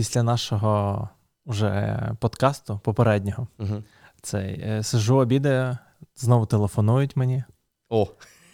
після 0.00 0.22
нашого 0.22 1.08
вже 1.46 2.00
подкасту 2.20 2.80
попереднього. 2.84 3.46
Угу. 3.58 3.82
Цей 4.22 4.60
е, 4.60 4.82
сижу, 4.82 5.16
обідаю, 5.16 5.78
знову 6.16 6.46
телефонують 6.46 7.16
мені. 7.16 7.44
О. 7.88 8.06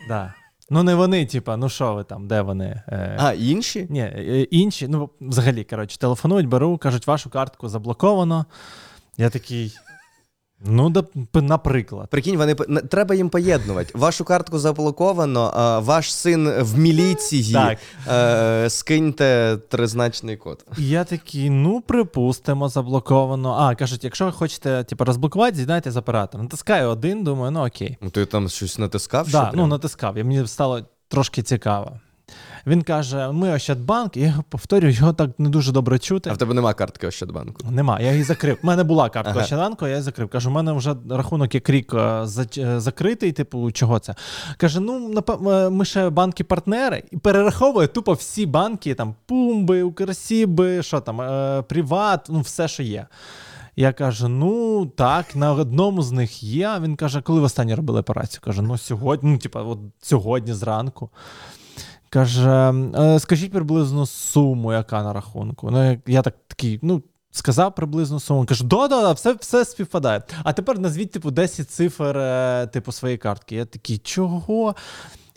Да. 0.09 0.35
Ну, 0.71 0.83
не 0.83 0.95
вони, 0.95 1.27
типа, 1.27 1.57
ну 1.57 1.69
що 1.69 1.95
ви 1.95 2.05
там, 2.05 2.29
де 2.29 2.41
вони? 2.41 2.83
Е, 2.89 3.17
А, 3.21 3.33
інші? 3.33 3.87
Ні, 3.91 4.01
е, 4.01 4.43
інші, 4.43 4.89
ну, 4.89 5.11
взагалі, 5.21 5.65
коротше, 5.65 5.99
телефонують, 5.99 6.49
беру, 6.49 6.79
кажуть, 6.79 7.07
вашу 7.07 7.31
картку 7.31 7.69
заблоковано. 7.69 8.47
Я 9.17 9.31
такий. 9.31 9.75
Ну, 10.65 10.91
да, 10.91 11.05
наприклад. 11.35 12.09
Прикинь, 12.11 12.37
вони 12.37 12.55
треба 12.91 13.15
їм 13.15 13.29
поєднувати. 13.29 13.99
Вашу 13.99 14.25
картку 14.25 14.59
заблоковано, 14.59 15.53
а 15.55 15.79
ваш 15.79 16.15
син 16.15 16.51
в 16.61 16.79
міліції. 16.79 17.53
Так. 17.53 17.79
Е, 18.09 18.71
скиньте 18.71 19.59
тризначний 19.69 20.37
код. 20.37 20.65
І 20.79 20.89
я 20.89 21.05
такий, 21.05 21.51
ну, 21.51 21.81
припустимо, 21.81 22.69
заблоковано. 22.69 23.53
А, 23.53 23.75
кажуть, 23.75 24.05
якщо 24.05 24.25
ви 24.25 24.33
хочете 24.33 24.85
типу, 24.85 25.05
розблокувати, 25.05 25.57
з'єднайте 25.57 25.91
з 25.91 25.97
оператором. 25.97 26.47
Натискаю 26.47 26.89
один, 26.89 27.25
думаю, 27.25 27.51
ну 27.51 27.67
окей. 27.67 27.99
Ну, 28.01 28.11
Ти 28.11 28.27
там 28.27 28.49
щось 28.49 28.79
натискав? 28.79 29.31
Да, 29.31 29.53
ну, 29.55 29.67
натискав, 29.67 30.19
і 30.19 30.25
мені 30.25 30.47
стало 30.47 30.81
трошки 31.09 31.43
цікаво. 31.43 32.01
Він 32.67 32.83
каже: 32.83 33.33
ми 33.33 33.53
Ощадбанк, 33.53 34.17
і 34.17 34.21
я 34.21 34.35
повторюю, 34.49 34.93
його 34.93 35.13
так 35.13 35.31
не 35.39 35.49
дуже 35.49 35.73
добре 35.73 35.99
чути. 35.99 36.31
А 36.31 36.33
в 36.33 36.39
тебе 36.39 36.55
нема 36.55 36.75
картки 36.75 37.07
Ощадбанку. 37.07 37.71
Нема, 37.71 38.01
я 38.01 38.13
її 38.13 38.23
закрив. 38.23 38.59
У 38.63 38.67
мене 38.67 38.85
була 38.85 39.09
картка 39.09 39.31
Ага. 39.31 39.43
Ощадбанку, 39.43 39.87
я 39.87 39.93
її 39.93 40.03
закрив. 40.03 40.29
Кажу, 40.29 40.51
у 40.51 40.53
мене 40.53 40.73
вже 40.73 40.95
рахунок 41.11 41.55
як 41.55 41.71
рік 41.71 41.95
е, 41.95 42.27
е, 42.59 42.81
закритий, 42.81 43.33
типу, 43.33 43.71
чого 43.71 43.99
це? 43.99 44.15
Каже: 44.57 44.81
ну, 44.81 45.23
е, 45.51 45.71
ми 45.71 45.85
ще 45.85 46.11
банки-партнери, 46.11 47.03
і 47.11 47.17
перераховує 47.17 47.87
тупо 47.87 48.13
всі 48.13 48.47
банки, 48.47 48.95
там 48.95 49.15
Пумби, 49.27 49.83
Укрсіби, 49.83 50.83
що 50.83 51.01
там, 51.01 51.17
Приват, 51.65 52.27
ну 52.31 52.41
все, 52.41 52.69
що 52.69 52.83
є. 52.83 53.07
Я 53.77 53.93
кажу: 53.93 54.29
ну 54.29 54.87
так, 54.87 55.37
на 55.37 55.53
одному 55.53 56.03
з 56.03 56.13
них 56.13 56.43
є. 56.43 56.81
Він 56.83 56.97
каже, 56.97 57.23
коли 57.23 57.41
ви 57.41 57.47
останнє 57.47 57.77
робили 57.77 58.01
операцію? 58.01 58.41
Каже, 58.45 58.63
ну 58.63 58.79
сьогодні, 58.79 59.31
ну, 59.31 59.39
типа, 59.39 59.63
от 59.63 59.79
сьогодні 60.03 60.53
зранку. 60.53 61.11
Каже, 62.17 62.73
«Е, 62.97 63.21
скажіть 63.21 63.53
приблизно 63.53 64.07
суму, 64.07 64.73
яка 64.73 65.03
на 65.03 65.13
рахунку. 65.13 65.71
Ну, 65.71 65.99
я, 66.07 66.23
так 66.23 66.35
такий, 66.49 66.79
ну. 66.83 67.03
Сказав 67.31 67.75
приблизно 67.75 68.21
суму. 68.21 68.47
Кажу, 68.47 68.65
да, 68.65 68.89
да, 68.89 69.03
да, 69.03 69.13
все, 69.13 69.33
все 69.33 69.65
співпадає. 69.65 70.23
А 70.45 70.53
тепер 70.53 70.79
назвіть, 70.79 71.13
типу, 71.13 71.31
10 71.31 71.71
цифр, 71.71 72.19
е, 72.19 72.67
типу, 72.73 72.93
своєї 72.93 73.19
картки. 73.19 73.55
Я 73.57 73.65
такий, 73.65 73.99
чого? 73.99 74.75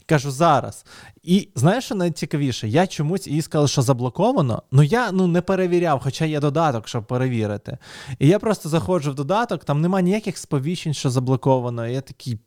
Кажу, 0.05 0.31
зараз. 0.31 0.85
І 1.23 1.49
знаєш, 1.55 1.83
що 1.85 1.95
найцікавіше? 1.95 2.67
Я 2.67 2.87
чомусь 2.87 3.27
їй 3.27 3.41
сказав, 3.41 3.69
що 3.69 3.81
заблоковано, 3.81 4.63
але 4.71 4.85
я 4.85 5.11
ну, 5.11 5.27
не 5.27 5.41
перевіряв, 5.41 6.01
хоча 6.03 6.25
є 6.25 6.39
додаток, 6.39 6.87
щоб 6.87 7.07
перевірити. 7.07 7.77
І 8.19 8.27
я 8.27 8.39
просто 8.39 8.69
заходжу 8.69 9.11
в 9.11 9.15
додаток, 9.15 9.63
там 9.63 9.81
нема 9.81 10.01
ніяких 10.01 10.37
сповіщень, 10.37 10.93
що 10.93 11.09
заблоковано. 11.09 11.87
І 11.87 11.93
я 11.93 12.01
такий. 12.01 12.39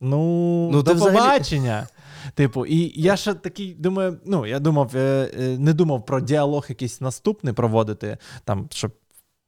Ну, 0.00 0.70
Ну, 0.72 0.82
до 0.82 0.90
ти 0.90 0.96
взагалі- 0.96 1.16
побачення. 1.16 1.86
Типу, 2.34 2.66
і 2.66 3.02
я 3.02 3.16
ще 3.16 3.34
такий 3.34 3.74
думаю, 3.74 4.18
ну, 4.26 4.46
я 4.46 4.58
думав, 4.58 4.96
е, 4.96 5.30
е, 5.40 5.58
не 5.58 5.72
думав 5.72 6.06
про 6.06 6.20
діалог 6.20 6.66
якийсь 6.68 7.00
наступний 7.00 7.54
проводити, 7.54 8.16
там, 8.44 8.68
щоб 8.70 8.92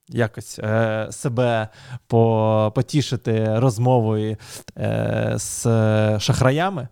якось 0.08 0.58
е, 0.58 1.08
себе 1.10 1.68
по, 2.06 2.72
потішити 2.74 3.58
розмовою 3.58 4.36
е, 4.78 5.34
з 5.36 5.66
е, 5.66 6.16
шахраями. 6.20 6.88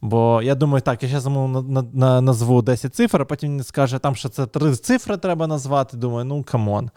Бо 0.00 0.42
я 0.42 0.54
думаю, 0.54 0.82
так, 0.82 1.02
я 1.02 1.08
зараз 1.08 1.24
йому 1.24 1.48
на, 1.48 1.62
на, 1.62 1.88
на, 1.92 2.20
назву 2.20 2.62
10 2.62 2.94
цифр, 2.94 3.22
а 3.22 3.24
потім 3.24 3.52
він 3.52 3.64
скаже, 3.64 3.98
там, 3.98 4.16
що 4.16 4.28
це 4.28 4.46
три 4.46 4.76
цифри 4.76 5.16
треба 5.16 5.46
назвати. 5.46 5.96
Думаю, 5.96 6.24
ну 6.24 6.42
come 6.42 6.69
on. 6.69 6.90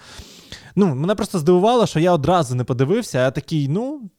Ну, 0.76 0.96
мене 0.96 1.16
просто 1.16 1.40
здивувало, 1.40 1.86
що 1.86 2.00
я 2.00 2.14
одразу 2.14 2.56
не 2.56 2.64
подивився, 2.64 3.28
а 3.28 3.32
такий, 3.32 3.68
ну. 3.68 4.10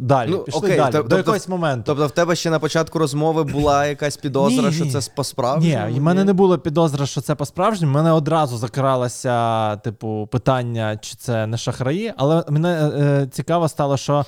Далі, 0.00 0.30
Ну, 0.30 0.38
пішли 0.38 0.58
окей, 0.60 0.76
далі, 0.76 0.90
тоб- 0.90 0.92
до 0.96 1.02
тобто- 1.02 1.16
якогось 1.16 1.48
моменту. 1.48 1.82
Тобто 1.86 2.06
в 2.06 2.10
тебе 2.10 2.36
ще 2.36 2.50
на 2.50 2.58
початку 2.58 2.98
розмови 2.98 3.44
була 3.44 3.86
якась 3.86 4.16
підозра, 4.16 4.68
Ні, 4.68 4.72
що 4.72 5.00
це 5.00 5.10
по-справжньому? 5.14 5.88
Ні, 5.88 6.00
в 6.00 6.02
мене 6.02 6.24
не 6.24 6.32
було 6.32 6.58
підозри, 6.58 7.06
що 7.06 7.20
це 7.20 7.34
по-справжньому. 7.34 7.94
Мене 7.94 8.12
одразу 8.12 8.56
закралося, 8.56 9.76
типу, 9.76 10.28
питання, 10.32 10.96
чи 10.96 11.16
це 11.16 11.46
не 11.46 11.56
шахраї. 11.58 12.12
Але 12.16 12.44
мене 12.48 12.90
е, 12.94 13.26
цікаво 13.32 13.68
стало, 13.68 13.96
що 13.96 14.24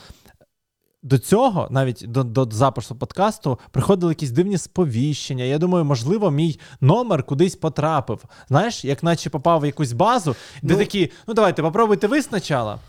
до 1.03 1.19
цього, 1.19 1.69
навіть 1.70 2.04
до, 2.09 2.25
до 2.25 2.48
запису 2.50 2.97
подкасту, 2.97 3.59
приходили 3.70 4.12
якісь 4.12 4.30
дивні 4.30 4.59
сповіщення. 4.59 5.44
Я 5.44 5.59
думаю, 5.59 5.84
можливо, 5.84 6.30
мій 6.30 6.59
номер 6.80 7.22
кудись 7.22 7.56
потрапив. 7.56 8.25
Знаєш, 8.48 8.84
як 8.84 9.03
наче 9.03 9.30
попав 9.30 9.60
в 9.60 9.66
якусь 9.66 9.92
базу, 9.92 10.36
де 10.62 10.72
Ну- 10.75 10.78
такі, 10.78 11.10
ну 11.28 11.34
давайте, 11.34 11.62
попробуйте 11.62 12.06
ви 12.06 12.22
спочатку, 12.22 12.80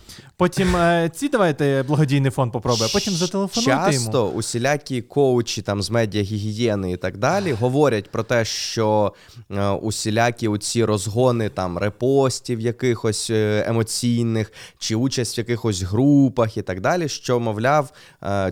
потім 0.42 0.76
е, 0.76 1.12
ці 1.16 1.30
давайте 1.30 1.84
благодійний 1.88 2.32
фонд 2.32 2.52
попробує, 2.52 2.90
потім 2.94 3.14
зателефонуйте 3.14 3.72
йому. 3.72 3.92
Часто 3.92 4.28
усілякі 4.28 5.02
коучі 5.02 5.62
там 5.62 5.82
з 5.82 5.90
медіагігієни 5.90 6.92
і 6.92 6.98
так 6.98 7.18
далі 7.18 7.52
говорять 7.52 8.12
про 8.12 8.24
те, 8.24 8.46
що 8.46 9.14
е, 9.52 9.70
усілякі 9.70 10.48
оці 10.48 10.86
розгони 10.86 11.50
там 11.50 11.78
репостів 11.78 12.60
якихось 12.60 13.30
е, 13.30 13.66
емоційних 13.68 14.52
чи 14.78 14.96
участь 14.96 15.38
в 15.38 15.40
якихось 15.40 15.82
групах 15.82 16.58
і 16.58 16.62
так 16.62 16.82
далі, 16.82 17.10
що 17.10 17.40
мовляв, 17.40 17.92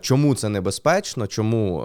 чому 0.01 0.35
це 0.35 0.49
небезпечно, 0.49 1.27
чому 1.27 1.83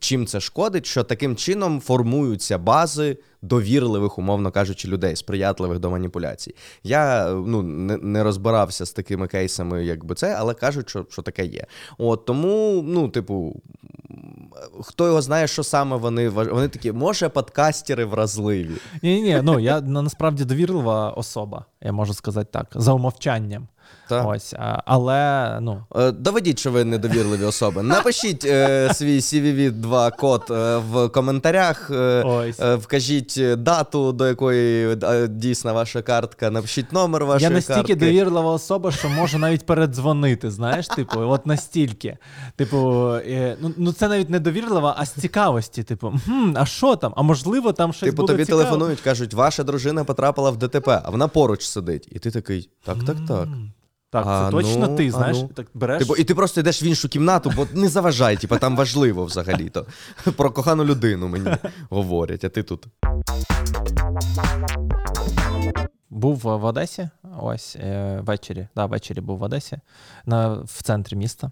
чим 0.00 0.26
це 0.26 0.40
шкодить, 0.40 0.86
що 0.86 1.02
таким 1.02 1.36
чином 1.36 1.80
формуються 1.80 2.58
бази 2.58 3.16
довірливих, 3.44 4.18
умовно 4.18 4.50
кажучи, 4.50 4.88
людей, 4.88 5.16
сприятливих 5.16 5.78
до 5.78 5.90
маніпуляцій. 5.90 6.54
Я 6.84 7.30
ну, 7.30 7.62
не, 7.62 7.96
не 7.96 8.22
розбирався 8.22 8.86
з 8.86 8.92
такими 8.92 9.26
кейсами, 9.26 9.84
якби 9.84 10.14
це, 10.14 10.36
але 10.38 10.54
кажуть, 10.54 10.88
що, 10.90 11.06
що 11.10 11.22
таке 11.22 11.46
є. 11.46 11.66
От 11.98 12.24
тому, 12.24 12.82
ну, 12.86 13.08
типу, 13.08 13.62
хто 14.80 15.06
його 15.06 15.22
знає, 15.22 15.46
що 15.46 15.62
саме 15.62 15.96
вони 15.96 16.28
Вони 16.28 16.68
такі, 16.68 16.92
може, 16.92 17.28
подкастери 17.28 18.04
вразливі. 18.04 18.76
Ні, 19.02 19.22
ні, 19.22 19.40
ну 19.42 19.60
я 19.60 19.80
насправді 19.80 20.44
довірлива 20.44 21.10
особа, 21.10 21.64
я 21.80 21.92
можу 21.92 22.14
сказати 22.14 22.48
так, 22.52 22.66
за 22.74 22.92
умовчанням. 22.92 23.68
Та? 24.08 24.24
Ось, 24.24 24.54
а, 24.58 24.82
але 24.84 25.58
ну. 25.60 25.84
Е, 25.96 26.10
Доведіть, 26.12 26.58
що 26.58 26.70
ви 26.70 26.84
недовірливі 26.84 27.44
особи. 27.44 27.82
Напишіть 27.82 28.44
е, 28.44 28.90
свій 28.94 29.18
CVV2 29.20 30.16
код 30.16 30.42
е, 30.50 30.76
в 30.90 31.08
коментарях. 31.08 31.90
е, 31.90 32.22
Ось. 32.22 32.60
е, 32.60 32.74
Вкажіть 32.74 33.40
дату, 33.56 34.12
до 34.12 34.28
якої 34.28 34.98
е, 35.02 35.28
дійсна 35.28 35.72
ваша 35.72 36.02
картка. 36.02 36.50
Напишіть 36.50 36.92
номер 36.92 37.24
вашої 37.24 37.42
Я 37.44 37.50
настільки 37.50 37.74
картки. 37.80 37.94
довірлива 37.96 38.50
особа, 38.52 38.92
що 38.92 39.08
можу 39.08 39.38
навіть 39.38 39.66
передзвонити. 39.66 40.50
Знаєш, 40.50 40.88
типу, 40.96 41.20
от 41.20 41.46
настільки. 41.46 42.16
Типу, 42.56 43.08
е, 43.14 43.56
ну, 43.60 43.72
ну 43.76 43.92
це 43.92 44.08
навіть 44.08 44.30
не 44.30 44.38
довірлива, 44.40 44.94
а 44.98 45.06
з 45.06 45.10
цікавості. 45.12 45.82
Типу, 45.82 46.12
хм, 46.26 46.52
а 46.56 46.66
що 46.66 46.96
там? 46.96 47.12
А 47.16 47.22
можливо, 47.22 47.72
там 47.72 47.92
щось 47.92 48.08
Типу, 48.10 48.22
буде 48.22 48.32
тобі 48.32 48.44
цікаве? 48.44 48.62
телефонують, 48.64 49.00
кажуть, 49.00 49.34
ваша 49.34 49.62
дружина 49.62 50.04
потрапила 50.04 50.50
в 50.50 50.56
ДТП, 50.56 51.00
а 51.04 51.10
вона 51.10 51.28
поруч 51.28 51.62
сидить. 51.66 52.08
І 52.12 52.18
ти 52.18 52.30
такий, 52.30 52.68
так, 52.84 52.96
так, 53.06 53.16
так. 53.28 53.48
Так, 54.14 54.24
це 54.24 54.30
А 54.30 54.50
точно 54.50 54.88
ну, 54.88 54.96
ти, 54.96 55.08
а 55.08 55.10
знаєш, 55.10 55.36
ну. 55.40 55.48
так 55.48 55.66
береш. 55.74 55.98
Типу, 55.98 56.16
і 56.16 56.24
ти 56.24 56.34
просто 56.34 56.60
йдеш 56.60 56.82
в 56.82 56.84
іншу 56.84 57.08
кімнату, 57.08 57.52
бо 57.56 57.66
не 57.72 57.88
заважай, 57.88 58.36
типу, 58.36 58.56
там 58.56 58.76
важливо 58.76 59.24
взагалі-то. 59.24 59.86
Про 60.36 60.50
кохану 60.50 60.84
людину 60.84 61.28
мені 61.28 61.50
говорять, 61.90 62.44
а 62.44 62.48
ти 62.48 62.62
тут. 62.62 62.86
Був 66.10 66.36
в 66.36 66.64
Одесі, 66.64 67.08
ось 67.40 67.76
е, 67.76 68.20
ввечері. 68.22 68.68
Да, 68.76 68.86
ввечері 68.86 69.20
був 69.20 69.38
в 69.38 69.42
Одесі, 69.42 69.78
на, 70.26 70.54
в 70.54 70.82
центрі 70.82 71.16
міста. 71.16 71.50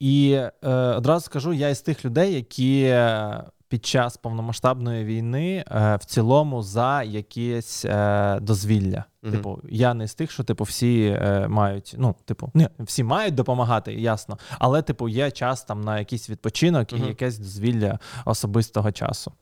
І 0.00 0.40
е, 0.64 0.68
одразу 0.70 1.24
скажу, 1.24 1.52
я 1.52 1.68
із 1.68 1.80
тих 1.80 2.04
людей, 2.04 2.34
які 2.34 2.82
е, 2.82 3.44
під 3.68 3.86
час 3.86 4.16
повномасштабної 4.16 5.04
війни 5.04 5.64
е, 5.70 5.96
в 5.96 6.04
цілому 6.04 6.62
за 6.62 7.02
якесь 7.02 7.84
е, 7.84 8.38
дозвілля. 8.40 9.04
Мгм. 9.22 9.32
Типу, 9.32 9.60
я 9.68 9.94
не 9.94 10.08
з 10.08 10.14
тих, 10.14 10.30
що 10.30 10.44
типу 10.44 10.64
всі 10.64 11.18
е, 11.22 11.48
мають, 11.48 11.94
ну, 11.98 12.14
типу, 12.24 12.50
не 12.54 12.68
всі 12.78 13.04
мають 13.04 13.34
допомагати, 13.34 13.94
ясно. 13.94 14.38
Але, 14.58 14.82
типу, 14.82 15.08
є 15.08 15.30
час 15.30 15.64
там 15.64 15.80
на 15.80 15.98
якийсь 15.98 16.30
відпочинок 16.30 16.92
і 16.92 17.00
якесь 17.00 17.38
дозвілля 17.38 17.98
особистого 18.24 18.92
часу. 18.92 19.32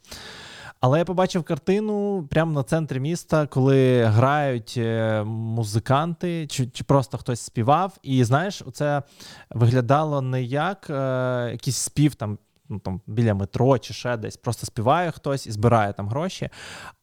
Але 0.81 0.99
я 0.99 1.05
побачив 1.05 1.43
картину 1.45 2.27
прямо 2.31 2.53
на 2.53 2.63
центрі 2.63 3.01
міста, 3.01 3.47
коли 3.47 4.05
грають 4.05 4.75
е, 4.77 5.23
музиканти, 5.25 6.47
чи, 6.47 6.67
чи 6.67 6.85
просто 6.85 7.19
хтось 7.19 7.41
співав. 7.41 7.97
І 8.03 8.25
знаєш, 8.25 8.63
це 8.73 9.03
виглядало 9.51 10.23
не 10.23 10.43
як 10.43 10.91
е, 10.91 11.49
якийсь 11.53 11.77
спів 11.77 12.15
там. 12.15 12.39
Ну, 12.69 12.79
там 12.79 13.01
біля 13.07 13.35
метро 13.35 13.79
чи 13.79 13.95
ще 13.95 14.17
десь 14.17 14.37
просто 14.37 14.67
співає 14.67 15.11
хтось 15.11 15.47
і 15.47 15.51
збирає 15.53 15.93
там 15.93 16.09
гроші, 16.09 16.49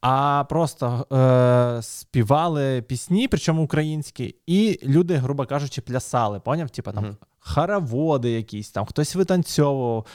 а 0.00 0.44
просто 0.48 1.06
е, 1.12 1.82
співали 1.82 2.82
пісні, 2.82 3.28
причому 3.28 3.62
українські, 3.64 4.34
і 4.46 4.80
люди, 4.84 5.14
грубо 5.14 5.46
кажучи, 5.46 5.80
плясали. 5.80 6.40
Поняв? 6.40 6.70
Типа 6.70 6.92
там 6.92 7.04
Мгм. 7.04 7.16
хороводи 7.38 8.30
якісь, 8.30 8.70
там 8.70 8.84
хтось 8.86 9.14
витанцьовував. 9.14 10.06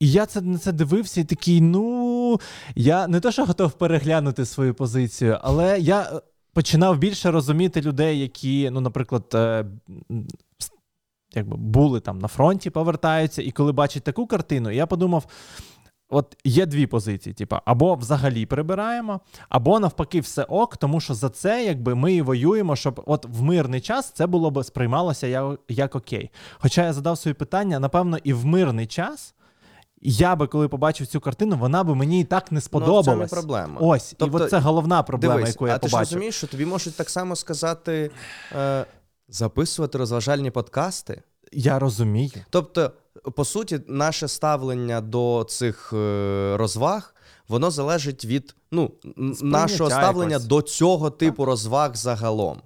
І 0.00 0.10
я 0.10 0.26
це 0.26 0.40
на 0.40 0.58
це 0.58 0.72
дивився 0.72 1.20
і 1.20 1.24
такий, 1.24 1.60
ну 1.60 2.40
я 2.74 3.06
не 3.06 3.20
то, 3.20 3.32
що 3.32 3.44
готов 3.44 3.72
переглянути 3.72 4.44
свою 4.44 4.74
позицію, 4.74 5.38
але 5.42 5.78
я 5.80 6.00
е, 6.02 6.20
починав 6.52 6.98
більше 6.98 7.30
розуміти 7.30 7.80
людей, 7.80 8.20
які, 8.20 8.70
ну, 8.70 8.80
наприклад, 8.80 9.24
е, 9.34 9.64
якби 11.36 11.56
були 11.56 12.00
там 12.00 12.18
на 12.18 12.28
фронті, 12.28 12.70
повертаються, 12.70 13.42
і 13.42 13.50
коли 13.50 13.72
бачать 13.72 14.02
таку 14.02 14.26
картину, 14.26 14.70
я 14.70 14.86
подумав. 14.86 15.26
От 16.08 16.36
є 16.44 16.66
дві 16.66 16.86
позиції: 16.86 17.34
типу, 17.34 17.56
або 17.64 17.94
взагалі 17.94 18.46
прибираємо, 18.46 19.20
або 19.48 19.80
навпаки, 19.80 20.20
все 20.20 20.42
ок, 20.42 20.76
тому 20.76 21.00
що 21.00 21.14
за 21.14 21.28
це 21.28 21.64
якби 21.64 21.94
ми 21.94 22.14
і 22.14 22.22
воюємо, 22.22 22.76
щоб 22.76 23.02
от 23.06 23.26
в 23.28 23.42
мирний 23.42 23.80
час 23.80 24.10
це 24.10 24.26
було 24.26 24.50
б 24.50 24.64
сприймалося 24.64 25.26
як, 25.26 25.60
як 25.68 25.94
окей. 25.94 26.30
Хоча 26.58 26.84
я 26.84 26.92
задав 26.92 27.18
собі 27.18 27.34
питання, 27.34 27.78
напевно, 27.78 28.18
і 28.24 28.32
в 28.32 28.46
мирний 28.46 28.86
час. 28.86 29.34
Я 30.02 30.36
би, 30.36 30.46
коли 30.46 30.68
побачив 30.68 31.06
цю 31.06 31.20
картину, 31.20 31.56
вона 31.56 31.84
би 31.84 31.94
мені 31.94 32.20
і 32.20 32.24
так 32.24 32.52
не 32.52 32.60
сподобалась. 32.60 33.06
Ну, 33.06 33.12
це 33.12 33.36
не 33.36 33.42
проблема. 33.42 33.80
Ось, 33.80 34.14
Тобто, 34.18 34.38
і 34.38 34.42
от 34.42 34.50
це 34.50 34.58
головна 34.58 35.02
проблема, 35.02 35.34
Дивись, 35.34 35.50
яку 35.50 35.68
я 35.68 35.74
а 35.74 35.78
ти 35.78 35.88
ж 35.88 35.98
розумієш, 35.98 36.34
що 36.34 36.46
тобі 36.46 36.66
можуть 36.66 36.96
так 36.96 37.10
само 37.10 37.36
сказати 37.36 38.10
е, 38.56 38.86
записувати 39.28 39.98
розважальні 39.98 40.50
подкасти. 40.50 41.22
Я 41.52 41.78
розумію. 41.78 42.30
Тобто, 42.50 42.92
по 43.34 43.44
суті, 43.44 43.80
наше 43.88 44.28
ставлення 44.28 45.00
до 45.00 45.46
цих 45.48 45.92
е, 45.92 46.56
розваг. 46.56 47.14
Воно 47.48 47.70
залежить 47.70 48.24
від 48.24 48.54
ну, 48.70 48.90
нашого 49.42 49.90
ставлення 49.90 50.30
якось. 50.30 50.46
до 50.46 50.62
цього 50.62 51.10
типу 51.10 51.44
розваг 51.44 51.96
загалом. 51.96 52.60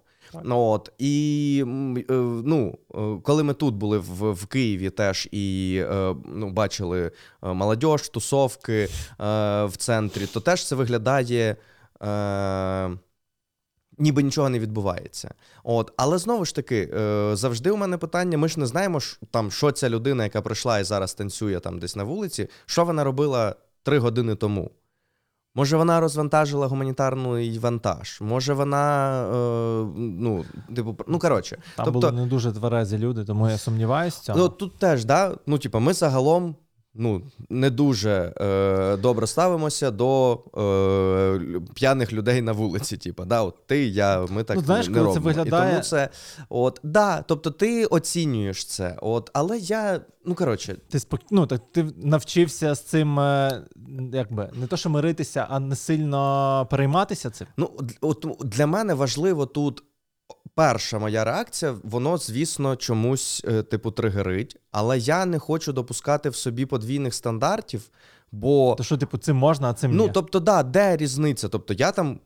Ну, 0.45 0.61
От, 0.61 0.93
і 0.99 1.65
е, 2.11 2.13
ну, 2.45 2.79
е, 2.95 3.21
коли 3.23 3.43
ми 3.43 3.55
тут 3.55 3.75
були 3.75 3.99
в, 3.99 4.33
в 4.33 4.47
Києві 4.47 4.91
теж 4.91 5.29
і 5.33 5.83
ну, 6.27 6.51
бачили 6.51 7.13
молодіж, 7.43 8.09
тусовки 8.09 8.89
в 9.65 9.73
центрі, 9.77 10.27
то 10.27 10.41
теж 10.41 10.67
це 10.67 10.75
виглядає. 10.75 11.57
Е, 12.03 12.91
Ніби 14.01 14.23
нічого 14.23 14.49
не 14.49 14.59
відбувається. 14.59 15.35
От, 15.65 15.93
але 15.97 16.19
знову 16.19 16.45
ж 16.45 16.55
таки, 16.55 16.91
е, 16.95 17.31
завжди 17.37 17.71
у 17.71 17.77
мене 17.77 17.99
питання: 17.99 18.39
ми 18.39 18.49
ж 18.49 18.61
не 18.61 18.67
знаємо, 18.67 19.01
ш- 19.01 19.19
там, 19.31 19.51
що 19.51 19.73
ця 19.73 19.89
людина, 19.89 20.25
яка 20.25 20.43
прийшла 20.43 20.79
і 20.79 20.85
зараз 20.85 21.15
танцює 21.15 21.61
там 21.61 21.79
десь 21.79 21.97
на 21.97 22.05
вулиці, 22.05 22.49
що 22.67 22.85
вона 22.85 23.05
робила 23.05 23.55
три 23.83 23.99
години 23.99 24.35
тому. 24.35 24.71
Може, 25.55 25.77
вона 25.77 26.01
розвантажила 26.01 26.67
гуманітарний 26.67 27.59
вантаж, 27.59 28.21
може 28.21 28.55
вона. 28.55 29.11
Е, 29.29 29.87
ну, 29.97 30.45
типу, 30.77 30.97
ну, 31.09 31.19
коротше. 31.19 31.59
Там 31.77 31.85
тобто, 31.85 32.01
були 32.11 32.13
не 32.23 32.27
дуже 32.27 32.53
тверезі 32.53 32.99
люди, 32.99 33.25
тому 33.25 33.51
я 33.51 33.59
сумніваюся. 33.59 34.35
Ну, 34.37 34.49
тут 34.49 34.79
теж, 34.79 35.05
да? 35.05 35.37
ну, 35.47 35.59
типу, 35.59 35.81
ми 35.81 35.93
загалом 35.93 36.57
ну, 36.95 37.23
не 37.49 37.71
дуже 37.71 38.33
е, 38.41 38.97
добре 38.97 39.27
ставимося 39.27 39.91
до 39.91 40.33
е, 40.35 41.61
п'яних 41.75 42.13
людей 42.13 42.43
на 42.43 42.53
вулиці. 42.53 42.97
Типу, 42.97 43.25
да? 43.25 43.43
от 43.43 43.67
ти, 43.67 43.87
я, 43.87 44.27
ми 44.31 44.45
так 44.45 44.57
Ну, 44.57 44.63
знаєш, 44.63 44.89
не 44.89 44.99
коли 44.99 45.15
це 45.15 45.21
виглядає- 45.21 45.69
І 45.69 45.71
тому 45.71 45.83
це, 45.83 46.09
от, 46.49 46.81
да, 46.83 47.23
тобто 47.23 47.51
ти 47.51 47.85
оцінюєш 47.87 48.65
це, 48.65 48.97
от, 49.01 49.31
але 49.33 49.59
я, 49.59 50.01
ну, 50.25 50.35
коротше, 50.35 50.77
Ти 50.89 51.01
спок... 51.01 51.21
ну, 51.31 51.47
так 51.47 51.63
ти 51.73 51.87
навчився 51.97 52.75
з 52.75 52.83
цим, 52.83 53.21
е, 53.21 53.63
якби 54.13 54.51
не 54.55 54.67
то, 54.67 54.77
що 54.77 54.91
миритися, 54.91 55.47
а 55.51 55.61
не 55.61 55.77
сильно 55.77 56.67
перейматися 56.71 57.31
цим. 57.31 57.47
Ну, 57.57 57.71
от 58.01 58.27
для 58.45 58.67
мене 58.67 58.95
важливо 58.95 59.47
тут. 59.47 59.83
Перша 60.55 60.99
моя 60.99 61.25
реакція, 61.25 61.75
воно, 61.83 62.19
звісно, 62.19 62.77
чомусь, 62.77 63.43
е, 63.49 63.63
типу, 63.63 63.91
тригерить, 63.91 64.57
але 64.73 64.99
я 64.99 65.27
не 65.27 65.39
хочу 65.39 65.73
допускати 65.73 66.31
в 66.31 66.37
собі 66.37 66.67
подвійних 66.67 67.15
стандартів, 67.15 67.91
бо 68.33 68.75
То 68.75 68.85
що, 68.85 68.97
типу, 68.97 69.19
цим 69.19 69.37
можна, 69.37 69.71
а 69.71 69.75
цим 69.75 69.97
Ну, 69.97 70.05
ні. 70.05 70.11
тобто, 70.15 70.41
да, 70.41 70.63
де 70.63 70.97
різниця? 70.97 71.49
Тобто, 71.49 71.75
я 71.75 71.93
там 71.93 72.21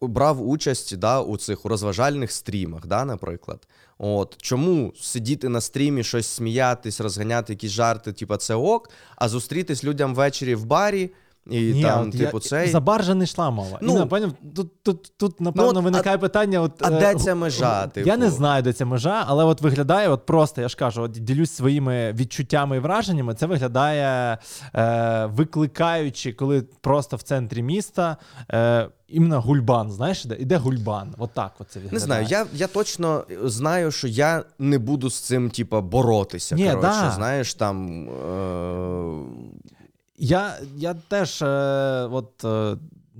брав 0.00 0.48
участь 0.48 0.96
да, 0.96 1.20
у 1.20 1.36
цих 1.36 1.64
розважальних 1.64 2.32
стрімах, 2.32 2.86
да, 2.86 3.04
наприклад. 3.04 3.68
От 3.98 4.36
чому 4.42 4.92
сидіти 5.00 5.48
на 5.48 5.60
стрімі, 5.60 6.04
щось 6.04 6.26
сміятись, 6.26 7.00
розганяти 7.00 7.52
якісь 7.52 7.70
жарти, 7.70 8.12
типу, 8.12 8.36
це 8.36 8.54
ок, 8.54 8.90
а 9.16 9.28
зустрітись 9.28 9.84
людям 9.84 10.14
ввечері 10.14 10.54
в 10.54 10.64
барі 10.64 11.10
і 11.46 11.72
Ні, 11.72 11.82
там, 11.82 12.08
от 12.08 12.12
типу, 12.12 12.36
я, 12.36 12.40
цей. 12.40 12.68
За 12.68 12.80
бар 12.80 13.14
не 13.14 13.24
йшла 13.24 13.50
мова. 13.50 13.78
Ну, 13.80 13.88
Ну, 13.88 13.96
і, 13.96 13.98
напевно, 13.98 14.32
тут, 14.56 14.82
тут, 14.82 15.12
тут, 15.16 15.40
напевно, 15.40 15.70
от, 15.70 15.76
а- 15.76 15.80
виникає 15.80 16.18
питання. 16.18 16.60
От, 16.60 16.72
а 16.80 16.90
е, 16.90 17.00
де 17.00 17.14
ця 17.14 17.34
межа, 17.34 17.80
Я 17.80 17.86
типу? 17.86 18.16
не 18.16 18.30
знаю, 18.30 18.62
де 18.62 18.72
ця 18.72 18.84
межа, 18.84 19.24
але 19.26 19.44
от 19.44 19.60
виглядає, 19.60 20.08
от 20.08 20.26
просто, 20.26 20.60
я 20.60 20.68
ж 20.68 20.76
кажу, 20.76 21.02
от 21.02 21.10
ділюсь 21.10 21.50
своїми 21.50 22.12
відчуттями 22.12 22.76
і 22.76 22.80
враженнями. 22.80 23.34
Це 23.34 23.46
виглядає 23.46 24.38
е, 24.74 25.26
викликаючи, 25.26 26.32
коли 26.32 26.62
просто 26.80 27.16
в 27.16 27.22
центрі 27.22 27.62
міста 27.62 28.16
е, 28.52 28.88
іменно 29.08 29.40
гульбан. 29.40 29.90
Знаєш, 29.90 30.24
де 30.24 30.36
іде 30.36 30.56
гульбан. 30.56 31.14
От 31.18 31.30
так 31.34 31.52
от 31.58 31.70
це 31.70 31.78
виглядає. 31.80 32.00
Не 32.00 32.06
знаю, 32.06 32.26
я, 32.30 32.46
я 32.54 32.66
точно 32.66 33.24
знаю, 33.44 33.90
що 33.90 34.08
я 34.08 34.44
не 34.58 34.78
буду 34.78 35.10
з 35.10 35.20
цим, 35.20 35.50
типа, 35.50 35.80
боротися. 35.80 36.54
Ні, 36.54 36.64
коротше, 36.70 37.00
да. 37.02 37.10
знаєш, 37.10 37.54
там. 37.54 38.08
Е- 38.08 39.69
Я, 40.22 40.58
я 40.76 40.94
теж, 40.94 41.42
е, 41.42 41.46
от, 42.12 42.44
е, 42.44 42.76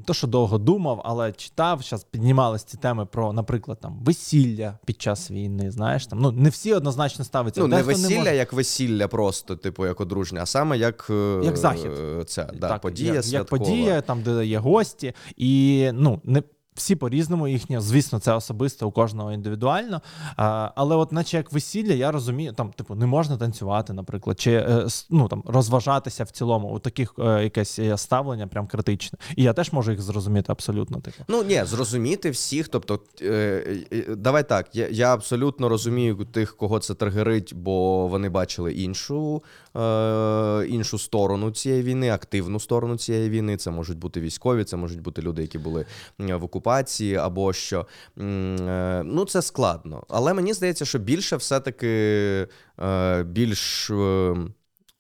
то, 0.07 0.15
що 0.15 0.27
довго 0.27 0.59
думав, 0.59 1.01
але 1.05 1.33
читав, 1.33 1.83
зараз 1.83 2.05
піднімались 2.05 2.65
ці 2.65 2.77
теми 2.77 3.07
про, 3.07 3.33
наприклад, 3.33 3.79
там 3.81 3.99
весілля 4.05 4.79
під 4.85 5.03
час 5.03 5.31
війни. 5.31 5.71
Знаєш, 5.71 6.07
там 6.07 6.19
ну 6.21 6.33
не 6.33 6.49
всі 6.49 6.75
однозначно 6.75 7.25
ставиться. 7.25 7.61
Ну, 7.61 7.67
не 7.67 7.83
весілля, 7.83 8.19
може. 8.19 8.37
як 8.37 8.53
весілля, 8.53 9.09
просто, 9.09 9.57
типу, 9.57 9.87
як 9.87 10.01
одружня, 10.01 10.41
а 10.43 10.47
саме 10.47 10.79
як, 10.79 11.07
е, 11.11 11.41
Як 11.45 11.57
захід. 11.57 11.91
е, 12.21 12.25
Ця, 12.25 12.51
да, 12.55 12.69
так, 12.69 12.81
подія 12.81 13.15
як, 13.15 13.27
як 13.27 13.47
подія, 13.47 14.01
там, 14.01 14.23
де 14.23 14.47
є 14.47 14.59
гості, 14.59 15.13
і 15.37 15.91
ну 15.93 16.21
не. 16.25 16.43
Всі 16.75 16.97
по-різному 16.97 17.49
їхнє, 17.49 17.81
звісно, 17.81 18.19
це 18.19 18.35
особисто 18.35 18.89
у 18.89 18.91
кожного 18.91 19.33
індивідуально. 19.33 20.03
Але, 20.75 20.97
от, 20.97 21.13
наче 21.13 21.37
як 21.37 21.53
весілля, 21.53 21.93
я 21.93 22.11
розумію, 22.11 22.53
там, 22.53 22.73
типу, 22.73 22.95
не 22.95 23.07
можна 23.07 23.37
танцювати, 23.37 23.93
наприклад, 23.93 24.41
чи 24.41 24.53
е, 24.53 24.87
ну, 25.11 25.29
там, 25.29 25.43
розважатися 25.47 26.25
в 26.25 26.31
цілому. 26.31 26.69
У 26.69 26.79
таких 26.79 27.15
е, 27.19 27.43
якесь 27.43 27.81
ставлення 27.97 28.47
прям 28.47 28.67
критичне. 28.67 29.19
І 29.37 29.43
я 29.43 29.53
теж 29.53 29.73
можу 29.73 29.91
їх 29.91 30.01
зрозуміти 30.01 30.53
абсолютно. 30.53 31.01
Типу. 31.01 31.25
Ну 31.29 31.43
ні, 31.43 31.65
зрозуміти 31.65 32.31
всіх. 32.31 32.69
Тобто, 32.69 33.01
е, 33.23 33.77
давай 34.17 34.49
так. 34.49 34.77
Я, 34.77 34.89
я 34.89 35.15
абсолютно 35.15 35.69
розумію 35.69 36.25
тих, 36.33 36.57
кого 36.57 36.79
це 36.79 36.95
тригерить, 36.95 37.55
бо 37.55 38.07
вони 38.09 38.29
бачили 38.29 38.73
іншу, 38.73 39.43
іншу 40.69 40.99
сторону 40.99 41.51
цієї 41.51 41.83
війни, 41.83 42.11
активну 42.11 42.61
сторону 42.61 42.97
цієї 42.97 43.31
війни. 43.31 43.57
Це 43.57 43.71
можуть 43.71 43.99
бути 43.99 44.21
військові, 44.21 44.65
це 44.65 44.77
можуть 44.77 45.01
бути 45.01 45.23
люди, 45.23 45.43
які 45.43 45.59
були 45.59 45.87
в 46.19 46.45
окупації, 46.45 46.60
або 47.15 47.53
що. 47.53 47.87
Е, 48.19 49.03
Ну, 49.05 49.25
це 49.25 49.43
складно. 49.43 50.05
Але 50.09 50.35
мені 50.35 50.53
здається, 50.53 50.85
що 50.85 50.99
більше 50.99 51.37
все-таки 51.37 51.89
е, 52.83 53.23
більш. 53.23 53.91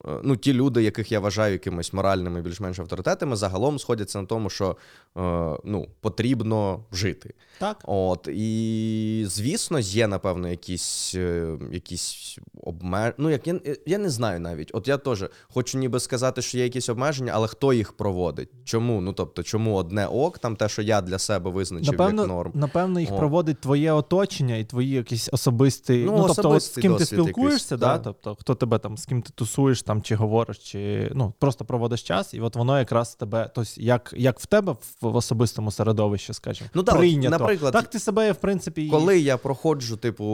Е, 0.09 0.21
Ну, 0.23 0.37
ті 0.37 0.53
люди, 0.53 0.83
яких 0.83 1.13
я 1.13 1.21
вважаю 1.21 1.53
якимись 1.53 1.93
моральними, 1.93 2.43
більш-менш 2.43 2.79
авторитетами, 2.79 3.37
загалом 3.37 3.79
сходяться 3.79 4.21
на 4.21 4.27
тому, 4.27 4.51
що 4.51 4.77
е, 5.19 5.21
ну, 5.65 5.89
потрібно 6.01 6.85
жити. 6.93 7.35
Так. 7.59 7.77
От, 7.85 8.29
і 8.33 9.25
звісно, 9.27 9.79
є, 9.79 10.07
напевно, 10.07 10.49
якісь, 10.49 11.15
е, 11.15 11.59
якісь 11.73 12.39
обмеження. 12.63 13.15
Ну, 13.19 13.31
як 13.31 13.47
я, 13.47 13.61
я 13.87 13.99
не 13.99 14.11
знаю 14.11 14.41
навіть. 14.41 14.71
От 14.75 14.89
я 14.89 14.97
теж 14.97 15.25
хочу 15.55 15.79
ніби 15.79 16.01
сказати, 16.01 16.43
що 16.43 16.59
є 16.59 16.65
якісь 16.65 16.89
обмеження, 16.89 17.33
але 17.35 17.49
хто 17.49 17.73
їх 17.73 17.93
проводить? 17.93 18.49
Чому? 18.65 19.01
Ну, 19.01 19.13
тобто, 19.13 19.43
чому 19.43 19.75
одне 19.75 20.07
ок, 20.07 20.39
там 20.39 20.57
те, 20.57 20.69
що 20.69 20.83
я 20.83 21.01
для 21.01 21.19
себе 21.19 21.51
визначив 21.51 21.93
Напевно, 21.93 22.23
як 22.23 22.31
норм. 22.31 22.53
напевно, 22.55 23.01
їх 23.01 23.13
О. 23.13 23.17
проводить 23.19 23.61
твоє 23.61 23.93
оточення 23.93 24.57
і 24.57 24.65
твої 24.65 24.91
якісь 24.91 25.29
особисті. 25.33 26.03
Ну, 26.07 26.17
Ну, 26.17 26.27
тобто, 26.27 26.51
от 26.51 26.63
з 26.63 26.69
ким 26.69 26.97
ти 26.97 27.07
спілкуєшся, 27.07 27.75
якийсь, 27.75 27.81
да? 27.81 27.99
да. 27.99 27.99
тобто, 27.99 28.37
хто 28.41 28.55
тебе 28.55 28.79
там, 28.79 28.97
з 28.99 29.07
ким 29.07 29.23
ти 29.23 29.33
тусуєш, 29.35 29.83
там, 29.91 30.03
чи 30.03 30.15
говориш, 30.15 30.59
чи 30.59 31.11
ну, 31.15 31.33
просто 31.39 31.65
проводиш 31.65 32.03
час, 32.03 32.35
і 32.35 32.41
от 32.41 32.57
воно 32.57 32.79
якраз 32.79 33.15
тебе, 33.15 33.51
тобто, 33.55 33.71
як, 33.77 34.15
як 34.17 34.41
в 34.41 34.47
тебе 34.47 34.73
в, 34.73 34.79
в 35.01 35.17
особистому 35.17 35.71
середовищі, 35.71 36.33
скажімо, 36.33 36.71
Ну, 36.75 36.81
от, 36.81 36.97
прийнято. 36.97 37.39
наприклад, 37.39 37.73
так 37.73 37.91
ти 37.91 37.99
себе, 37.99 38.33
в 38.33 38.37
принципі, 38.37 38.87
і- 38.87 38.91
Коли 38.91 39.19
я 39.19 39.37
проходжу, 39.37 39.97
типу, 39.97 40.25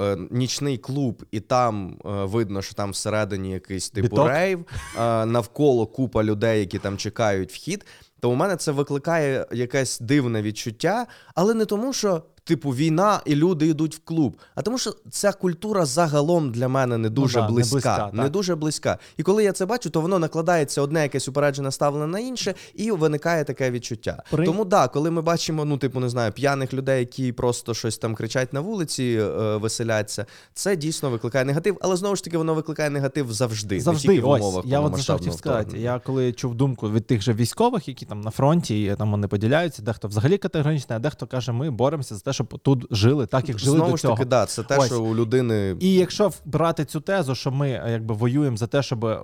е, 0.00 0.16
нічний 0.30 0.78
клуб, 0.78 1.24
і 1.30 1.40
там 1.40 1.98
е, 2.04 2.08
видно, 2.24 2.62
що 2.62 2.74
там 2.74 2.90
всередині 2.90 3.50
якийсь 3.50 3.90
типу 3.90 4.08
Біток? 4.08 4.28
рейв, 4.28 4.64
е, 4.98 5.26
навколо 5.26 5.86
купа 5.86 6.24
людей, 6.24 6.60
які 6.60 6.78
там 6.78 6.96
чекають 6.96 7.52
вхід. 7.52 7.86
То 8.20 8.30
у 8.30 8.34
мене 8.34 8.56
це 8.56 8.72
викликає 8.72 9.46
якесь 9.52 10.00
дивне 10.00 10.42
відчуття, 10.42 11.06
але 11.34 11.54
не 11.54 11.64
тому, 11.64 11.92
що 11.92 12.22
типу, 12.44 12.70
війна, 12.70 13.20
і 13.24 13.34
люди 13.34 13.66
йдуть 13.66 13.96
в 13.96 13.98
клуб. 14.04 14.36
А 14.54 14.62
тому 14.62 14.78
що 14.78 14.94
ця 15.10 15.32
культура 15.32 15.86
загалом 15.86 16.52
для 16.52 16.68
мене 16.68 16.98
не 16.98 17.10
дуже 17.10 17.40
да, 17.40 17.46
не 17.46 17.52
близька. 17.52 17.74
близька, 17.78 18.10
Не 18.12 18.28
дуже 18.28 18.54
близька. 18.54 18.98
І 19.16 19.22
коли 19.22 19.44
я 19.44 19.52
це 19.52 19.66
бачу, 19.66 19.90
то 19.90 20.00
воно 20.00 20.18
накладається 20.18 20.82
одне 20.82 21.02
якесь 21.02 21.28
упереджене 21.28 21.70
ставлення 21.70 22.06
на 22.06 22.18
інше, 22.18 22.54
і 22.74 22.90
виникає 22.90 23.44
таке 23.44 23.70
відчуття. 23.70 24.22
При- 24.30 24.46
Тому 24.46 24.64
да, 24.64 24.88
коли 24.88 25.10
ми 25.10 25.22
бачимо, 25.22 25.64
ну, 25.64 25.78
типу, 25.78 26.00
не 26.00 26.08
знаю, 26.08 26.32
п'яних 26.32 26.74
людей, 26.74 27.00
які 27.00 27.32
просто 27.32 27.74
щось 27.74 27.98
там 27.98 28.14
кричать 28.14 28.52
на 28.52 28.60
вулиці, 28.60 29.18
е, 29.20 29.56
веселяться, 29.56 30.26
це 30.54 30.76
дійсно 30.76 31.10
викликає 31.10 31.44
негатив, 31.44 31.78
але 31.80 31.96
знову 31.96 32.16
ж 32.16 32.24
таки 32.24 32.38
воно 32.38 32.54
викликає 32.54 32.90
негатив 32.90 33.32
завжди. 33.32 33.74
не 33.74 33.80
Завжди, 33.80 34.08
тільки 34.08 34.20
в 34.20 34.28
ось 34.28 34.40
умовах 34.40 34.64
я 34.66 34.80
от 34.80 35.06
хотів 35.06 35.32
сказати. 35.32 35.78
Я 35.78 35.98
коли 35.98 36.32
чув 36.32 36.54
думку 36.54 36.90
від 36.90 37.06
тих 37.06 37.22
же 37.22 37.32
військових, 37.32 37.88
які 37.88 38.06
там 38.06 38.20
на 38.20 38.30
фронті, 38.30 38.84
і 38.84 38.94
там 38.96 39.10
вони 39.10 39.28
поділяються, 39.28 39.82
дехто 39.82 40.08
взагалі 40.08 40.38
категоричний, 40.38 40.96
а 40.96 40.98
дехто 40.98 41.26
каже, 41.26 41.52
ми 41.52 41.70
боремося 41.70 42.14
за 42.14 42.20
те, 42.20 42.32
щоб 42.34 42.58
тут 42.58 42.86
жили 42.90 43.26
так, 43.26 43.48
як 43.48 43.58
жили 43.58 43.76
Знову 43.76 43.90
до 43.90 43.96
ж 43.96 44.02
таки, 44.02 44.24
да, 44.24 44.46
це 44.46 44.62
те, 44.62 44.78
Ось. 44.78 44.86
що 44.86 45.02
у 45.02 45.14
людини 45.14 45.76
І 45.80 45.94
якщо 45.94 46.32
брати 46.44 46.84
цю 46.84 47.00
тезу, 47.00 47.34
що 47.34 47.50
ми 47.50 47.70
е, 47.70 47.92
якби 47.92 48.14
воюємо 48.14 48.56
за 48.56 48.66
те, 48.66 48.82
щоб 48.82 49.04
е, 49.04 49.18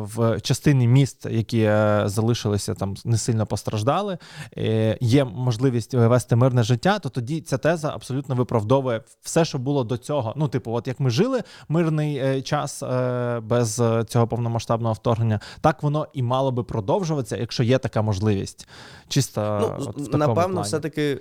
в 0.00 0.40
частині 0.40 0.88
міст, 0.88 1.26
які 1.30 1.60
е, 1.60 2.02
залишилися 2.06 2.74
там 2.74 2.94
не 3.04 3.18
сильно 3.18 3.46
постраждали, 3.46 4.18
є 5.00 5.24
можливість 5.24 5.94
вести 5.94 6.36
мирне 6.36 6.62
життя, 6.62 6.98
то 6.98 7.08
тоді 7.08 7.40
ця 7.40 7.58
теза 7.58 7.90
абсолютно 7.94 8.34
виправдовує 8.34 9.02
все, 9.22 9.44
що 9.44 9.58
було 9.58 9.84
до 9.84 9.96
цього. 9.96 10.32
Ну, 10.36 10.48
типу, 10.48 10.72
от 10.72 10.88
як 10.88 11.00
ми 11.00 11.10
жили 11.10 11.42
мирний 11.68 12.42
час 12.42 12.82
без 13.42 13.82
цього 14.08 14.26
повномасштабного 14.26 14.94
вторгнення, 14.94 15.40
так 15.60 15.82
воно 15.82 16.06
і 16.12 16.22
мало 16.22 16.52
би 16.52 16.62
продовжуватися, 16.62 17.36
якщо 17.36 17.62
є 17.62 17.78
така 17.78 18.02
можливість. 18.02 18.68
Чисто 19.08 19.58
Ну, 19.60 19.76
от 19.78 19.96
в 19.96 20.04
такому 20.04 20.18
напевно, 20.18 20.52
плані. 20.52 20.66
все-таки 20.66 21.18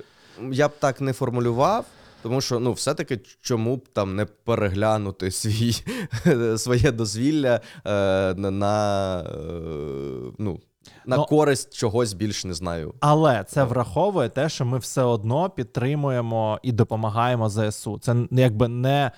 я 0.51 0.67
б 0.67 0.72
так 0.79 1.01
не 1.01 1.13
формулював. 1.13 1.86
Тому 2.22 2.41
що 2.41 2.60
ну, 2.60 2.74
все-таки 2.74 3.20
чому 3.41 3.75
б 3.75 3.88
там 3.94 4.15
не 4.15 4.25
переглянути 4.25 5.32
свій, 5.32 5.74
своє 6.58 6.91
дозвілля 6.91 7.62
е, 7.86 8.34
на, 8.34 9.20
е, 9.22 10.32
ну, 10.38 10.60
на 11.06 11.17
Ну, 11.17 11.25
користь 11.25 11.77
чогось 11.77 12.13
більш 12.13 12.46
не 12.46 12.53
знаю. 12.53 12.94
Але 13.00 13.44
це 13.44 13.63
враховує 13.63 14.29
те, 14.29 14.50
що 14.50 14.65
ми 14.65 14.77
все 14.77 15.01
одно 15.01 15.50
підтримуємо 15.50 16.60
і 16.63 16.72
допомагаємо 16.72 17.50
ЗСУ. 17.50 18.00
Це 18.00 18.15
якби 18.32 18.67
не, 18.67 19.12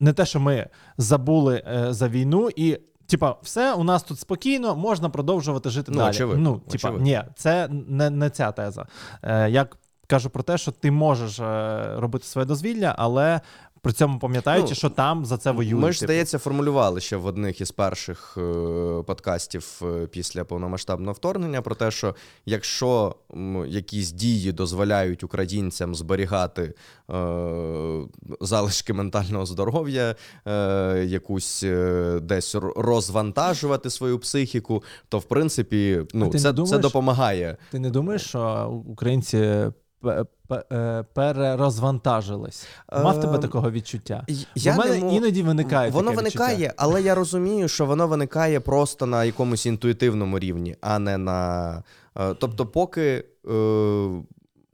не 0.00 0.12
те, 0.12 0.26
що 0.26 0.40
ми 0.40 0.66
забули 0.98 1.62
е, 1.66 1.92
за 1.92 2.08
війну 2.08 2.50
і. 2.56 2.78
Типа, 3.06 3.36
все 3.42 3.74
у 3.74 3.84
нас 3.84 4.02
тут 4.02 4.18
спокійно, 4.18 4.76
можна 4.76 5.08
продовжувати 5.08 5.70
жити 5.70 5.92
Ну, 5.92 5.98
далі. 5.98 6.10
очевидно, 6.10 6.60
ну, 6.64 6.70
типа, 6.70 6.90
ні, 6.90 7.22
це 7.36 7.68
не, 7.70 8.10
не 8.10 8.30
ця 8.30 8.52
теза. 8.52 8.86
Е, 9.22 9.50
я 9.50 9.66
кажу 10.08 10.30
про 10.30 10.42
те, 10.42 10.58
що 10.58 10.72
ти 10.72 10.90
можеш 10.90 11.40
е, 11.40 11.94
робити 11.96 12.24
своє 12.24 12.46
дозвілля, 12.46 12.94
але 12.98 13.40
при 13.82 13.92
цьому 13.92 14.18
пам'ятаючи, 14.18 14.68
Ну, 14.68 14.74
що 14.74 14.90
там 14.90 15.26
за 15.26 15.36
це 15.38 15.50
воюють. 15.50 15.82
Ми 15.82 15.92
ж, 15.92 16.00
типу. 16.00 16.06
здається, 16.06 16.38
формулювали 16.38 17.00
ще 17.00 17.16
в 17.16 17.26
одних 17.26 17.60
із 17.60 17.70
перших 17.70 18.38
е, 18.38 19.02
подкастів 19.06 19.80
е, 19.82 20.06
після 20.06 20.44
повномасштабного 20.44 21.12
вторгнення 21.12 21.62
про 21.62 21.74
те, 21.74 21.90
що 21.90 22.14
якщо 22.46 23.14
якісь 23.66 24.12
дії 24.12 24.52
дозволяють 24.52 25.24
українцям 25.24 25.94
зберігати 25.94 26.74
е, 27.10 27.14
залишки 28.40 28.92
ментального 28.92 29.46
здоров'я, 29.46 30.14
е, 30.46 31.04
якусь 31.06 31.62
е, 31.62 32.20
десь 32.22 32.54
розвантажувати 32.76 33.90
свою 33.90 34.18
психіку, 34.18 34.82
то 35.08 35.18
в 35.18 35.24
принципі 35.24 36.02
ну, 36.14 36.28
ти 36.28 36.38
не 36.38 36.42
це, 36.42 36.64
це 36.66 36.78
допомагає. 36.78 37.56
Ти 37.70 37.78
не 37.78 37.90
думаєш, 37.90 38.22
що 38.22 38.82
українці 38.86 39.70
перерозвантажились? 41.14 42.66
Мав 42.92 43.20
тебе 43.20 43.34
Ем, 43.34 43.40
такого 43.40 43.70
відчуття? 43.70 44.26
Я 44.54 44.74
У 44.74 44.78
мене 44.78 44.94
не 44.98 45.04
мо- 45.04 45.12
іноді 45.12 45.42
виникає 45.42 45.90
Воно 45.90 46.10
таке 46.10 46.16
виникає, 46.16 46.56
відчуття. 46.56 46.74
але 46.76 47.02
я 47.02 47.14
розумію, 47.14 47.68
що 47.68 47.86
воно 47.86 48.08
виникає 48.08 48.60
просто 48.60 49.06
на 49.06 49.24
якомусь 49.24 49.66
інтуїтивному 49.66 50.38
рівні, 50.38 50.76
а 50.80 50.98
не 50.98 51.18
на. 51.18 51.82
е, 52.18 52.34
Тобто, 52.34 52.66
поки. 52.66 53.24
е, 53.50 54.08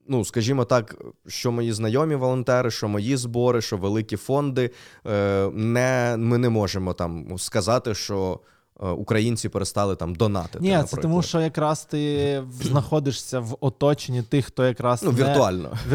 Ну, 0.08 0.24
скажімо 0.24 0.64
так, 0.64 0.94
що 1.26 1.52
мої 1.52 1.72
знайомі 1.72 2.14
волонтери, 2.14 2.70
що 2.70 2.88
мої 2.88 3.16
збори, 3.16 3.60
що 3.60 3.76
великі 3.76 4.16
фонди, 4.16 4.70
е, 5.06 5.50
не, 5.54 6.14
ми 6.18 6.38
не 6.38 6.48
можемо 6.48 6.92
там 6.92 7.38
сказати, 7.38 7.94
що 7.94 8.40
е, 8.42 8.48
українці 8.80 9.48
перестали 9.48 9.96
там 9.96 10.14
донатити. 10.14 10.58
Ні, 10.60 10.70
це 10.70 10.76
наприклад. 10.76 11.02
тому, 11.02 11.22
що 11.22 11.40
якраз 11.40 11.84
ти 11.84 12.42
знаходишся 12.62 13.40
в 13.40 13.56
оточенні 13.60 14.22
тих, 14.22 14.46
хто 14.46 14.64
якраз 14.64 15.02
ну, 15.02 15.12
не... 15.12 15.18
віртуально. 15.18 15.70
В. 15.88 15.94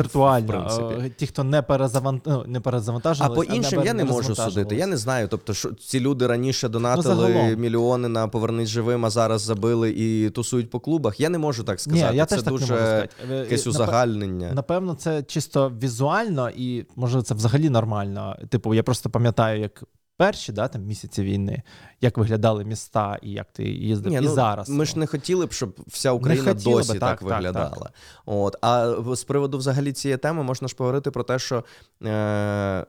Е, 1.05 1.12
Ті, 1.17 1.27
хто 1.27 1.43
не 1.43 1.62
перезавант... 1.62 2.24
ну, 2.25 2.43
не 2.48 2.62
А 3.19 3.29
по 3.29 3.43
іншим 3.43 3.81
я 3.86 3.93
не 3.93 4.05
можу 4.05 4.36
судити. 4.36 4.75
Я 4.75 4.88
не 4.88 4.98
знаю. 4.98 5.27
Тобто, 5.27 5.53
що 5.53 5.74
ці 5.74 6.00
люди 6.00 6.27
раніше 6.27 6.69
донатили 6.69 7.50
Ну, 7.50 7.57
мільйони 7.57 8.07
на 8.07 8.27
повернись 8.27 8.69
живим, 8.69 9.05
а 9.05 9.09
зараз 9.09 9.41
забили 9.41 9.89
і 9.89 10.29
тусують 10.29 10.69
по 10.69 10.79
клубах. 10.79 11.19
Я 11.19 11.29
не 11.29 11.38
можу 11.38 11.63
так 11.63 11.77
Ні, 11.77 11.79
сказати. 11.79 12.17
я 12.17 12.25
Це 12.25 12.36
теж 12.36 12.43
так 12.43 12.53
дуже 12.53 12.65
не 12.65 12.71
можу 12.71 12.86
сказати. 12.86 13.09
Е, 13.31 13.36
якесь 13.36 13.67
узагальнення. 13.67 14.51
Напевно, 14.53 14.95
це 14.95 15.24
чисто 15.24 15.71
візуально, 15.83 16.50
і 16.50 16.86
може 16.95 17.21
це 17.21 17.33
взагалі 17.33 17.69
нормально. 17.69 18.38
Типу, 18.50 18.74
я 18.74 18.83
просто 18.83 19.09
пам'ятаю, 19.09 19.62
як 19.62 19.83
перші 20.19 20.51
да, 20.51 20.67
там, 20.67 20.81
місяці 20.81 21.23
війни, 21.23 21.63
як 22.01 22.17
виглядали 22.17 22.65
міста 22.65 23.19
і 23.21 23.31
як 23.31 23.51
ти 23.51 23.63
їздив, 23.63 24.11
Ні, 24.11 24.17
і 24.17 24.21
ну, 24.21 24.33
зараз. 24.33 24.69
Ми 24.69 24.85
ж 24.85 24.99
не 24.99 25.07
хотіли 25.07 25.45
б, 25.45 25.53
щоб 25.53 25.75
вся 25.88 26.11
Україна 26.11 26.53
хотіли 26.53 26.75
би, 26.75 26.81
досі 26.81 26.89
так, 26.89 26.99
так, 26.99 27.19
так, 27.19 27.21
виглядала. 27.21 27.69
так. 27.69 27.93
От. 28.25 28.55
А 28.61 28.95
з 29.15 29.23
приводу 29.23 29.57
взагалі 29.57 29.93
цієї 29.93 30.17
теми 30.17 30.43
можна 30.43 30.67
ж 30.67 30.75
поговорити 30.75 31.11
про 31.11 31.23
те, 31.23 31.39
що 31.39 31.63
е, 32.03 32.85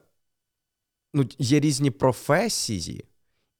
ну, 1.14 1.26
є 1.38 1.60
різні 1.60 1.90
професії, 1.90 3.04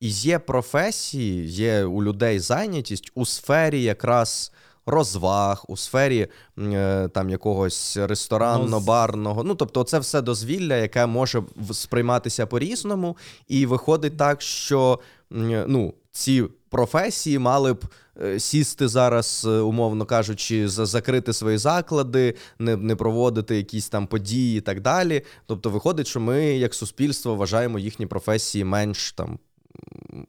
і 0.01 0.09
є 0.09 0.39
професії, 0.39 1.47
є 1.47 1.85
у 1.85 2.03
людей 2.03 2.39
зайнятість 2.39 3.13
у 3.15 3.27
сфері 3.27 3.83
якраз. 3.83 4.53
Розваг 4.91 5.65
у 5.69 5.77
сфері 5.77 6.27
е, 6.59 7.09
там 7.09 7.31
якогось 7.31 7.97
ресторанно-барного. 7.97 9.43
Ну, 9.45 9.55
тобто, 9.55 9.85
це 9.85 9.99
все 9.99 10.23
дозвілля, 10.23 10.77
яке 10.77 11.07
може 11.07 11.43
сприйматися 11.73 12.47
по-різному, 12.47 13.17
і 13.49 13.67
виходить 13.67 14.17
так, 14.17 14.43
що 14.43 14.99
м, 15.33 15.65
ну, 15.69 15.95
ці 16.13 16.45
професії 16.69 17.39
мали 17.39 17.73
б 17.73 17.85
е, 18.23 18.41
сісти 18.41 18.89
зараз, 18.89 19.45
е, 19.49 19.51
умовно 19.51 20.05
кажучи, 20.05 20.69
закрити 20.69 21.33
свої 21.33 21.59
заклади, 21.59 22.35
не, 22.59 22.77
не 22.77 22.97
проводити 22.97 23.57
якісь 23.57 23.89
там 23.89 24.07
події 24.07 24.59
і 24.59 24.61
так 24.61 24.81
далі. 24.81 25.23
Тобто, 25.47 25.71
виходить, 25.71 26.07
що 26.07 26.21
ми, 26.21 26.45
як 26.45 26.75
суспільство, 26.75 27.35
вважаємо 27.35 27.79
їхні 27.79 28.07
професії 28.07 28.65
менш 28.65 29.13
там. 29.13 29.39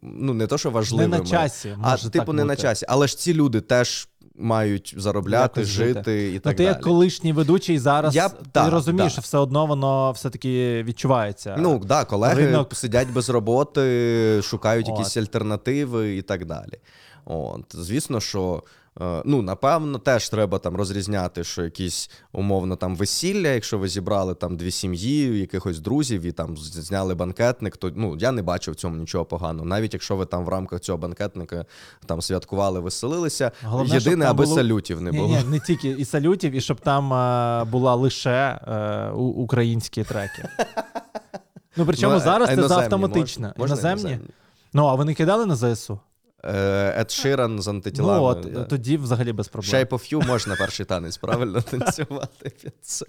Ну, 0.01 0.33
не 0.33 0.47
то, 0.47 0.57
що 0.57 0.69
не 0.69 1.07
на 1.07 1.19
часі. 1.25 1.77
а 1.81 1.97
типу 1.97 2.25
так 2.25 2.35
не 2.35 2.45
на 2.45 2.55
часі. 2.55 2.85
Але 2.89 3.07
ж 3.07 3.17
ці 3.17 3.33
люди 3.33 3.61
теж 3.61 4.07
мають 4.35 4.93
заробляти, 4.97 5.59
Якось 5.59 5.73
жити. 5.73 5.93
жити 5.93 6.29
і 6.29 6.33
Ну, 6.33 6.39
так 6.39 6.55
ти 6.55 6.63
далі. 6.63 6.73
як 6.73 6.81
колишній 6.81 7.33
ведучий 7.33 7.79
зараз 7.79 8.15
Я 8.15 8.29
ти 8.29 8.35
да, 8.53 8.69
розумієш, 8.69 9.11
да. 9.11 9.13
що 9.13 9.21
все 9.21 9.37
одно 9.37 9.65
воно 9.65 10.11
все-таки 10.11 10.83
відчувається. 10.83 11.55
Ну 11.59 11.73
так, 11.79 11.85
да, 11.87 12.05
колеги 12.05 12.45
Ринок. 12.45 12.75
сидять 12.75 13.09
без 13.09 13.29
роботи, 13.29 14.41
шукають 14.43 14.89
От. 14.89 14.97
якісь 14.99 15.17
альтернативи 15.17 16.15
і 16.15 16.21
так 16.21 16.45
далі. 16.45 16.73
От, 17.25 17.65
звісно, 17.71 18.19
що. 18.19 18.63
Е, 19.01 19.21
Ну, 19.25 19.41
напевно, 19.41 19.99
теж 19.99 20.29
треба 20.29 20.59
там 20.59 20.75
розрізняти, 20.75 21.43
що 21.43 21.63
якісь 21.63 22.09
умовно 22.31 22.75
там 22.75 22.95
весілля, 22.95 23.47
якщо 23.47 23.77
ви 23.77 23.87
зібрали 23.87 24.35
там 24.35 24.57
дві 24.57 24.71
сім'ї, 24.71 25.39
якихось 25.39 25.79
друзів 25.79 26.21
і 26.21 26.31
там 26.31 26.57
зняли 26.57 27.15
банкетник, 27.15 27.77
то 27.77 27.91
ну 27.95 28.15
я 28.19 28.31
не 28.31 28.41
бачу 28.41 28.71
в 28.71 28.75
цьому 28.75 28.95
нічого 28.95 29.25
поганого. 29.25 29.65
Навіть 29.65 29.93
якщо 29.93 30.15
ви 30.15 30.25
там 30.25 30.45
в 30.45 30.49
рамках 30.49 30.79
цього 30.79 30.97
банкетника 30.97 31.65
там 32.05 32.21
святкували, 32.21 32.79
веселилися. 32.79 33.51
Головне, 33.63 33.93
Єдине, 33.95 34.25
аби 34.25 34.43
було- 34.43 34.55
салютів 34.55 35.01
не 35.01 35.11
було. 35.11 35.27
ні, 35.27 35.37
не 35.49 35.59
тільки 35.59 35.89
і 35.89 36.05
салютів, 36.05 36.51
і 36.51 36.61
щоб 36.61 36.79
там 36.79 37.13
е, 37.13 37.63
була 37.63 37.95
лише 37.95 38.59
е, 38.67 39.09
у- 39.11 39.21
українські 39.23 40.03
треки. 40.03 40.49
Ну, 41.77 41.85
причому 41.85 42.13
Ну, 42.13 42.19
зараз 42.19 42.49
це 42.49 42.75
автоматично. 42.75 43.53
іноземні? 43.57 44.19
Ну, 44.73 44.85
а 44.85 44.95
вони 44.95 45.13
кидали 45.13 45.45
на 45.45 45.55
ЗСУ? 45.55 45.99
Ед 46.43 47.11
Ширан 47.11 47.61
з 47.61 47.67
антитілами. 47.67 48.17
ну, 48.19 48.23
от 48.23 48.53
да. 48.53 48.63
тоді 48.63 48.97
взагалі 48.97 49.33
без 49.33 49.47
проблем. 49.47 49.73
Shape 49.73 49.89
of 49.89 50.13
You 50.13 50.27
можна 50.27 50.55
перший 50.55 50.85
танець 50.85 51.17
правильно 51.17 51.61
танцювати 51.71 52.49
під 52.49 52.73
це. 52.81 53.05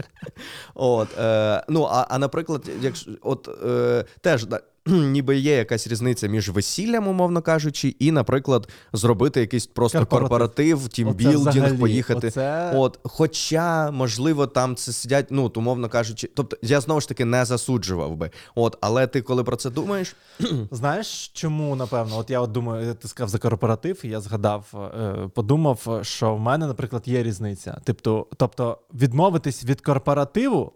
От, 0.75 1.19
е, 1.19 1.65
ну, 1.69 1.89
а, 1.91 2.07
а 2.09 2.19
наприклад, 2.19 2.71
якщо 2.81 3.11
от 3.23 3.49
е, 3.67 4.05
теж 4.21 4.47
ніби 4.87 5.37
є 5.37 5.57
якась 5.57 5.87
різниця 5.87 6.27
між 6.27 6.49
весіллям, 6.51 7.09
умовно 7.09 7.43
кажучи, 7.43 7.89
і, 7.99 8.13
наприклад, 8.13 8.69
зробити 8.93 9.41
якийсь 9.41 9.67
просто 9.67 9.99
Корпоратив. 9.99 10.29
корпоратив, 10.29 10.89
тімбілдинг, 10.89 11.79
поїхати. 11.81 12.27
оце- 12.27 12.73
От, 12.77 12.99
хоча, 13.03 13.91
можливо, 13.91 14.47
там 14.47 14.77
це 14.77 14.93
сидять, 14.93 15.27
ну, 15.31 15.53
умовно 15.57 15.89
кажучи, 15.89 16.31
тобто 16.35 16.57
я 16.63 16.81
знову 16.81 17.01
ж 17.01 17.09
таки 17.09 17.25
не 17.25 17.45
засуджував 17.45 18.17
би. 18.17 18.31
От, 18.55 18.79
але 18.81 19.07
ти 19.07 19.23
коли 19.23 19.45
про 19.45 19.57
це 19.57 19.71
думаєш, 19.71 20.17
Знаєш, 20.71 21.29
чому 21.29 21.77
напевно? 21.77 22.19
От 22.19 22.31
я 22.31 22.41
от 22.41 22.53
думаю, 22.53 22.95
ти 22.95 23.09
сказав 23.09 23.29
за 23.29 23.39
корпоратив, 23.39 24.01
і 24.05 24.09
я 24.09 24.21
згадав, 24.21 24.67
е, 24.75 25.29
подумав, 25.35 25.99
що 26.03 26.35
в 26.35 26.41
мене, 26.41 26.67
наприклад, 26.67 27.03
є 27.07 27.23
різниця. 27.23 27.81
Тобто, 27.85 28.27
тобто 28.37 28.79
відмовитись 28.95 29.65
від 29.65 29.81
корпоративу, 29.81 30.73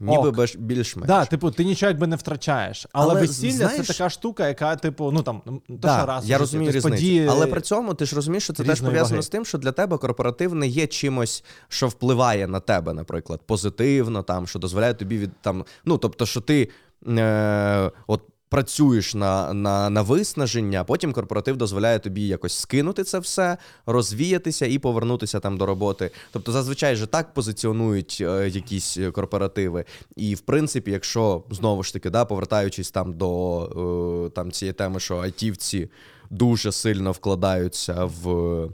ніби 0.00 0.28
Ок. 0.28 0.56
більш-менш. 0.58 1.06
да, 1.08 1.24
типу, 1.24 1.50
ти 1.50 1.64
нічого 1.64 1.90
якби 1.90 2.06
не 2.06 2.16
втрачаєш. 2.16 2.86
Але, 2.92 3.10
Але, 3.12 3.20
весілля 3.20 3.52
знаєш- 3.52 3.86
це 3.86 3.92
така 3.92 4.10
штука, 4.10 4.48
яка, 4.48 4.76
типу, 4.76 5.10
ну 5.12 5.22
там, 5.22 5.42
то 5.46 5.60
Да, 5.68 5.96
що 5.98 6.06
раз 6.06 6.30
я 6.30 6.38
розумію 6.38 6.72
тобто 6.72 6.88
різницю. 6.88 7.04
події- 7.04 7.26
Але 7.30 7.46
при 7.46 7.60
цьому 7.60 7.94
ти 7.94 8.06
ж 8.06 8.16
розумієш, 8.16 8.44
що 8.44 8.52
це 8.52 8.64
теж 8.64 8.80
пов'язано 8.80 9.22
з 9.22 9.28
тим, 9.28 9.44
що 9.44 9.58
для 9.58 9.72
тебе 9.72 9.98
корпоратив 9.98 10.54
не 10.54 10.66
є 10.66 10.86
чимось, 10.86 11.44
що 11.68 11.88
впливає 11.88 12.46
на 12.46 12.60
тебе, 12.60 12.92
наприклад, 12.92 13.40
позитивно, 13.46 14.22
там, 14.22 14.46
що 14.46 14.58
дозволяє 14.58 14.94
тобі 14.94 15.18
від 15.18 15.30
там. 15.40 15.64
Ну, 15.84 15.98
тобто, 15.98 16.26
що 16.26 16.40
ти 16.40 16.70
е, 17.08 17.90
от. 18.06 18.22
Працюєш 18.56 19.14
на, 19.14 19.54
на, 19.54 19.90
на 19.90 20.02
виснаження, 20.02 20.84
потім 20.84 21.12
корпоратив 21.12 21.56
дозволяє 21.56 21.98
тобі 21.98 22.26
якось 22.26 22.58
скинути 22.58 23.04
це 23.04 23.18
все, 23.18 23.56
розвіятися 23.86 24.66
і 24.66 24.78
повернутися 24.78 25.40
там 25.40 25.56
до 25.56 25.66
роботи. 25.66 26.10
Тобто, 26.32 26.52
зазвичай 26.52 26.96
же 26.96 27.06
так 27.06 27.34
позиціонують 27.34 28.18
е, 28.20 28.48
якісь 28.48 28.98
корпоративи. 29.12 29.84
І 30.16 30.34
в 30.34 30.40
принципі, 30.40 30.90
якщо 30.90 31.42
знову 31.50 31.82
ж 31.82 31.92
таки, 31.92 32.10
да, 32.10 32.24
повертаючись 32.24 32.90
там 32.90 33.12
до 33.12 34.26
е, 34.26 34.30
там 34.30 34.52
цієї 34.52 34.72
теми, 34.72 35.00
що 35.00 35.16
айтівці 35.16 35.90
дуже 36.30 36.72
сильно 36.72 37.12
вкладаються 37.12 38.04
в. 38.04 38.68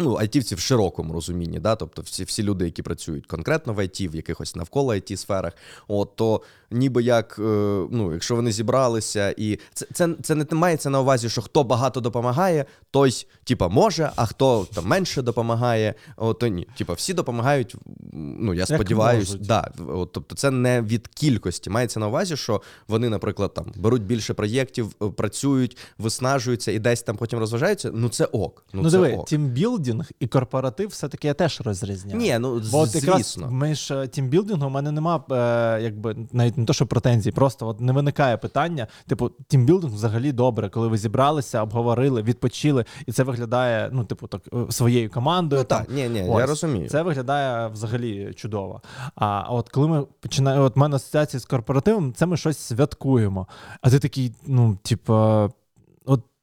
Ну, 0.00 0.14
айтівці 0.14 0.54
в 0.54 0.58
широкому 0.58 1.12
розумінні, 1.12 1.60
да? 1.60 1.76
тобто 1.76 2.02
всі, 2.02 2.24
всі 2.24 2.42
люди, 2.42 2.64
які 2.64 2.82
працюють 2.82 3.26
конкретно 3.26 3.72
в 3.72 3.78
IT, 3.78 4.10
в 4.10 4.14
якихось 4.14 4.56
навколо 4.56 4.94
it 4.94 5.16
сферах, 5.16 5.52
от, 5.88 6.16
то 6.16 6.42
ніби 6.70 7.02
як, 7.02 7.36
е, 7.38 7.42
ну, 7.90 8.12
якщо 8.12 8.36
вони 8.36 8.52
зібралися, 8.52 9.34
і 9.36 9.58
це, 9.74 9.86
це, 9.92 10.08
це 10.22 10.34
не 10.34 10.46
мається 10.52 10.90
на 10.90 11.00
увазі, 11.00 11.28
що 11.28 11.42
хто 11.42 11.64
багато 11.64 12.00
допомагає, 12.00 12.64
той, 12.90 13.26
типа, 13.44 13.68
може, 13.68 14.10
а 14.16 14.26
хто 14.26 14.66
там 14.74 14.86
менше 14.86 15.22
допомагає, 15.22 15.94
то 16.40 16.46
ні. 16.46 16.68
Типа, 16.78 16.92
всі 16.92 17.14
допомагають, 17.14 17.74
ну, 18.12 18.54
я 18.54 18.66
сподіваюся, 18.66 19.38
да, 19.40 19.70
от, 19.88 20.12
тобто 20.12 20.34
це 20.36 20.50
не 20.50 20.82
від 20.82 21.08
кількості. 21.08 21.70
Мається 21.70 22.00
на 22.00 22.08
увазі, 22.08 22.36
що 22.36 22.62
вони, 22.88 23.08
наприклад, 23.08 23.54
там 23.54 23.72
беруть 23.76 24.02
більше 24.02 24.34
проєктів, 24.34 24.94
е, 25.02 25.08
працюють, 25.08 25.76
виснажуються 25.98 26.72
і 26.72 26.78
десь 26.78 27.02
там 27.02 27.16
потім 27.16 27.38
розважаються. 27.38 27.90
Ну, 27.94 28.08
це 28.08 28.24
ок. 28.24 28.64
Ну, 28.72 28.82
Ну, 28.82 28.90
це 28.90 28.96
диви, 28.96 29.12
ок. 29.12 29.26
тімбілдинг 29.28 30.10
і 30.20 30.26
корпоратив 30.26 30.88
все-таки 30.88 31.28
я 31.28 31.34
теж 31.34 31.60
розрізняю. 31.64 32.18
Ні, 32.18 32.38
ну 32.38 32.62
Бо 32.72 32.78
от 32.78 32.94
якраз 32.94 33.16
звісно. 33.16 33.50
між 33.50 33.90
е, 33.90 34.08
тімбілдингом 34.08 34.68
у 34.68 34.74
мене 34.74 34.92
нема 34.92 35.24
е, 35.30 35.82
якби 35.82 36.16
навіть 36.32 36.57
не 36.58 36.64
то, 36.64 36.72
що 36.72 36.86
претензії, 36.86 37.32
просто 37.32 37.66
от 37.68 37.80
не 37.80 37.92
виникає 37.92 38.36
питання. 38.36 38.86
Типу, 39.06 39.30
тімбілдинг 39.48 39.94
взагалі 39.94 40.32
добре, 40.32 40.68
коли 40.68 40.88
ви 40.88 40.98
зібралися, 40.98 41.62
обговорили, 41.62 42.22
відпочили, 42.22 42.84
і 43.06 43.12
це 43.12 43.22
виглядає, 43.22 43.90
ну, 43.92 44.04
типу, 44.04 44.26
так 44.26 44.42
е, 44.52 44.72
своєю 44.72 45.10
командою. 45.10 45.62
Ну 45.62 45.64
там. 45.64 45.84
так, 45.84 45.94
ні, 45.94 46.08
ні, 46.08 46.22
Ось. 46.28 46.40
я 46.40 46.46
розумію. 46.46 46.88
Це 46.88 47.02
виглядає 47.02 47.68
взагалі 47.68 48.32
чудово. 48.34 48.82
А 49.14 49.46
от 49.50 49.68
коли 49.68 49.88
ми 49.88 50.04
починаємо, 50.20 50.64
от 50.64 50.76
в 50.76 50.78
мене 50.78 50.96
асоціації 50.96 51.40
з 51.40 51.44
корпоративом, 51.44 52.12
це 52.12 52.26
ми 52.26 52.36
щось 52.36 52.58
святкуємо. 52.58 53.46
А 53.80 53.90
ти 53.90 53.98
такий, 53.98 54.32
ну, 54.46 54.78
типу, 54.82 55.12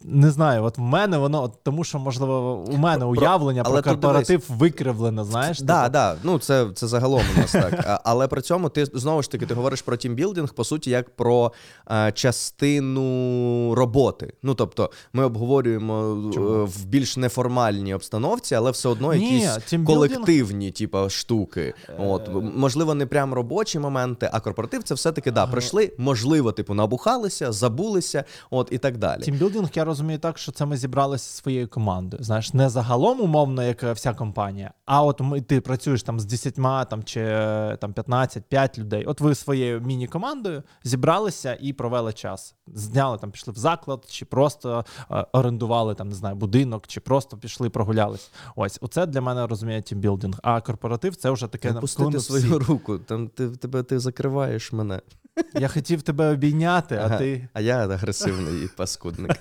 не 0.07 0.31
знаю, 0.31 0.63
от 0.63 0.77
в 0.77 0.81
мене 0.81 1.17
воно, 1.17 1.43
от, 1.43 1.63
тому 1.63 1.83
що, 1.83 1.99
можливо, 1.99 2.65
у 2.67 2.77
мене 2.77 2.99
Про- 2.99 3.09
уявлення 3.09 3.61
але 3.65 3.81
про 3.81 3.91
тут 3.91 4.01
корпоратив 4.01 4.43
викривлене, 4.49 5.23
знаєш? 5.23 5.61
Да, 5.61 5.81
типу. 5.81 5.93
да, 5.93 6.15
ну 6.23 6.39
це, 6.39 6.67
це 6.75 6.87
загалом 6.87 7.21
у 7.35 7.39
нас 7.39 7.51
так. 7.51 8.01
Але 8.03 8.27
при 8.27 8.41
цьому 8.41 8.69
ти 8.69 8.85
знову 8.85 9.21
ж 9.21 9.31
таки 9.31 9.45
ти 9.45 9.53
говориш 9.53 9.81
про 9.81 9.97
тімбілдинг, 9.97 10.53
по 10.53 10.63
суті, 10.63 10.89
як 10.89 11.15
про 11.15 11.51
е, 11.91 12.11
частину 12.11 13.75
роботи. 13.75 14.33
Ну 14.43 14.55
тобто, 14.55 14.91
ми 15.13 15.23
обговорюємо 15.25 16.27
е, 16.29 16.33
Чому? 16.33 16.65
в 16.65 16.85
більш 16.85 17.17
неформальній 17.17 17.93
обстановці, 17.93 18.55
але 18.55 18.71
все 18.71 18.89
одно 18.89 19.13
Ні, 19.13 19.23
якісь 19.23 19.49
тімбілдинг- 19.73 19.85
колективні, 19.85 20.71
типу, 20.71 21.09
штуки. 21.09 21.73
Е. 21.89 21.93
От 21.99 22.29
можливо, 22.55 22.93
не 22.93 23.05
прям 23.05 23.33
робочі 23.33 23.79
моменти, 23.79 24.29
а 24.33 24.39
корпоратив 24.39 24.83
це 24.83 24.93
все-таки 24.93 25.31
да, 25.31 25.47
прийшли, 25.47 25.91
можливо, 25.97 26.51
типу, 26.51 26.73
набухалися, 26.73 27.51
забулися, 27.51 28.23
от 28.49 28.67
і 28.71 28.77
так 28.77 28.97
далі. 28.97 29.21
Тімбілдинг, 29.21 29.69
я 29.75 29.83
розумію 29.83 29.94
так, 30.21 30.37
що 30.37 30.51
це 30.51 30.65
ми 30.65 30.77
зібралися 30.77 31.31
зі 31.31 31.37
своєю 31.37 31.67
командою. 31.67 32.23
Знаєш, 32.23 32.53
не 32.53 32.69
загалом, 32.69 33.21
умовно, 33.21 33.63
як 33.63 33.83
е, 33.83 33.93
вся 33.93 34.13
компанія, 34.13 34.71
а 34.85 35.03
от 35.03 35.21
ми, 35.21 35.41
ти 35.41 35.61
працюєш 35.61 36.03
там 36.03 36.19
з 36.19 36.25
10 36.25 36.55
там, 36.89 37.03
чи 37.03 37.21
е, 37.21 37.77
там 37.81 37.93
15-5 37.93 38.79
людей. 38.79 39.05
От 39.05 39.21
ви 39.21 39.35
своєю 39.35 39.81
міні-командою 39.81 40.63
зібралися 40.83 41.57
і 41.61 41.73
провели 41.73 42.13
час. 42.13 42.55
Зняли 42.73 43.17
там, 43.17 43.31
пішли 43.31 43.53
в 43.53 43.57
заклад, 43.57 44.05
чи 44.09 44.25
просто 44.25 44.85
е, 45.11 45.25
орендували 45.31 45.95
там, 45.95 46.09
не 46.09 46.15
знаю, 46.15 46.35
будинок, 46.35 46.87
чи 46.87 46.99
просто 46.99 47.37
пішли 47.37 47.69
прогулялись. 47.69 48.31
Ось, 48.55 48.77
оце 48.81 49.05
для 49.05 49.21
мене 49.21 49.47
розуміє 49.47 49.81
тімбілдинг. 49.81 50.39
А 50.43 50.61
корпоратив 50.61 51.15
це 51.15 51.29
вже 51.29 51.47
таке 51.47 51.73
Пустити 51.73 52.19
свою 52.19 52.59
руку, 52.59 52.97
там 52.97 53.27
ти 53.27 53.49
тебе 53.49 53.83
ти 53.83 53.99
закриваєш 53.99 54.73
мене. 54.73 55.01
Я 55.59 55.67
хотів 55.67 56.01
тебе 56.01 56.31
обійняти, 56.31 56.95
а 56.95 57.05
Ага. 57.05 57.17
ти. 57.17 57.47
А 57.53 57.61
я 57.61 57.87
агресивний 57.87 58.65
і 58.65 58.67
паскудник. 58.67 59.31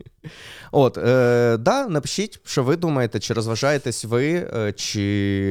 От, 0.72 0.98
е, 0.98 1.56
да, 1.56 1.86
напишіть, 1.86 2.40
що 2.44 2.64
ви 2.64 2.76
думаєте, 2.76 3.20
чи 3.20 3.34
розважаєтесь 3.34 4.04
ви, 4.04 4.50
е, 4.54 4.72
чи 4.72 5.02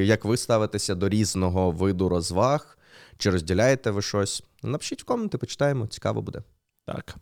як 0.05 0.25
ви 0.25 0.37
ставитеся 0.37 0.95
до 0.95 1.09
різного 1.09 1.71
виду 1.71 2.09
розваг, 2.09 2.77
чи 3.17 3.29
розділяєте 3.29 3.91
ви 3.91 4.01
щось. 4.01 4.43
Напишіть 4.63 5.01
в 5.01 5.05
коменти, 5.05 5.37
почитаємо, 5.37 5.87
цікаво 5.87 6.21
буде. 6.21 6.41
Так. 6.85 7.15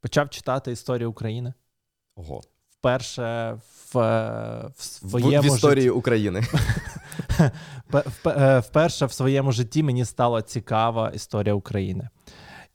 Почав 0.00 0.30
читати 0.30 0.72
історію 0.72 1.10
України. 1.10 1.52
Ого. 2.16 2.40
Вперше 2.70 3.58
в, 3.92 3.98
е, 3.98 4.70
в 4.76 4.80
В, 4.80 4.82
своєму 4.82 5.42
в 5.42 5.54
історії 5.54 5.82
житті, 5.82 5.90
України. 5.90 6.42
Е, 8.26 8.58
вперше 8.58 9.06
в 9.06 9.12
своєму 9.12 9.52
житті 9.52 9.82
мені 9.82 10.04
стала 10.04 10.42
цікава 10.42 11.10
історія 11.14 11.54
України. 11.54 12.08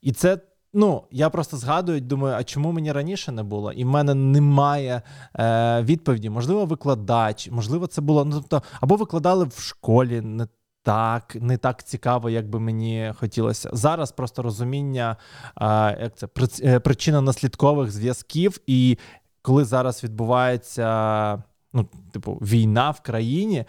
І 0.02 0.12
це. 0.12 0.38
Ну, 0.74 1.04
я 1.12 1.30
просто 1.30 1.58
згадую, 1.58 2.02
думаю, 2.02 2.36
а 2.36 2.44
чому 2.44 2.72
мені 2.72 2.92
раніше 2.92 3.32
не 3.32 3.44
було? 3.44 3.72
І 3.72 3.84
в 3.84 3.88
мене 3.88 4.14
немає 4.14 5.02
е, 5.40 5.82
відповіді. 5.82 6.30
Можливо, 6.30 6.66
викладач, 6.66 7.50
можливо, 7.50 7.88
це 7.88 8.02
було. 8.02 8.26
Ну, 8.26 8.36
тобто, 8.36 8.64
або 8.82 8.96
викладали 8.96 9.46
в 9.46 9.60
школі 9.60 10.22
не 10.22 10.48
так, 10.84 11.38
не 11.42 11.58
так 11.58 11.84
цікаво, 11.84 12.30
як 12.30 12.50
би 12.50 12.60
мені 12.60 13.14
хотілося. 13.20 13.70
Зараз 13.74 14.12
просто 14.12 14.42
розуміння, 14.42 15.18
е, 15.62 15.98
як 16.02 16.16
це 16.16 16.28
е, 16.64 16.80
причинно-наслідкових 16.80 17.90
зв'язків, 17.90 18.58
і 18.68 18.98
коли 19.42 19.66
зараз 19.66 20.04
відбувається 20.04 21.44
ну, 21.74 21.90
типу, 22.12 22.34
війна 22.34 22.92
в 22.92 23.00
країні. 23.00 23.66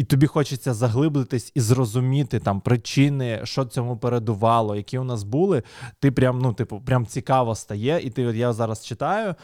І 0.00 0.04
тобі 0.04 0.26
хочеться 0.26 0.74
заглиблитись 0.74 1.52
і 1.54 1.60
зрозуміти 1.60 2.38
там 2.38 2.60
причини, 2.60 3.40
що 3.44 3.64
цьому 3.64 3.96
передувало, 3.96 4.76
які 4.76 4.98
у 4.98 5.04
нас 5.04 5.22
були. 5.22 5.62
Ти 5.98 6.10
прям, 6.10 6.38
ну, 6.38 6.52
типу, 6.52 6.80
прям 6.80 7.06
цікаво 7.06 7.54
стає. 7.54 8.00
І 8.02 8.10
ти 8.10 8.26
от 8.26 8.36
я 8.36 8.52
зараз 8.52 8.86
читаю. 8.86 9.34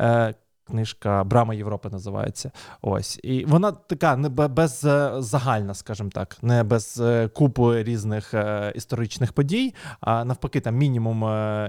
Е, 0.00 0.34
Книжка 0.70 1.24
Брама 1.24 1.54
Європи 1.54 1.88
називається. 1.92 2.50
Ось. 2.82 3.20
І 3.22 3.44
вона 3.44 3.72
така 3.72 4.16
не 4.16 4.28
бе- 4.28 4.48
без 4.48 4.84
е, 4.84 5.12
загальна, 5.18 5.74
скажімо 5.74 6.10
так, 6.12 6.36
не 6.42 6.62
без 6.62 7.00
е, 7.00 7.28
купи 7.28 7.82
різних 7.82 8.34
е, 8.34 8.72
історичних 8.76 9.32
подій, 9.32 9.74
а 10.00 10.24
навпаки, 10.24 10.60
там 10.60 10.76
мінімум 10.76 11.22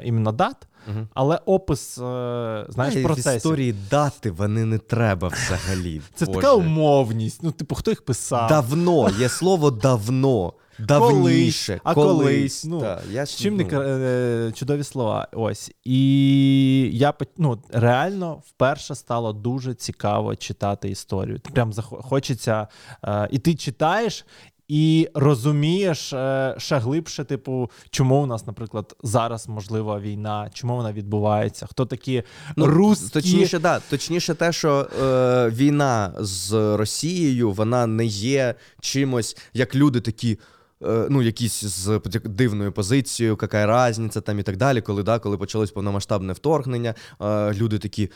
іменно 0.04 0.32
дат, 0.32 0.68
Мгм. 0.88 1.08
але 1.14 1.40
опис, 1.46 1.96
знаєш, 1.96 2.96
Ай, 2.96 3.06
В 3.06 3.36
історії 3.36 3.76
дати 3.92 4.32
вони 4.32 4.66
не 4.66 4.78
треба 4.78 5.28
взагалі. 5.28 6.02
Це 6.16 6.26
Боже. 6.26 6.40
така 6.40 6.54
умовність. 6.54 7.44
Ну, 7.44 7.52
типу, 7.52 7.76
хто 7.76 7.92
їх 7.92 8.06
писав? 8.06 8.50
Давно, 8.50 9.10
є 9.20 9.30
слово 9.30 9.72
давно. 9.72 10.54
Давніше. 10.80 11.82
а 11.84 11.94
колись, 11.94 12.66
ну, 12.66 12.82
Та, 12.82 13.02
я 13.12 13.26
чим 13.26 13.56
не 13.56 13.63
е, 13.63 14.52
чудові 14.52 14.84
слова. 14.84 15.28
Ось. 15.34 15.72
І 15.84 16.90
я 16.94 17.13
ну, 17.38 17.62
реально 17.70 18.42
вперше 18.48 18.96
стало 18.96 19.34
дуже 19.34 19.74
цікаво 19.74 20.36
читати 20.36 20.90
історію. 20.90 21.40
Прям 21.54 21.74
хочеться. 21.82 22.68
Е, 23.04 23.28
і 23.32 23.40
ти 23.40 23.56
читаєш. 23.56 24.26
І 24.68 25.10
розумієш 25.13 26.13
е, 26.13 26.56
ще 26.58 26.78
глибше, 26.78 27.24
типу, 27.24 27.72
чому 27.90 28.24
у 28.24 28.26
нас, 28.26 28.48
наприклад, 28.48 28.96
зараз 29.04 29.48
можлива 29.48 30.00
війна, 30.00 30.50
чому 30.54 30.76
вона 30.76 30.94
відбувається, 30.94 31.66
хто 31.66 31.86
такі 31.86 32.24
Ну, 32.56 32.66
русські... 32.66 33.10
Точніше, 33.10 33.60
да, 33.60 33.80
точніше, 33.90 34.36
те, 34.36 34.52
що 34.52 34.88
е, 35.02 35.50
війна 35.50 36.13
з 36.20 36.78
Росією 36.78 37.52
вона 37.52 37.88
не 37.88 38.06
є 38.06 38.56
чимось, 38.82 39.38
як 39.54 39.76
люди 39.76 40.02
такі. 40.02 40.40
Е, 40.84 41.08
ну, 41.10 41.22
якісь 41.22 41.63
з 41.66 42.00
дивною 42.26 42.72
позицією, 42.72 43.38
яка 43.42 43.90
різниця 43.90 44.22
там 44.22 44.40
і 44.40 44.44
так 44.44 44.58
далі. 44.58 44.82
Коли 44.82 45.04
да, 45.04 45.20
коли 45.20 45.38
почалось 45.38 45.72
повномасштабне 45.72 46.34
вторгнення, 46.34 46.96
е, 47.22 47.54
люди 47.54 47.80
такі. 47.80 48.10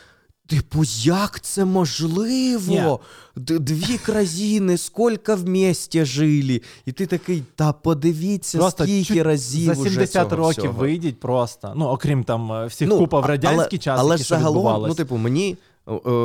Типу, 0.48 0.84
як 1.04 1.42
це 1.42 1.66
можливо? 1.66 3.00
Д- 3.36 3.60
Дві 3.60 3.98
країни, 3.98 4.78
скільки 4.78 5.34
вместе 5.34 6.06
жили. 6.06 6.62
І 6.86 6.92
ти 6.92 7.06
такий, 7.06 7.44
та 7.56 7.74
подивіться, 7.74 8.58
Просто 8.58 8.84
скільки 8.84 9.24
разів 9.24 9.66
за 9.76 9.82
уже 9.82 9.90
70 9.90 10.30
цього 10.30 10.36
років 10.36 10.64
всього. 10.64 10.80
вийдіть 10.80 11.20
просто. 11.20 11.74
Ну, 11.76 11.86
окрім 11.86 12.24
там 12.24 12.52
е, 12.52 12.66
всіх 12.66 12.88
Ну, 12.88 12.98
купа 12.98 13.20
в 13.20 13.24
а- 13.24 13.28
радянський 13.28 13.80
але, 13.80 13.80
час, 13.80 14.00
але 14.00 14.18
загалом, 14.18 14.86
ну, 14.88 14.96
типу, 14.96 15.18
мені, 15.18 15.58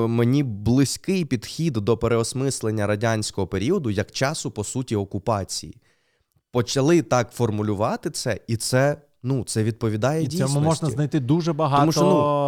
мені 0.09 0.42
близький 0.42 1.25
підхід 1.25 1.72
до 1.72 1.96
переосмислення 1.96 2.87
радянського 2.87 3.46
періоду 3.46 3.90
як 3.90 4.11
часу, 4.12 4.51
по 4.51 4.64
суті, 4.64 4.96
окупації. 4.96 5.75
Почали 6.52 7.02
так 7.02 7.30
формулювати 7.32 8.11
це, 8.11 8.40
і 8.46 8.56
це, 8.56 8.96
ну, 9.22 9.44
це 9.44 9.62
відповідає 9.62 10.22
І 10.22 10.26
дійсності. 10.26 10.54
цьому 10.54 10.66
можна 10.66 10.90
знайти 10.90 11.20
дуже 11.20 11.52
багато 11.52 11.80
Тому 11.82 11.92
що, 11.92 12.02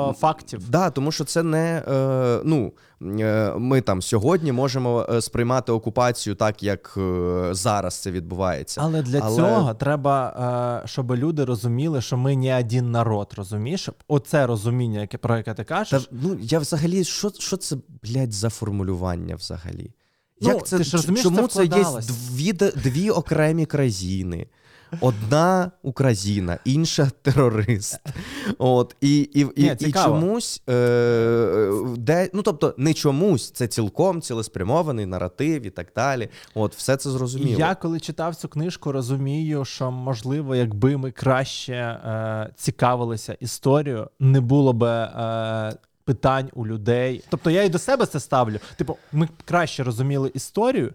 ну, 0.08 0.14
фактів. 0.18 0.70
Да, 0.70 0.90
тому 0.90 1.12
що 1.12 1.24
це 1.24 1.42
не 1.42 1.82
е, 1.88 2.40
ну 2.44 2.72
е, 3.02 3.52
ми 3.58 3.80
там 3.80 4.02
сьогодні 4.02 4.52
можемо 4.52 5.06
е, 5.10 5.20
сприймати 5.20 5.72
окупацію 5.72 6.34
так, 6.36 6.62
як 6.62 6.94
е, 6.96 7.48
зараз 7.52 7.94
це 7.94 8.10
відбувається. 8.10 8.80
Але 8.84 9.02
для 9.02 9.18
Але- 9.18 9.36
цього 9.36 9.74
треба, 9.74 10.80
е, 10.84 10.88
щоб 10.88 11.12
люди 11.14 11.44
розуміли, 11.44 12.00
що 12.00 12.16
ми 12.16 12.36
не 12.36 12.58
один 12.58 12.90
народ, 12.90 13.32
розумієш? 13.36 13.88
Оце 14.08 14.46
розуміння, 14.46 15.00
яке 15.00 15.18
про 15.18 15.36
яке 15.36 15.54
ти 15.54 15.64
Та, 15.64 15.74
кажеш. 15.74 16.08
ну 16.12 16.36
я 16.40 16.58
взагалі, 16.58 17.04
що, 17.04 17.30
що 17.38 17.56
це, 17.56 17.76
блядь, 18.02 18.32
за 18.32 18.48
формулювання 18.50 19.36
взагалі? 19.36 19.90
Ну, 20.40 20.48
Як 20.48 20.66
це, 20.66 20.78
ти 20.78 20.84
ж 20.84 20.96
розумієш, 20.96 21.22
чому 21.22 21.42
це 21.48 21.54
це, 21.54 21.62
є 21.62 21.68
вкладалось. 21.68 22.06
дві, 22.06 22.52
дві 22.52 23.10
окремі 23.10 23.66
країни? 23.66 24.46
Одна 25.00 25.70
Україна, 25.82 26.58
інша 26.64 27.10
терорист. 27.22 28.00
От, 28.58 28.96
і, 29.00 29.18
і, 29.18 29.40
і, 29.40 29.62
Ні, 29.62 29.70
і 29.72 29.76
цікаво. 29.76 30.20
чомусь, 30.20 30.62
е, 30.70 31.70
де, 31.96 32.30
ну 32.32 32.42
тобто, 32.42 32.74
не 32.78 32.94
чомусь, 32.94 33.50
це 33.50 33.66
цілком 33.66 34.20
цілеспрямований 34.22 35.06
наратив 35.06 35.66
і 35.66 35.70
так 35.70 35.86
далі. 35.96 36.28
От, 36.54 36.74
все 36.74 36.96
це 36.96 37.08
І 37.08 37.12
зрозуміло. 37.12 37.58
я, 37.58 37.74
коли 37.74 38.00
читав 38.00 38.34
цю 38.34 38.48
книжку, 38.48 38.92
розумію, 38.92 39.64
що 39.64 39.90
можливо, 39.90 40.54
якби 40.54 40.96
ми 40.96 41.10
краще 41.10 41.72
е, 41.74 42.50
цікавилися 42.56 43.32
історією, 43.40 44.08
не 44.20 44.40
було 44.40 44.72
би 44.72 44.88
е, 44.90 45.76
питань 46.08 46.50
у 46.54 46.66
людей. 46.66 47.24
Тобто 47.28 47.50
я 47.50 47.62
і 47.62 47.68
до 47.68 47.78
себе 47.78 48.06
це 48.06 48.20
ставлю. 48.20 48.58
Типу, 48.76 48.96
ми 49.12 49.28
краще 49.44 49.84
розуміли 49.84 50.30
історію 50.34 50.92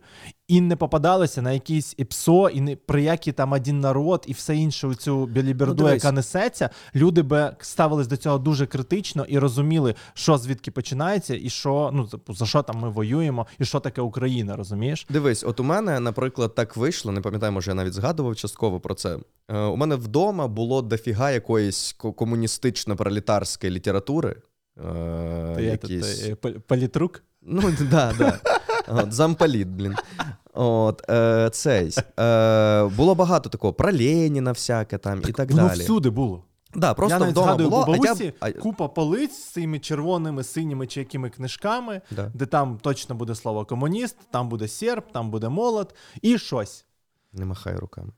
і 0.47 0.61
не 0.61 0.75
попадалися 0.75 1.41
на 1.41 1.51
якісь 1.51 1.93
ІПСО, 1.97 2.49
і 2.49 2.61
не 2.61 2.75
про 2.75 2.99
які 2.99 3.31
там 3.31 3.51
один 3.51 3.79
народ, 3.79 4.25
і 4.27 4.33
все 4.33 4.55
інше 4.55 4.87
у 4.87 4.95
цю 4.95 5.25
біліберду, 5.25 5.83
Ну, 5.83 5.93
яка 5.93 6.11
несеться. 6.11 6.69
Люди 6.95 7.21
би 7.21 7.55
ставились 7.59 8.07
до 8.07 8.17
цього 8.17 8.37
дуже 8.37 8.65
критично 8.65 9.25
і 9.27 9.39
розуміли, 9.39 9.95
що 10.13 10.37
звідки 10.37 10.71
починається, 10.71 11.35
і 11.35 11.49
що 11.49 11.89
ну 11.93 12.07
типу, 12.07 12.33
за 12.33 12.45
що 12.45 12.61
там 12.63 12.79
ми 12.79 12.89
воюємо, 12.89 13.47
і 13.59 13.65
що 13.65 13.79
таке 13.79 14.01
Україна, 14.01 14.55
розумієш? 14.55 15.05
Дивись, 15.09 15.43
от 15.43 15.59
у 15.59 15.63
мене, 15.63 15.99
наприклад, 15.99 16.55
так 16.55 16.77
вийшло, 16.77 17.11
не 17.11 17.21
пам'ятаю, 17.21 17.51
може, 17.51 17.71
я 17.71 17.75
навіть 17.75 17.93
згадував 17.93 18.35
частково 18.35 18.79
про 18.79 18.95
це. 18.95 19.17
Е, 19.49 19.57
у 19.57 19.75
мене 19.75 19.95
вдома 19.95 20.47
було 20.47 20.81
дофіга 20.81 21.31
якоїсь 21.31 21.95
комуністично-пролетарської 21.99 23.69
літератури. 23.69 24.35
Е, 24.77 25.53
Ти, 25.55 25.63
якісь... 25.63 26.19
ти, 26.19 26.35
ти, 26.35 26.49
політрук? 26.51 27.23
Ну, 27.41 27.61
да, 27.91 28.13
да. 28.17 28.39
От, 28.87 29.13
замполіт, 29.13 29.67
блін. 29.67 29.95
От, 30.53 31.09
е, 31.09 31.49
цей. 31.53 31.95
Е, 32.19 32.83
було 32.85 33.15
багато 33.15 33.49
такого 33.49 33.73
про 33.73 33.91
Леніна 33.91 34.51
всяке 34.51 34.97
там 34.97 35.21
і 35.27 35.31
так 35.31 35.51
Воно 35.51 35.67
далі. 35.67 35.79
всюди 35.79 36.09
було. 36.09 36.43
Да, 36.75 36.93
просто 36.93 37.15
я 37.15 37.19
навіть 37.19 37.31
вдома 37.31 37.47
згадую 37.47 37.69
було, 37.69 37.85
бабусі 37.85 38.33
а 38.39 38.47
я... 38.47 38.53
купа 38.53 38.87
полиць 38.87 39.31
з 39.31 39.43
цими 39.43 39.79
червоними, 39.79 40.43
синіми 40.43 40.87
чи 40.87 40.99
якими 40.99 41.29
книжками, 41.29 42.01
Да. 42.11 42.31
де 42.33 42.45
там 42.45 42.79
точно 42.81 43.15
буде 43.15 43.35
слово 43.35 43.65
комуніст, 43.65 44.17
там 44.31 44.49
буде 44.49 44.67
серб, 44.67 45.03
там 45.11 45.31
буде 45.31 45.49
молот 45.49 45.95
і 46.21 46.37
щось. 46.37 46.85
Не 47.33 47.45
махай 47.45 47.75
руками. 47.75 48.11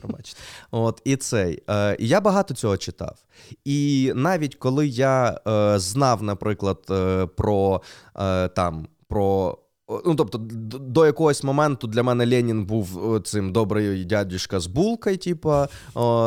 Пробачте. 0.00 0.40
От 0.70 1.02
і 1.04 1.16
цей. 1.16 1.62
Е, 1.70 1.96
я 1.98 2.20
багато 2.20 2.54
цього 2.54 2.76
читав. 2.76 3.16
І 3.64 4.12
навіть 4.14 4.54
коли 4.54 4.88
я 4.88 5.40
е, 5.48 5.78
знав, 5.78 6.22
наприклад, 6.22 6.78
е, 6.90 7.26
про 7.26 7.82
е, 8.16 8.48
там 8.48 8.86
про. 9.08 9.58
Ну, 9.88 10.14
тобто, 10.14 10.38
до 10.78 11.06
якогось 11.06 11.44
моменту 11.44 11.86
для 11.86 12.02
мене 12.02 12.26
Ленін 12.26 12.64
був 12.64 13.14
е, 13.16 13.20
цим 13.20 13.52
добрий 13.52 14.04
дядюшка 14.04 14.60
з 14.60 14.66
булкою. 14.66 15.16
Типа, 15.16 15.68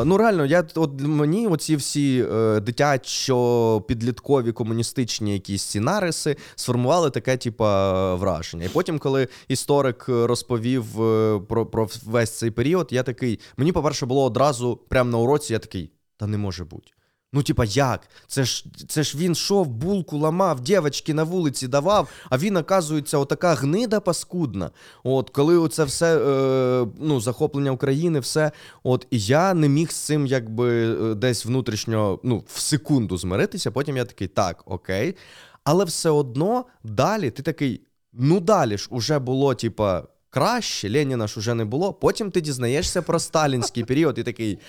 ну 0.06 0.17
реально, 0.17 0.45
я 0.45 0.67
от 0.76 1.02
мені 1.02 1.47
оці 1.47 1.76
всі 1.76 2.26
е, 2.32 2.60
дитячо 2.60 3.82
підліткові 3.88 4.52
комуністичні 4.52 5.34
якісь 5.34 5.63
ці 5.63 5.80
нариси 5.80 6.36
сформували 6.56 7.10
таке, 7.10 7.38
типа, 7.38 8.15
враження. 8.15 8.65
І 8.65 8.69
потім, 8.69 9.00
коли 9.00 9.28
історик 9.47 10.06
е, 10.10 10.28
розповів 10.28 11.02
е, 11.02 11.39
про, 11.39 11.65
про 11.65 11.89
весь 12.06 12.32
цей 12.32 12.52
період, 12.52 12.88
я 12.91 13.04
такий. 13.04 13.39
Мені, 13.58 13.71
по-перше, 13.71 14.06
було 14.06 14.24
одразу 14.24 14.80
прямо 14.89 15.12
на 15.12 15.17
уроці, 15.17 15.54
я 15.54 15.60
такий, 15.60 15.91
та 16.17 16.28
не 16.28 16.38
може 16.38 16.65
бути. 16.65 16.91
Ну, 17.34 17.44
типа, 17.44 17.65
як? 17.65 18.10
Це 18.28 18.44
ж 18.44 18.65
це 18.88 19.04
ж 19.04 19.17
він 19.17 19.36
шов, 19.36 19.67
булку 19.67 20.17
ламав, 20.17 20.62
дівчатки 20.62 21.13
на 21.13 21.24
вулиці 21.24 21.67
давав, 21.67 22.10
а 22.30 22.38
він, 22.38 22.58
оказується, 22.58 23.17
отака 23.17 23.54
гнида 23.54 24.00
паскудна. 24.00 24.72
От, 25.04 25.30
коли 25.30 25.58
оце 25.58 25.84
все 25.84 26.17
е, 26.17 26.88
ну, 27.00 27.22
захоплення 27.22 27.72
України, 27.72 28.20
все. 28.20 28.52
От, 28.84 29.08
і 29.12 29.20
я 29.20 29.54
не 29.54 29.70
міг 29.70 29.91
з 29.91 29.96
цим 29.96 30.26
якби 30.26 30.96
е, 31.12 31.15
десь 31.15 31.46
внутрішньо, 31.46 32.20
ну, 32.24 32.44
в 32.48 32.60
секунду 32.60 33.17
змиритися. 33.17 33.72
Потім 33.72 33.98
я 33.98 34.06
такий, 34.06 34.28
так, 34.28 34.63
окей. 34.65 35.15
Але 35.63 35.86
все 35.86 36.10
одно 36.10 36.65
далі 36.84 37.32
ти 37.32 37.44
такий, 37.44 37.82
ну 38.13 38.39
далі 38.39 38.78
ж 38.78 38.88
уже 38.91 39.20
було, 39.20 39.56
типа. 39.56 40.04
Краще, 40.34 40.89
Леніна 40.89 41.28
ж 41.28 41.39
уже 41.39 41.54
не 41.54 41.65
було. 41.65 41.94
Потім 41.94 42.32
ти 42.32 42.41
дізнаєшся 42.41 43.02
про 43.02 43.20
сталінський 43.20 43.84
період 43.84 44.17
і 44.17 44.24
такий. 44.24 44.60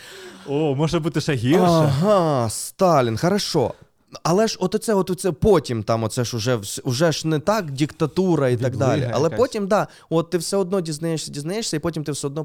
О, 0.46 0.74
може 0.74 0.98
бути 1.00 1.20
ще 1.20 1.34
гірше. 1.34 1.60
Ага, 1.60 2.50
Сталін, 2.50 3.16
хорошо. 3.16 3.74
Але 4.22 4.46
ж 4.46 4.56
от 4.60 4.74
оце, 4.74 4.94
от 4.94 5.10
оце 5.10 5.32
потім 5.32 5.82
там, 5.82 6.04
оце 6.04 6.24
ж 6.24 6.36
уже, 6.36 6.58
уже 6.84 7.12
ж 7.12 7.28
не 7.28 7.38
так 7.38 7.70
диктатура 7.70 8.48
і 8.48 8.56
так 8.56 8.76
далі. 8.76 9.10
Але 9.12 9.24
якась. 9.24 9.38
потім, 9.38 9.66
да, 9.66 9.88
от 10.10 10.30
ти 10.30 10.38
все 10.38 10.56
одно 10.56 10.80
дізнаєшся, 10.80 11.32
дізнаєшся, 11.32 11.76
і 11.76 11.80
потім 11.80 12.04
ти 12.04 12.12
все 12.12 12.26
одно 12.26 12.44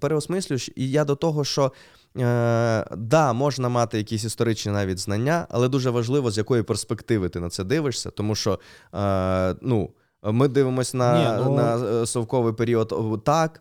переосмислюєш. 0.00 0.70
І 0.76 0.90
я 0.90 1.04
до 1.04 1.14
того, 1.16 1.44
що 1.44 1.72
е, 2.18 2.86
да, 2.96 3.32
можна 3.32 3.68
мати 3.68 3.98
якісь 3.98 4.24
історичні 4.24 4.72
навіть 4.72 4.98
знання, 4.98 5.46
але 5.50 5.68
дуже 5.68 5.90
важливо, 5.90 6.30
з 6.30 6.38
якої 6.38 6.62
перспективи 6.62 7.28
ти 7.28 7.40
на 7.40 7.48
це 7.48 7.64
дивишся, 7.64 8.10
тому 8.10 8.34
що 8.34 8.58
е, 8.94 9.54
ну, 9.62 9.90
ми 10.32 10.48
дивимося 10.48 10.96
на, 10.96 11.18
Ні, 11.18 11.44
ну- 11.44 11.56
на 11.56 11.76
е, 12.02 12.06
совковий 12.06 12.52
період 12.52 13.22
так. 13.24 13.60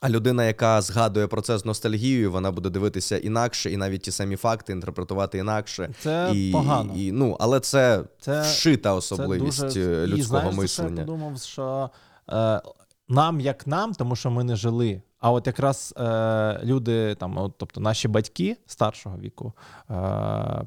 А 0.00 0.08
людина, 0.10 0.44
яка 0.44 0.80
згадує 0.80 1.26
про 1.26 1.40
це 1.42 1.58
з 1.58 1.64
ностальгією, 1.64 2.32
вона 2.32 2.50
буде 2.50 2.70
дивитися 2.70 3.18
інакше, 3.18 3.70
і 3.70 3.76
навіть 3.76 4.02
ті 4.02 4.10
самі 4.10 4.36
факти 4.36 4.72
інтерпретувати 4.72 5.38
інакше. 5.38 5.90
Це 6.00 6.30
і, 6.34 6.52
погано. 6.52 6.94
І, 6.96 7.12
ну, 7.12 7.36
але 7.40 7.60
це, 7.60 8.04
Це- 8.20 8.42
вшита 8.42 8.88
Це 8.88 8.94
особливість 8.94 9.60
дуже... 9.62 9.80
е, 9.80 10.04
І 10.04 10.06
людського 10.06 10.40
знаєш, 10.40 10.56
мислення. 10.56 11.00
Я 11.00 11.06
подумав, 11.06 11.38
що 11.38 11.90
е, 12.32 12.62
нам 13.08 13.40
як 13.40 13.66
нам, 13.66 13.94
тому 13.94 14.16
що 14.16 14.30
ми 14.30 14.44
не 14.44 14.56
жили. 14.56 15.02
А 15.20 15.30
от 15.30 15.46
якраз 15.46 15.94
е, 16.00 16.60
люди, 16.64 17.14
там, 17.14 17.38
от, 17.38 17.52
тобто 17.58 17.80
наші 17.80 18.08
батьки 18.08 18.56
старшого 18.66 19.18
віку 19.18 19.52
е, 19.90 19.94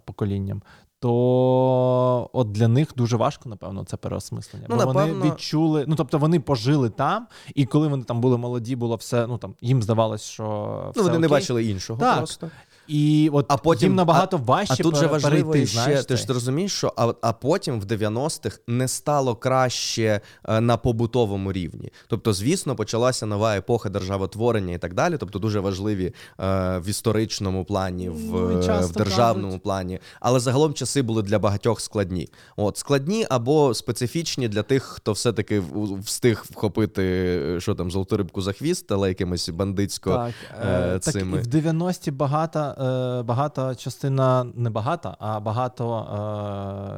поколінням, 0.06 0.62
то 1.04 2.30
от 2.34 2.52
для 2.52 2.68
них 2.68 2.88
дуже 2.96 3.18
важко, 3.18 3.50
напевно, 3.50 3.84
це 3.84 3.98
переосмислення. 3.98 4.66
Ну, 4.70 4.76
Бо 4.76 4.82
напевно- 4.86 5.14
вони 5.20 5.32
відчули, 5.32 5.86
ну 5.88 5.96
тобто 5.96 6.18
вони 6.18 6.40
пожили 6.40 6.90
там, 6.90 7.28
і 7.56 7.66
коли 7.66 7.88
вони 7.88 8.04
там 8.04 8.22
були 8.22 8.38
молоді, 8.38 8.76
було 8.76 8.96
все, 8.96 9.28
ну 9.28 9.38
там 9.38 9.56
їм 9.62 9.84
здавалось, 9.84 10.22
що 10.24 10.44
все 10.92 11.02
Ну, 11.02 11.08
вони 11.08 11.20
не 11.20 11.28
бачили 11.28 11.66
іншого 11.66 12.00
Так. 12.00 12.18
просто. 12.18 12.50
І 12.88 13.30
от 13.34 13.46
А 13.50 13.58
потім- 13.58 13.88
їм 13.90 13.96
набагато 13.96 14.38
важче 14.38 14.74
А 14.80 14.84
тут 14.84 14.96
же 14.96 15.08
важливо 15.08 15.50
перейти, 15.52 15.68
ще, 15.68 15.84
знаєш, 15.84 16.06
ти 16.06 16.18
ж 16.18 16.26
розумієш, 16.34 16.72
що 16.74 16.94
а, 16.98 17.14
а 17.22 17.34
потім 17.34 17.80
в 17.80 17.86
90-х 17.86 18.60
не 18.68 18.88
стало 18.88 19.36
краще 19.36 20.22
е, 20.50 20.62
на 20.62 20.78
побутовому 20.78 21.54
рівні. 21.54 21.92
Тобто, 22.08 22.34
звісно, 22.34 22.76
почалася 22.76 23.26
нова 23.26 23.56
епоха 23.58 23.90
державотворення 23.90 24.74
і 24.74 24.78
так 24.78 24.94
далі. 24.94 25.18
Тобто, 25.20 25.40
дуже 25.40 25.60
важливі 25.60 26.06
е, 26.06 26.14
в 26.80 26.90
історичному 26.90 27.66
плані, 27.66 28.10
в, 28.10 28.16
Ну, 28.32 28.88
в 28.88 28.92
державному 28.94 29.48
кажуть- 29.48 29.64
плані. 29.64 30.00
Але 30.20 30.40
загалом 30.40 30.74
часи 30.74 31.02
були 31.02 31.22
для 31.22 31.40
багатьох 31.40 31.82
складні. 31.82 32.30
От 32.56 32.78
складні 32.78 33.26
або 33.30 33.74
специфічні 33.74 34.48
для 34.48 34.64
тих, 34.64 34.84
хто 34.84 35.12
все-таки 35.12 35.64
встиг 36.06 36.44
вхопити 36.52 37.04
е, 37.04 37.60
що 37.62 37.76
там 37.76 37.92
золоту 37.92 38.18
рибку 38.18 38.42
за 38.42 38.54
хвіст, 38.54 38.92
але 38.92 39.10
якимось 39.10 39.50
бандитсько. 39.50 40.10
Так, 40.10 40.34
е, 40.62 40.68
е, 40.96 41.00
так 41.00 41.16
і 41.16 41.20
в 41.20 41.48
90-ті 41.48 42.12
багата, 42.12 42.73
е, 42.78 43.24
багата 43.24 43.76
частина, 43.76 44.46
не 44.56 44.70
багата, 44.70 45.16
а 45.20 45.40
багато 45.40 46.00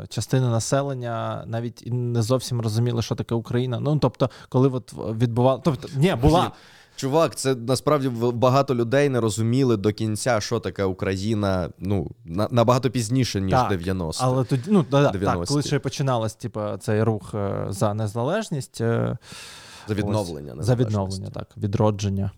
е, 0.03 0.07
частини 0.07 0.47
населення 0.47 1.43
навіть 1.47 1.87
і 1.87 1.91
не 1.91 2.21
зовсім 2.21 2.61
розуміли, 2.61 3.01
що 3.01 3.15
таке 3.15 3.35
Україна. 3.35 3.79
Ну 3.79 3.99
тобто, 3.99 4.29
коли 4.49 4.69
от 4.69 4.93
відбувало, 4.93 5.61
тобто, 5.63 5.87
ні, 5.95 6.15
була. 6.15 6.51
Чувак, 6.95 7.35
це 7.35 7.55
насправді 7.55 8.09
багато 8.33 8.75
людей 8.75 9.09
не 9.09 9.19
розуміли 9.19 9.77
до 9.77 9.93
кінця, 9.93 10.41
що 10.41 10.59
таке 10.59 10.83
Україна. 10.83 11.69
Ну 11.79 12.11
на, 12.25 12.47
набагато 12.51 12.89
пізніше 12.89 13.41
ніж 13.41 13.51
так, 13.51 13.69
90 13.69 14.25
Але 14.25 14.43
тоді 14.43 14.63
ну 14.67 14.85
да, 14.91 15.11
так, 15.11 15.45
коли 15.45 15.61
ще 15.61 15.79
починалось, 15.79 16.35
типу, 16.35 16.61
цей 16.79 17.03
рух 17.03 17.31
е, 17.35 17.65
за 17.69 17.93
незалежність. 17.93 18.81
Е, 18.81 19.17
за 19.87 19.93
відновлення. 19.93 20.53
Ось, 20.59 20.65
за 20.65 20.75
відновлення, 20.75 21.29
так, 21.29 21.47
відродження. 21.57 22.31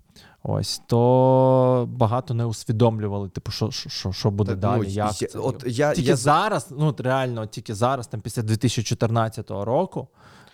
Ось 0.49 0.81
то 0.87 1.89
багато 1.91 2.33
не 2.33 2.45
усвідомлювали, 2.45 3.29
типу, 3.29 3.51
що 3.51 3.71
що, 3.71 4.11
що 4.11 4.31
буде 4.31 4.51
так, 4.51 4.59
далі. 4.59 4.77
Ну, 4.77 4.83
як 4.83 5.21
я, 5.21 5.27
це? 5.27 5.39
От 5.39 5.63
я, 5.67 5.93
Тільки 5.93 6.09
я... 6.09 6.15
зараз, 6.15 6.67
ну 6.77 6.95
реально, 6.97 7.45
тільки 7.45 7.75
зараз, 7.75 8.07
там 8.07 8.21
після 8.21 8.41
2014 8.41 9.51
року, 9.51 10.07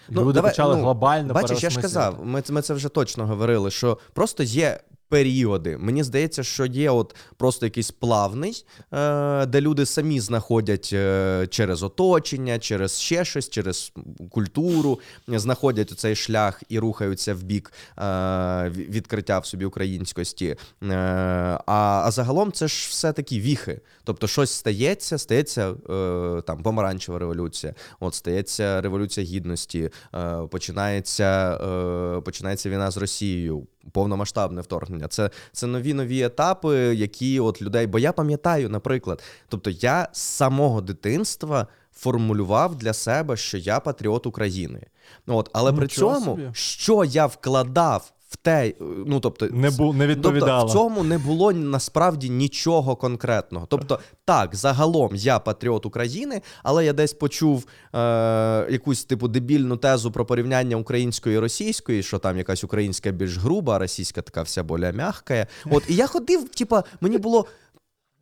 ну, 0.10 0.22
люди 0.22 0.34
давай, 0.34 0.52
почали 0.52 0.76
ну, 0.76 0.82
глобально 0.82 1.34
Бачиш, 1.34 1.64
я 1.64 1.70
ж 1.70 1.82
казав, 1.82 2.26
ми, 2.26 2.44
ми 2.50 2.62
це 2.62 2.74
вже 2.74 2.90
точно 2.90 3.28
говорили, 3.28 3.72
що 3.72 3.98
просто 4.14 4.44
є 4.44 4.80
періоди. 5.14 5.78
Мені 5.78 6.04
здається, 6.04 6.44
що 6.44 6.66
є 6.66 6.90
от 6.90 7.16
просто 7.38 7.66
якийсь 7.66 7.92
плавний, 7.92 8.66
е, 8.94 9.46
де 9.46 9.62
люди 9.62 9.86
самі 9.86 10.20
знаходять 10.20 10.90
е, 10.94 11.48
через 11.50 11.84
оточення, 11.84 12.60
через 12.60 13.00
ще 13.00 13.26
щось, 13.26 13.50
через 13.50 13.94
культуру, 14.32 15.00
знаходять 15.28 15.90
цей 16.00 16.16
шлях 16.16 16.64
і 16.70 16.80
рухаються 16.80 17.34
в 17.34 17.44
бік 17.44 17.74
е, 17.98 18.70
відкриття 18.70 19.40
в 19.40 19.46
собі 19.46 19.66
українськості. 19.66 20.56
А 21.66 22.04
а 22.06 22.12
загалом 22.12 22.52
це 22.52 22.68
ж 22.68 22.88
все 22.90 23.14
такі 23.14 23.40
віхи. 23.40 23.82
Тобто, 24.04 24.28
щось 24.28 24.52
стається, 24.52 25.18
стається 25.18 25.74
там 26.48 26.64
помаранчева 26.64 27.20
революція, 27.20 27.74
от 28.00 28.16
стається 28.16 28.82
революція 28.82 29.26
гідності, 29.26 29.90
починається, 30.50 31.58
починається 32.26 32.70
війна 32.70 32.92
з 32.92 32.98
Росією 32.98 33.68
повномасштабне 33.92 34.62
вторгнення. 34.62 35.03
Це 35.08 35.30
це 35.52 35.68
нові 35.68 35.94
нові 35.94 36.22
етапи, 36.22 36.76
які 36.78 37.40
от 37.40 37.62
людей. 37.62 37.88
Бо 37.88 38.00
я 38.00 38.12
пам'ятаю, 38.14 38.70
наприклад, 38.70 39.24
тобто 39.50 39.70
я 39.70 40.08
з 40.12 40.22
самого 40.22 40.82
дитинства 40.82 41.68
формулював 41.96 42.76
для 42.76 42.94
себе, 42.94 43.38
що 43.38 43.58
я 43.58 43.80
патріот 43.80 44.26
України. 44.26 44.82
От, 45.28 45.50
Але 45.54 45.72
Нічого 45.72 45.80
при 45.80 45.88
цьому, 45.88 46.26
собі. 46.26 46.50
що 46.54 47.04
я 47.04 47.26
вкладав 47.26 48.12
в 48.34 48.36
те, 48.36 48.74
ну 49.06 49.20
тобто, 49.20 49.48
не 49.52 49.70
бу, 49.70 49.94
не 49.94 50.08
відповідало. 50.08 50.62
Тобто, 50.62 50.66
в 50.66 50.72
цьому 50.72 51.04
не 51.04 51.18
було 51.18 51.52
насправді 51.52 52.30
нічого 52.30 52.96
конкретного. 52.96 53.66
Тобто, 53.70 54.00
так, 54.26 54.56
загалом 54.56 55.16
я 55.16 55.40
патріот 55.40 55.86
України, 55.86 56.42
але 56.64 56.86
я 56.86 56.94
десь 56.94 57.14
почув 57.14 57.66
е, 57.96 58.00
якусь 58.72 59.06
типу 59.06 59.28
дебільну 59.28 59.78
тезу 59.78 60.12
про 60.12 60.26
порівняння 60.26 60.78
української 60.78 61.36
і 61.36 61.40
російської, 61.40 62.04
що 62.04 62.20
там 62.20 62.38
якась 62.38 62.64
українська 62.64 63.12
більш 63.12 63.38
груба, 63.38 63.76
а 63.76 63.80
російська 63.80 64.22
така 64.22 64.42
вся 64.42 64.64
боля 64.64 64.92
м'ягка. 64.92 65.48
От 65.72 65.84
і 65.90 65.96
я 65.96 66.08
ходив, 66.08 66.50
типа, 66.50 66.84
мені 67.02 67.18
було. 67.18 67.46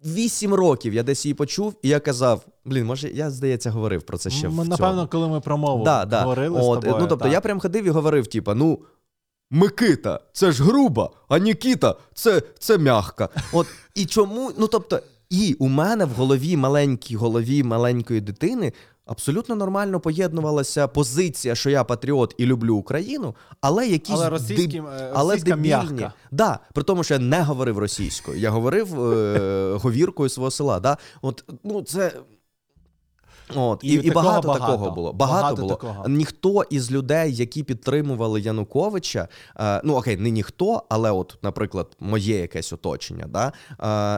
Вісім 0.05 0.53
років 0.53 0.93
я 0.93 1.03
десь 1.03 1.25
її 1.25 1.33
почув, 1.33 1.73
і 1.81 1.89
я 1.89 1.99
казав: 1.99 2.45
блін, 2.65 2.85
може, 2.85 3.09
я 3.09 3.29
здається, 3.29 3.71
говорив 3.71 4.03
про 4.03 4.17
це 4.17 4.29
ще. 4.29 4.49
Ми, 4.49 4.63
в 4.63 4.69
Напевно, 4.69 4.95
цьому. 4.95 5.07
коли 5.07 5.27
ми 5.27 5.41
про 5.41 5.57
мову 5.57 5.83
да, 5.83 6.05
да. 6.05 6.21
говорили. 6.21 6.59
От, 6.59 6.63
з 6.63 6.81
тобою, 6.81 7.01
Ну 7.01 7.07
тобто, 7.07 7.23
так. 7.23 7.33
я 7.33 7.41
прям 7.41 7.59
ходив 7.59 7.85
і 7.85 7.89
говорив: 7.89 8.27
типа, 8.27 8.55
ну 8.55 8.79
Микита, 9.51 10.19
це 10.33 10.51
ж 10.51 10.63
груба, 10.63 11.09
а 11.27 11.37
Нікіта 11.37 11.95
це 12.13 12.41
це 12.59 12.77
м'ягка. 12.77 13.29
От 13.53 13.67
і 13.95 14.05
чому? 14.05 14.51
Ну 14.57 14.67
тобто, 14.67 14.99
і 15.29 15.55
у 15.59 15.67
мене 15.67 16.05
в 16.05 16.09
голові 16.09 16.57
маленькій 16.57 17.15
голові 17.15 17.63
маленької 17.63 18.21
дитини 18.21 18.73
абсолютно 19.05 19.55
нормально 19.55 19.99
поєднувалася 19.99 20.87
позиція, 20.87 21.55
що 21.55 21.69
я 21.69 21.83
патріот 21.83 22.35
і 22.37 22.45
люблю 22.45 22.75
Україну, 22.75 23.35
але 23.61 23.87
якісь 23.87 24.15
але 24.15 24.29
російським, 24.29 24.85
деб... 24.85 25.11
але 25.13 25.37
дебільні. 25.37 26.09
Да, 26.31 26.59
при 26.73 26.83
тому, 26.83 27.03
що 27.03 27.13
я 27.13 27.19
не 27.19 27.41
говорив 27.41 27.77
російською, 27.77 28.39
я 28.39 28.49
говорив 28.49 29.11
е- 29.11 29.77
говіркою 29.81 30.29
свого 30.29 30.51
села. 30.51 30.79
Да? 30.79 30.97
От 31.21 31.43
ну 31.63 31.81
це. 31.81 32.11
От 33.55 33.83
і, 33.83 33.87
і, 33.87 34.07
і 34.07 34.11
багато, 34.11 34.47
багато 34.47 34.65
такого 34.65 34.91
було. 34.91 35.13
Багато, 35.13 35.41
багато 35.41 35.61
було. 35.61 35.75
Такого. 35.75 36.09
Ніхто 36.09 36.63
із 36.69 36.91
людей, 36.91 37.35
які 37.35 37.63
підтримували 37.63 38.41
Януковича, 38.41 39.27
е, 39.59 39.81
ну 39.83 39.95
окей, 39.95 40.17
не 40.17 40.29
ніхто, 40.29 40.83
але, 40.89 41.11
от, 41.11 41.37
наприклад, 41.41 41.87
моє 41.99 42.39
якесь 42.39 42.73
оточення, 42.73 43.25
да, 43.29 43.51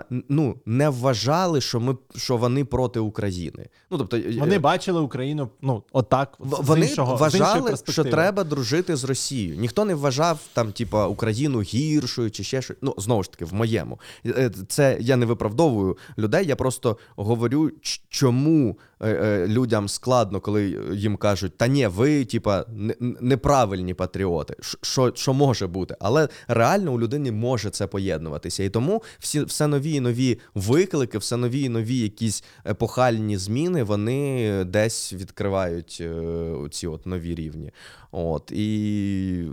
е, 0.10 0.22
ну 0.30 0.56
не 0.66 0.90
вважали, 0.90 1.62
що 1.62 1.80
ми 1.80 1.96
що 2.16 2.38
вони 2.38 2.66
проти 2.66 3.00
України. 3.00 3.70
Ну 3.92 3.98
тобто 3.98 4.20
вони 4.40 4.60
бачили 4.60 5.02
Україну, 5.02 5.50
ну 5.62 5.84
отак. 5.92 6.36
Вони 6.40 6.86
з 6.86 6.90
іншого, 6.90 7.16
вважали, 7.16 7.76
з 7.76 7.84
що 7.90 8.04
треба 8.04 8.44
дружити 8.44 8.96
з 8.96 9.04
Росією. 9.04 9.58
Ніхто 9.58 9.86
не 9.86 9.96
вважав 9.96 10.40
там, 10.54 10.72
типа, 10.72 11.08
Україну 11.08 11.62
гіршою 11.62 12.32
чи 12.32 12.44
ще 12.44 12.62
щось. 12.62 12.78
Ну 12.82 12.96
знову 12.98 13.24
ж 13.24 13.32
таки, 13.32 13.46
в 13.46 13.54
моєму 13.54 14.00
е, 14.26 14.52
це 14.68 14.98
я 15.00 15.16
не 15.16 15.26
виправдовую 15.26 15.98
людей. 16.18 16.48
Я 16.48 16.56
просто 16.56 16.98
говорю, 17.16 17.72
чому. 18.10 18.78
Е, 19.04 19.10
е, 19.10 19.48
людям 19.48 19.90
складно, 19.90 20.40
коли 20.40 20.80
їм 20.94 21.18
кажуть, 21.18 21.58
та 21.58 21.68
ні, 21.68 21.88
ви, 21.88 22.26
типа, 22.26 22.66
неправильні 23.00 23.94
патріоти. 23.94 24.56
Що 24.82 25.12
що 25.16 25.34
може 25.34 25.68
бути? 25.68 25.96
Але 26.00 26.28
реально 26.48 26.94
у 26.94 27.00
людини 27.00 27.32
може 27.32 27.70
це 27.70 27.88
поєднуватися. 27.88 28.64
І 28.64 28.70
тому 28.70 29.04
всі 29.20 29.44
все 29.44 29.68
нові 29.68 29.94
і 29.94 30.00
нові 30.00 30.40
виклики, 30.56 31.18
все 31.18 31.38
нові 31.38 31.62
і 31.62 31.70
нові 31.70 31.98
якісь 31.98 32.44
епохальні 32.68 33.38
зміни, 33.38 33.84
вони 33.84 34.64
десь 34.64 35.14
відкривають 35.14 35.98
е, 36.02 36.54
ці 36.72 36.88
от 36.88 37.06
нові 37.06 37.36
рівні. 37.36 37.72
От 38.12 38.52
і. 38.52 39.48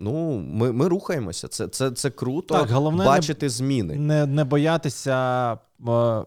Ну, 0.00 0.38
ми 0.38 0.72
ми 0.72 0.88
рухаємося. 0.88 1.48
Це 1.48 1.68
це, 1.68 1.90
це 1.90 2.10
круто 2.10 2.54
так, 2.54 2.70
головне 2.70 3.04
бачити 3.04 3.46
не, 3.46 3.50
зміни. 3.50 3.94
Не 3.94 4.26
не 4.26 4.44
боятися 4.44 5.58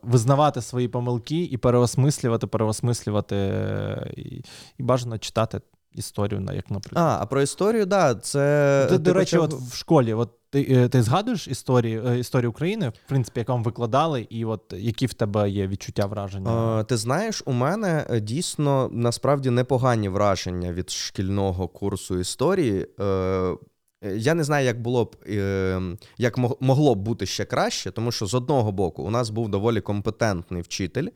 визнавати 0.03 0.61
свої 0.61 0.87
помилки 0.87 1.43
і 1.43 1.57
переосмислювати, 1.57 2.47
переосмислювати 2.47 3.35
е, 3.35 4.13
і, 4.17 4.41
і 4.77 4.83
бажано 4.83 5.17
читати 5.17 5.61
історію, 5.93 6.41
на 6.41 6.53
як 6.53 6.71
наприклад. 6.71 7.05
А, 7.05 7.23
а 7.23 7.25
про 7.25 7.41
історію, 7.41 7.85
да, 7.85 8.15
це. 8.15 8.87
Ти, 8.89 8.97
До 8.97 9.13
речі, 9.13 9.37
почав... 9.37 9.43
от 9.43 9.61
в 9.61 9.75
школі, 9.75 10.13
от 10.13 10.29
ти 10.49 10.67
е, 10.69 10.89
ти 10.89 11.01
згадуєш 11.01 11.47
історії 11.47 12.19
історію 12.19 12.49
України, 12.49 12.89
в 12.89 13.09
принципі, 13.09 13.39
як 13.39 13.49
вам 13.49 13.63
викладали, 13.63 14.27
і 14.29 14.45
от 14.45 14.73
які 14.77 15.05
в 15.05 15.13
тебе 15.13 15.49
є 15.49 15.67
відчуття 15.67 16.05
враження? 16.05 16.79
Е, 16.79 16.83
ти 16.83 16.97
знаєш, 16.97 17.43
у 17.45 17.51
мене 17.51 18.19
дійсно 18.21 18.89
насправді 18.91 19.49
непогані 19.49 20.09
враження 20.09 20.73
від 20.73 20.89
шкільного 20.89 21.67
курсу 21.67 22.19
історії. 22.19 22.87
Е, 22.99 23.05
Е, 23.05 23.55
я 24.01 24.33
не 24.33 24.43
знаю, 24.43 24.65
як 24.65 24.81
було 24.81 25.05
б 25.05 25.15
е, 25.29 25.81
як 26.17 26.37
могло 26.59 26.95
б 26.95 26.99
бути 26.99 27.25
ще 27.25 27.45
краще, 27.45 27.91
тому 27.91 28.11
що 28.11 28.25
з 28.25 28.33
одного 28.33 28.71
боку 28.71 29.03
у 29.03 29.09
нас 29.09 29.29
був 29.29 29.49
доволі 29.49 29.81
компетентний 29.81 30.61
вчитель. 30.61 31.07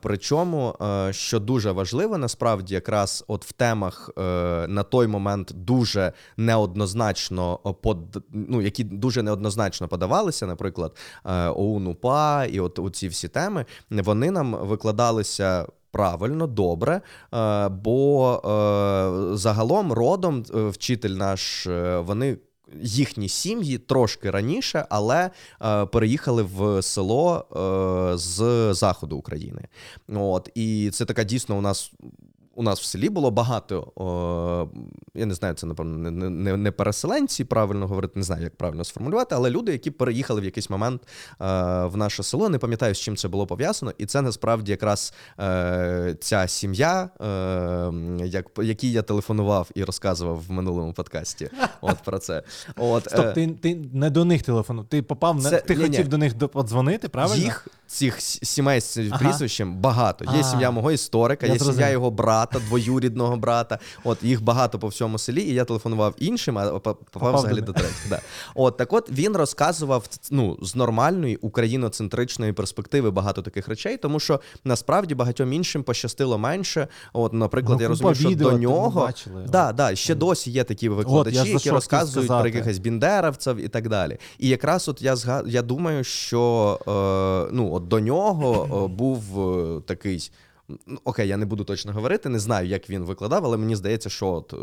Причому, 0.00 0.74
е, 0.80 1.12
що 1.12 1.40
дуже 1.40 1.70
важливо, 1.70 2.18
насправді, 2.18 2.74
якраз 2.74 3.24
от 3.28 3.44
в 3.44 3.52
темах 3.52 4.10
на 4.68 4.82
той 4.82 5.06
момент 5.06 5.52
дуже 5.54 6.12
неоднозначно 6.36 7.58
под, 7.82 8.22
ну, 8.32 8.62
які 8.62 8.84
дуже 8.84 9.22
неоднозначно 9.22 9.88
подавалися, 9.88 10.46
наприклад, 10.46 10.96
ОУН 11.54 11.86
УПА 11.86 12.44
і 12.44 12.60
от 12.60 12.80
ці 12.92 13.08
всі 13.08 13.28
теми, 13.28 13.64
вони 13.90 14.30
нам 14.30 14.56
викладалися 14.66 15.66
правильно, 15.96 16.46
добре. 16.46 17.00
Е, 17.34 17.68
бо 17.68 18.32
е, 18.34 19.36
загалом 19.36 19.92
родом 19.92 20.44
е, 20.54 20.68
вчитель 20.68 21.10
наш, 21.10 21.66
вони. 21.98 22.36
Їхні 22.82 23.28
сім'ї 23.28 23.78
трошки 23.78 24.30
раніше, 24.30 24.86
але 24.90 25.30
е, 25.62 25.86
переїхали 25.86 26.42
в 26.42 26.82
село 26.82 27.44
е, 27.56 28.18
з 28.18 28.74
заходу 28.74 29.16
України. 29.16 29.62
От 30.08 30.50
і 30.54 30.90
це 30.92 31.04
така 31.04 31.24
дійсно 31.24 31.58
у 31.58 31.60
нас 31.60 31.92
у 32.56 32.62
нас 32.62 32.80
в 32.80 32.84
селі 32.84 33.08
було 33.08 33.30
багато, 33.30 33.92
о, 33.96 34.68
я 35.14 35.26
не 35.26 35.34
знаю, 35.34 35.54
це 35.54 35.66
напевно 35.66 36.10
не, 36.10 36.30
не 36.30 36.56
не, 36.56 36.70
переселенці, 36.70 37.44
правильно 37.44 37.86
говорити, 37.86 38.12
не 38.16 38.22
знаю, 38.22 38.42
як 38.42 38.56
правильно 38.56 38.84
сформулювати, 38.84 39.34
але 39.34 39.50
люди, 39.50 39.72
які 39.72 39.90
переїхали 39.90 40.40
в 40.40 40.44
якийсь 40.44 40.70
момент 40.70 41.02
е, 41.02 41.44
в 41.84 41.96
наше 41.96 42.22
село, 42.22 42.48
не 42.48 42.58
пам'ятаю, 42.58 42.94
з 42.94 42.98
чим 42.98 43.16
це 43.16 43.28
було 43.28 43.46
пов'язано, 43.46 43.92
і 43.98 44.06
це 44.06 44.22
насправді 44.22 44.70
якраз 44.70 45.12
е, 45.40 46.16
ця 46.20 46.48
сім'я, 46.48 47.10
е, 47.20 48.26
як, 48.26 48.46
якій 48.62 48.92
я 48.92 49.02
телефонував 49.02 49.70
і 49.74 49.84
розказував 49.84 50.44
в 50.48 50.50
минулому 50.50 50.92
подкасті. 50.92 51.50
От 51.80 51.96
про 52.04 52.18
це. 52.18 52.42
От, 52.76 53.04
Стоп, 53.04 53.26
е, 53.26 53.32
ти 53.32 53.46
ти 53.46 53.74
не 53.92 54.10
до 54.10 54.24
них 54.24 54.42
телефонував, 54.42 54.88
ти 54.88 55.02
попав 55.02 55.42
це, 55.42 55.60
ти 55.60 55.76
ні, 55.76 55.82
хотів 55.82 56.04
ні. 56.04 56.10
до 56.10 56.18
них 56.18 56.38
подзвонити, 56.38 57.08
правильно? 57.08 57.44
Їх 57.44 57.68
цих 57.86 58.20
сімей 58.20 58.80
з 58.80 58.98
прізвищем 59.18 59.76
багато. 59.76 60.24
Є 60.24 60.40
а, 60.40 60.42
сім'я 60.42 60.70
мого 60.70 60.92
історика, 60.92 61.46
є 61.46 61.52
зрозумів. 61.52 61.74
сім'я 61.74 61.90
його 61.90 62.10
брата 62.10 62.45
брата, 62.52 62.66
двоюрідного 62.66 63.36
брата. 63.36 63.78
От 64.04 64.22
їх 64.22 64.42
багато 64.42 64.78
по 64.78 64.88
всьому 64.88 65.18
селі, 65.18 65.42
і 65.42 65.54
я 65.54 65.64
телефонував 65.64 66.14
іншим, 66.18 66.58
а 66.58 66.78
попав 66.78 67.34
взагалі 67.34 67.60
до 67.60 67.72
третіх. 67.72 68.06
Да. 68.10 68.20
От 68.54 68.76
так, 68.76 68.92
от 68.92 69.10
він 69.10 69.36
розказував 69.36 70.04
ну, 70.30 70.58
з 70.62 70.76
нормальної 70.76 71.36
україноцентричної 71.36 72.52
перспективи 72.52 73.10
багато 73.10 73.42
таких 73.42 73.68
речей, 73.68 73.96
тому 73.96 74.20
що 74.20 74.40
насправді 74.64 75.14
багатьом 75.14 75.52
іншим 75.52 75.82
пощастило 75.82 76.38
менше. 76.38 76.88
От, 77.12 77.32
наприклад, 77.32 77.78
Ну, 77.78 77.82
я 77.82 77.88
розумію, 77.88 78.14
що 78.14 78.28
відео 78.28 78.50
до 78.50 78.58
нього 78.58 79.00
бачили. 79.00 79.46
да, 79.48 79.72
да, 79.72 79.94
ще 79.94 80.14
досі 80.14 80.50
є 80.50 80.64
такі 80.64 80.88
викладачі, 80.88 81.38
От, 81.40 81.48
які 81.48 81.70
розказують 81.70 82.28
про 82.28 82.46
якихось 82.46 82.78
біндеровців 82.78 83.56
і 83.64 83.68
так 83.68 83.88
далі. 83.88 84.18
І 84.38 84.48
якраз 84.48 84.88
от 84.88 85.02
я 85.02 85.16
зга... 85.16 85.42
я 85.46 85.62
думаю, 85.62 86.04
що 86.04 86.78
е, 87.48 87.52
ну, 87.54 87.72
от 87.74 87.88
до 87.88 88.00
нього 88.00 88.84
е, 88.84 88.94
був 88.94 89.40
е, 89.40 89.80
такий. 89.80 90.30
Ну, 90.86 90.98
Окей, 91.04 91.28
я 91.28 91.36
не 91.36 91.46
буду 91.46 91.64
точно 91.64 91.92
говорити, 91.92 92.28
не 92.28 92.38
знаю, 92.38 92.68
як 92.68 92.90
він 92.90 93.04
викладав, 93.04 93.44
але 93.44 93.56
мені 93.56 93.76
здається, 93.76 94.10
що 94.10 94.26
от, 94.26 94.54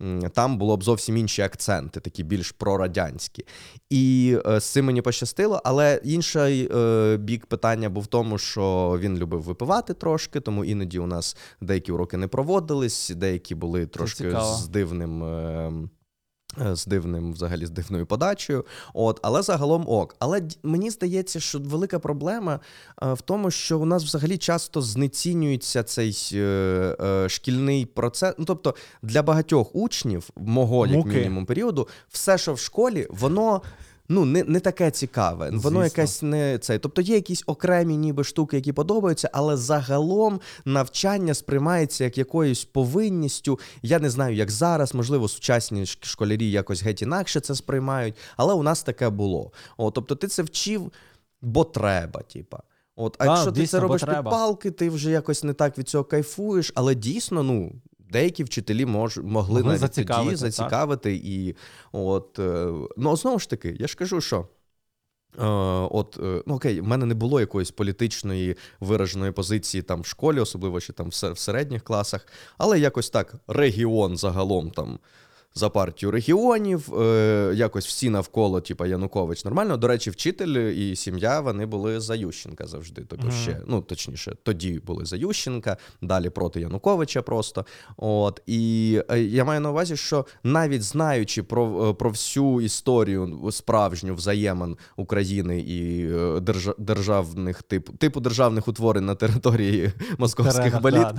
е, 0.00 0.28
там 0.28 0.58
було 0.58 0.76
б 0.76 0.84
зовсім 0.84 1.16
інші 1.16 1.42
акценти, 1.42 2.00
такі 2.00 2.22
більш 2.22 2.52
прорадянські. 2.52 3.44
І 3.90 4.36
е, 4.46 4.60
з 4.60 4.64
цим 4.64 4.84
мені 4.84 5.02
пощастило. 5.02 5.60
Але 5.64 6.00
інший 6.04 6.70
е, 6.74 7.16
бік 7.16 7.46
питання 7.46 7.88
був 7.88 8.02
в 8.02 8.06
тому, 8.06 8.38
що 8.38 8.96
він 9.00 9.18
любив 9.18 9.42
випивати 9.42 9.94
трошки, 9.94 10.40
тому 10.40 10.64
іноді 10.64 10.98
у 10.98 11.06
нас 11.06 11.36
деякі 11.60 11.92
уроки 11.92 12.16
не 12.16 12.28
проводились, 12.28 13.10
деякі 13.10 13.54
були 13.54 13.86
трошки 13.86 14.36
з 14.40 14.68
дивним. 14.68 15.24
Е, 15.24 15.26
е, 15.26 15.72
з 16.72 16.86
дивним, 16.86 17.32
взагалі, 17.32 17.66
з 17.66 17.70
дивною 17.70 18.06
подачею. 18.06 18.64
От, 18.94 19.20
але 19.22 19.42
загалом 19.42 19.84
ок. 19.88 20.16
Але 20.18 20.42
мені 20.62 20.90
здається, 20.90 21.40
що 21.40 21.58
велика 21.58 21.98
проблема 21.98 22.60
е, 23.02 23.12
в 23.12 23.20
тому, 23.20 23.50
що 23.50 23.78
у 23.78 23.84
нас 23.84 24.04
взагалі 24.04 24.38
часто 24.38 24.82
знецінюється 24.82 25.82
цей 25.82 26.30
е, 26.32 26.38
е, 27.00 27.28
шкільний 27.28 27.86
процес. 27.86 28.34
Ну, 28.38 28.44
тобто, 28.44 28.74
для 29.02 29.22
багатьох 29.22 29.74
учнів, 29.74 30.30
мого 30.36 30.86
як 30.86 31.06
мінімум 31.06 31.46
періоду, 31.46 31.88
все, 32.08 32.38
що 32.38 32.54
в 32.54 32.58
школі, 32.58 33.06
воно. 33.10 33.62
Ну, 34.08 34.24
не, 34.24 34.44
не 34.44 34.60
таке 34.60 34.90
цікаве, 34.90 35.46
воно 35.46 35.60
Звісно. 35.60 35.84
якесь 35.84 36.22
не 36.22 36.58
цей. 36.58 36.78
Тобто 36.78 37.02
є 37.02 37.14
якісь 37.14 37.42
окремі 37.46 37.96
ніби 37.96 38.24
штуки, 38.24 38.56
які 38.56 38.72
подобаються, 38.72 39.30
але 39.32 39.56
загалом 39.56 40.40
навчання 40.64 41.34
сприймається 41.34 42.04
як 42.04 42.18
якоюсь 42.18 42.64
повинністю. 42.64 43.58
Я 43.82 43.98
не 43.98 44.10
знаю, 44.10 44.36
як 44.36 44.50
зараз, 44.50 44.94
можливо, 44.94 45.28
сучасні 45.28 45.86
школярі 45.86 46.50
якось 46.50 46.82
геть 46.82 47.02
інакше 47.02 47.40
це 47.40 47.54
сприймають, 47.54 48.14
але 48.36 48.54
у 48.54 48.62
нас 48.62 48.82
таке 48.82 49.10
було. 49.10 49.52
О, 49.76 49.90
тобто 49.90 50.14
ти 50.14 50.28
це 50.28 50.42
вчив, 50.42 50.92
бо 51.42 51.64
треба, 51.64 52.22
типа. 52.22 52.62
От, 52.96 53.16
а 53.18 53.24
Так, 53.24 53.34
якщо 53.34 53.52
ти 53.52 53.66
це 53.66 53.80
робиш 53.80 54.02
під 54.02 54.24
палки, 54.24 54.70
ти 54.70 54.90
вже 54.90 55.10
якось 55.10 55.44
не 55.44 55.52
так 55.52 55.78
від 55.78 55.88
цього 55.88 56.04
кайфуєш, 56.04 56.72
але 56.74 56.94
дійсно, 56.94 57.42
ну. 57.42 57.72
Деякі 58.10 58.44
вчителі 58.44 58.86
мож, 58.86 59.16
могли 59.18 59.28
Могли 59.28 59.62
навіть 59.62 59.80
зацікавити, 59.80 61.10
тоді 61.10 61.20
так. 61.20 61.26
І 61.26 61.56
от, 61.92 62.38
е, 62.38 62.72
ну, 62.96 63.16
знову 63.16 63.38
ж 63.38 63.50
таки, 63.50 63.76
я 63.78 63.86
ж 63.86 63.96
кажу, 63.96 64.20
що 64.20 64.48
Е, 65.38 65.44
От, 65.90 66.18
е, 66.22 66.42
ну 66.46 66.54
окей, 66.54 66.80
в 66.80 66.86
мене 66.86 67.06
не 67.06 67.14
було 67.14 67.40
якоїсь 67.40 67.70
політичної 67.70 68.56
вираженої 68.80 69.32
позиції 69.32 69.82
там 69.82 70.00
в 70.00 70.06
школі, 70.06 70.40
особливо 70.40 70.80
чи 70.80 70.92
там 70.92 71.08
в 71.08 71.38
середніх 71.38 71.82
класах, 71.82 72.26
але 72.58 72.78
якось 72.80 73.10
так 73.10 73.34
регіон 73.46 74.16
загалом 74.16 74.70
там. 74.70 74.98
За 75.56 75.68
партію 75.68 76.10
регіонів, 76.10 77.00
е, 77.00 77.52
якось 77.54 77.86
всі 77.86 78.10
навколо, 78.10 78.60
типа 78.60 78.86
Янукович, 78.86 79.44
нормально. 79.44 79.76
До 79.76 79.88
речі, 79.88 80.10
вчитель 80.10 80.56
і 80.56 80.96
сім'я 80.96 81.40
вони 81.40 81.66
були 81.66 82.00
за 82.00 82.14
Ющенка 82.14 82.66
завжди. 82.66 83.02
Тобто 83.08 83.26
Мгм. 83.26 83.36
ще, 83.36 83.60
ну 83.66 83.80
точніше, 83.80 84.36
тоді 84.42 84.80
були 84.86 85.04
за 85.04 85.16
Ющенка, 85.16 85.76
далі 86.02 86.30
проти 86.30 86.60
Януковича 86.60 87.22
просто. 87.22 87.66
От 87.96 88.42
і 88.46 89.00
е, 89.10 89.20
я 89.20 89.44
маю 89.44 89.60
на 89.60 89.70
увазі, 89.70 89.96
що 89.96 90.26
навіть 90.44 90.82
знаючи 90.82 91.42
про, 91.42 91.88
е, 91.90 91.94
про 91.94 92.10
всю 92.10 92.60
історію 92.60 93.48
справжню 93.52 94.14
взаємин 94.14 94.76
України 94.96 95.60
і 95.60 96.06
е, 96.06 96.38
держа- 96.40 96.74
державних 96.78 97.62
типу 97.62 97.92
типу 97.92 98.20
державних 98.20 98.68
утворень 98.68 99.06
на 99.06 99.14
території 99.14 99.92
московських 100.18 100.80
да, 100.82 101.14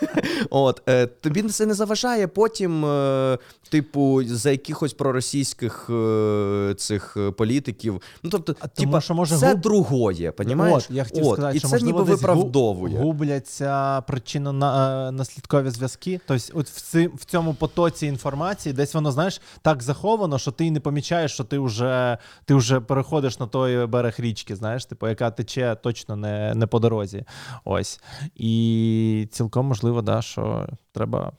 От 0.50 0.82
е, 0.88 1.06
тобі 1.06 1.42
це 1.42 1.66
не 1.66 1.74
заважає 1.74 2.28
потім, 2.28 2.84
е, 2.84 3.38
типу, 3.82 4.24
за 4.24 4.50
якихось 4.50 4.92
проросійських 4.92 5.90
е, 5.90 6.74
цих 6.78 7.16
е, 7.16 7.30
політиків. 7.30 8.02
Ну 8.22 8.30
тобто, 8.30 8.56
А 8.60 8.68
тому 8.68 9.00
що, 9.00 9.14
може, 9.14 9.36
це 9.36 9.54
губ- 9.54 9.60
другое, 9.60 10.32
понімаєш? 10.32 10.84
От, 10.84 10.90
я 10.90 11.04
хотів 11.04 11.26
От, 11.26 11.32
сказати, 11.32 11.56
і 11.56 11.60
що 11.60 11.68
це 11.68 11.74
можливо 11.74 12.00
ніби 12.00 12.14
виправдовує. 12.14 12.98
губляться 12.98 14.00
причинно 14.00 14.52
на, 14.52 15.12
наслідкові 15.12 15.70
зв'язки. 15.70 16.20
Тобто, 16.26 16.44
от 16.54 16.68
в, 16.68 16.80
ци, 16.80 17.08
в 17.08 17.24
цьому 17.24 17.54
потоці 17.54 18.06
інформації 18.06 18.72
десь 18.72 18.94
воно, 18.94 19.12
знаєш, 19.12 19.40
так 19.62 19.82
заховано, 19.82 20.38
що 20.38 20.50
ти 20.50 20.70
не 20.70 20.80
помічаєш, 20.80 21.32
що 21.32 21.44
ти 21.44 21.58
вже, 21.58 22.18
ти 22.44 22.54
вже 22.54 22.80
переходиш 22.80 23.38
на 23.38 23.46
той 23.46 23.86
берег 23.86 24.14
річки, 24.18 24.56
знаєш, 24.56 24.84
типу, 24.84 25.08
яка 25.08 25.30
тече 25.30 25.76
точно 25.82 26.16
не, 26.16 26.54
не 26.54 26.66
по 26.66 26.78
дорозі. 26.78 27.24
Ось. 27.64 28.00
І 28.34 29.28
цілком 29.32 29.66
можливо, 29.66 30.02
да, 30.02 30.22
що 30.22 30.68
треба, 30.92 31.32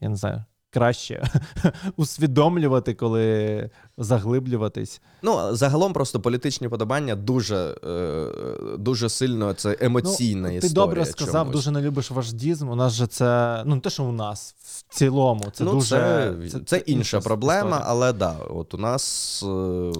я 0.00 0.08
не 0.08 0.16
знаю. 0.16 0.44
Краще 0.76 1.24
усвідомлювати, 1.96 2.94
коли 2.94 3.70
заглиблюватись. 3.98 5.00
Ну, 5.22 5.54
загалом 5.54 5.92
просто 5.92 6.20
політичні 6.20 6.68
подобання 6.68 7.14
дуже, 7.14 7.76
е, 7.84 8.76
дуже 8.78 9.08
сильно 9.08 9.52
це 9.52 9.76
емоційна 9.80 10.48
ну, 10.48 10.54
історія. 10.54 10.60
Ти 10.60 10.74
добре 10.74 11.04
сказав, 11.04 11.46
чомусь. 11.46 11.56
дуже 11.56 11.70
не 11.70 11.82
любиш 11.82 12.10
вождізм. 12.10 12.68
У 12.68 12.74
нас 12.74 12.92
же 12.92 13.06
це, 13.06 13.62
ну 13.66 13.74
не 13.74 13.80
те, 13.80 13.90
що 13.90 14.04
у 14.04 14.12
нас 14.12 14.54
в 14.58 14.94
цілому, 14.94 15.44
це 15.52 15.64
ну, 15.64 15.72
дуже 15.72 16.34
це, 16.52 16.60
це, 16.66 16.76
інша 16.76 17.20
проблема, 17.20 17.60
історія. 17.60 17.84
але 17.86 18.12
да, 18.12 18.36
от 18.50 18.74
у 18.74 18.78
нас 18.78 19.42
е, 19.42 19.46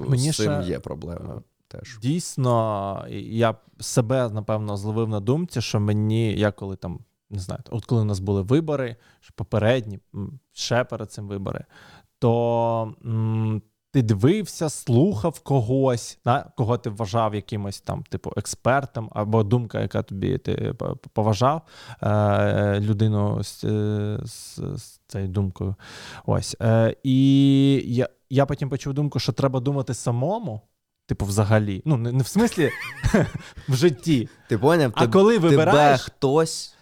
Мені 0.09 0.33
з 0.33 0.37
цим 0.37 0.63
ще- 0.63 0.71
є 0.71 0.79
проблема 0.79 1.43
теж. 1.69 1.99
Дійсно, 2.03 3.05
я 3.11 3.55
себе 3.81 4.29
напевно 4.29 4.77
зловив 4.77 5.09
на 5.09 5.21
думці, 5.21 5.61
що 5.61 5.81
мені, 5.81 6.39
я 6.39 6.53
коли 6.53 6.77
там 6.77 6.99
не 7.31 7.39
знаю, 7.39 7.61
от 7.71 7.85
коли 7.85 8.01
у 8.01 8.05
нас 8.05 8.21
були 8.21 8.43
вибори, 8.43 8.97
ж 9.21 9.33
попередні, 9.35 9.99
ще 10.57 10.85
перед 10.85 11.13
цим 11.13 11.29
вибори, 11.29 11.65
то 12.19 12.95
м, 13.05 13.63
ти 13.93 14.03
дивився, 14.03 14.69
слухав 14.69 15.41
когось, 15.41 16.19
да, 16.25 16.51
кого 16.57 16.79
ти 16.79 16.91
вважав 16.91 17.35
якимось 17.35 17.81
там, 17.81 18.03
типу, 18.03 18.33
експертом, 18.37 19.11
або 19.13 19.43
думка, 19.43 19.81
яка 19.81 20.03
тобі 20.03 20.39
ти 20.39 20.75
поважав 21.13 21.63
е, 22.03 22.81
людину 22.81 23.43
з, 23.45 23.65
е, 23.65 24.19
з, 24.25 24.61
з 24.77 25.01
цією 25.07 25.29
думкою. 25.29 25.75
Ось. 26.27 26.57
Е, 26.63 26.97
і 27.03 27.83
я, 27.87 28.09
я 28.31 28.47
потім 28.47 28.69
почув 28.69 28.95
думку, 28.95 29.19
що 29.19 29.33
треба 29.33 29.61
думати 29.61 29.95
самому. 29.95 30.61
Типу, 31.09 31.25
взагалі. 31.25 31.83
Ну, 31.85 31.97
не, 31.97 32.13
не 32.13 32.23
в 32.23 32.27
смислі 32.27 32.71
в 33.69 33.75
житті. 33.75 34.29
Ти 34.49 34.59
поняв? 34.59 34.93
А 34.95 35.05
Теб- 35.05 35.13
коли 35.13 35.35
тебе 35.35 35.49
вибираєш, 35.49 36.01
хтось 36.01 36.76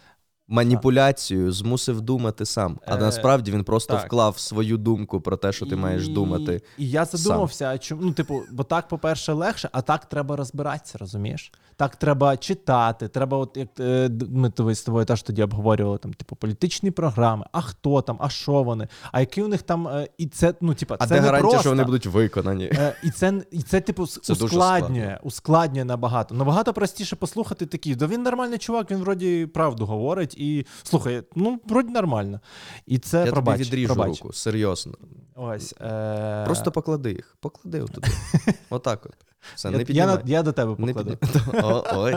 маніпуляцією 0.47 1.51
змусив 1.51 2.01
думати 2.01 2.45
сам. 2.45 2.79
А 2.87 2.95
Е, 2.95 2.97
насправді 2.99 3.51
він 3.51 3.63
просто 3.63 3.93
так. 3.93 4.05
вклав 4.05 4.39
свою 4.39 4.77
думку 4.77 5.21
про 5.21 5.37
те, 5.37 5.51
що 5.51 5.65
ти 5.65 5.75
маєш 5.75 6.07
думати. 6.07 6.61
І 6.77 6.89
я 6.89 7.05
задумався, 7.05 7.65
а 7.69 7.77
чому, 7.77 8.01
ну, 8.01 8.11
типу, 8.11 8.41
бо 8.51 8.63
так, 8.63 8.87
по-перше, 8.87 9.33
легше, 9.33 9.69
а 9.71 9.81
так 9.81 10.05
треба 10.05 10.35
розбиратися, 10.35 10.97
розумієш? 10.97 11.51
Так 11.77 11.95
треба 11.95 12.37
читати, 12.37 13.07
треба, 13.07 13.37
от 13.37 13.57
як 13.57 13.67
е, 13.79 14.09
ми 14.29 14.49
то- 14.49 14.73
з 14.73 14.81
тобою 14.83 15.05
теж 15.05 15.21
тоді 15.21 15.43
обговорювали, 15.43 15.97
там, 15.97 16.13
типу, 16.13 16.35
політичні 16.35 16.91
програми, 16.91 17.45
а 17.51 17.61
хто 17.61 18.01
там, 18.01 18.17
а 18.19 18.29
що 18.29 18.63
вони, 18.63 18.87
а 19.11 19.19
які 19.19 19.41
у 19.43 19.47
них 19.47 19.61
там, 19.61 19.87
е, 19.87 20.07
і 20.17 20.27
це, 20.27 20.53
ну, 20.61 20.73
типа, 20.73 20.95
А 20.99 21.07
це 21.07 21.15
де 21.15 21.21
не 21.21 21.25
гарантія, 21.27 21.41
просто. 21.41 21.59
що 21.59 21.69
вони 21.69 21.83
будуть 21.83 22.05
виконані? 22.05 22.65
Е, 22.65 22.95
І 23.03 23.09
це, 23.09 23.33
і 23.51 23.61
це 23.61 23.81
типу, 23.81 24.07
Це 24.07 24.33
ускладнює, 24.33 25.19
ускладнює 25.23 25.85
набагато. 25.85 26.35
Набагато 26.35 26.73
простіше 26.73 27.15
послухати 27.15 27.65
такі. 27.65 27.95
Да 27.95 28.07
він 28.07 28.23
нормальний 28.23 28.57
чувак, 28.57 28.91
він 28.91 28.97
вроді 28.97 29.45
правду 29.45 29.85
говорить, 29.85 30.34
і 30.37 30.65
слухай, 30.83 31.23
ну, 31.35 31.59
вроді 31.65 31.89
нормально. 31.89 32.39
І 32.85 32.97
це 32.99 33.25
Я 33.25 33.31
пробач, 33.31 33.57
тобі 33.57 33.69
відріжу 33.69 33.93
пробач. 33.95 34.21
руку, 34.21 34.33
серйозно. 34.33 34.93
Ось. 35.35 35.75
Е... 35.81 36.43
Просто 36.45 36.71
поклади 36.71 37.11
їх. 37.11 37.37
Поклади 37.39 37.81
отуди. 37.81 38.07
Отак 38.69 39.05
от. 39.05 39.15
Все, 39.55 39.69
я, 39.69 39.77
не 39.77 39.85
я, 39.87 40.21
я 40.25 40.43
до 40.43 40.51
тебе 40.51 40.75
Не 40.79 40.93
покладу. 40.93 41.17
піднімай. 41.17 41.61
О, 41.63 41.83
Ой. 41.93 42.15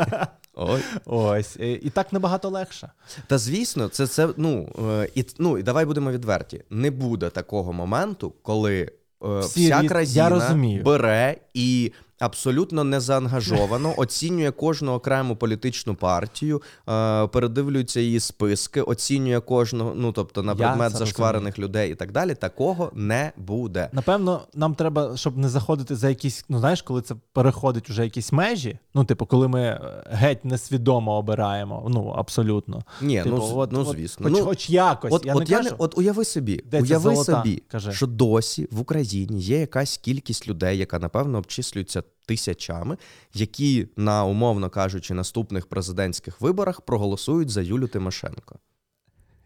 Ой. 0.55 0.83
Ось. 1.07 1.57
І, 1.57 1.73
і 1.73 1.91
так 1.91 2.13
набагато 2.13 2.49
легше. 2.49 2.91
Та 3.27 3.39
звісно, 3.39 3.89
це 3.89 4.07
це 4.07 4.29
ну 4.37 4.69
е, 4.89 5.09
і 5.15 5.25
ну 5.39 5.59
і 5.59 5.63
давай 5.63 5.85
будемо 5.85 6.11
відверті. 6.13 6.65
Не 6.71 6.91
буде 6.91 7.31
такого 7.31 7.73
моменту, 7.73 8.33
коли 8.43 8.91
е, 9.25 9.39
Всі 9.39 9.65
вся 9.67 9.85
країна 9.89 10.13
я 10.15 10.29
розумію. 10.29 10.83
бере 10.83 11.37
і 11.55 11.93
абсолютно 12.19 12.85
незаангажовано 12.85 13.95
оцінює 13.97 14.51
кожну 14.51 14.93
окрему 14.93 15.37
політичну 15.37 15.95
партію, 15.95 16.63
е, 16.89 17.27
передивлюється 17.27 18.01
її 18.01 18.21
списки, 18.21 18.83
оцінює 18.83 19.41
кожного, 19.41 19.93
ну 19.97 20.13
тобто 20.13 20.43
на 20.43 20.55
предмет 20.55 20.93
це 20.93 20.99
зашкварених 20.99 21.59
людей 21.59 21.93
і 21.93 21.95
так 21.95 22.13
далі. 22.13 22.35
Такого 22.35 22.91
не 22.95 23.33
буде. 23.37 23.89
Напевно, 23.93 24.41
нам 24.55 24.75
треба, 24.75 25.17
щоб 25.17 25.37
не 25.39 25.49
заходити 25.49 25.97
за 25.97 26.09
якісь, 26.09 26.45
ну 26.49 26.59
знаєш, 26.59 26.83
коли 26.83 27.03
це 27.03 27.15
переходить 27.33 27.91
вже 27.91 28.05
якісь 28.05 28.33
межі. 28.33 28.79
Ну, 28.95 29.05
типу, 29.05 29.27
коли 29.27 29.49
ми 29.49 29.61
е, 29.61 29.81
геть 30.11 30.45
несвідомо 30.45 31.17
обираємо. 31.17 31.87
Ну, 31.91 32.15
абсолютно. 32.17 32.83
Ні, 33.03 33.23
Типу, 33.23 33.37
ну, 33.37 33.59
от- 33.59 33.73
ну 33.73 33.81
от 33.81 33.97
звісно. 33.97 34.29
Хоч, 34.29 34.39
ну, 34.39 34.45
хоч 34.45 34.71
якось. 34.71 35.13
От, 35.13 35.27
я 35.27 35.35
от, 35.35 35.41
не 35.41 35.51
я 35.51 35.57
кажу. 35.57 35.71
не, 35.71 35.77
от 35.79 35.99
уяви 35.99 36.25
собі, 36.25 36.63
Де 36.71 36.83
уяви 36.83 37.03
золота? 37.15 37.33
собі, 37.33 37.63
Кажи. 37.69 37.93
що 37.93 38.07
досі 38.07 38.69
в 38.71 38.81
Україні 38.81 39.41
є 39.41 39.61
якась 39.61 39.97
кількість 39.97 40.49
людей, 40.49 40.79
яка 40.79 40.99
напевно 40.99 41.39
обчислюється 41.39 42.03
тисячами, 42.27 42.97
які 43.35 43.89
на 43.97 44.25
умовно 44.25 44.71
кажучи 44.71 45.15
наступних 45.15 45.67
президентських 45.67 46.41
виборах 46.41 46.81
проголосують 46.81 47.51
за 47.51 47.63
Юлю 47.63 47.87
Тимошенко. 47.87 48.59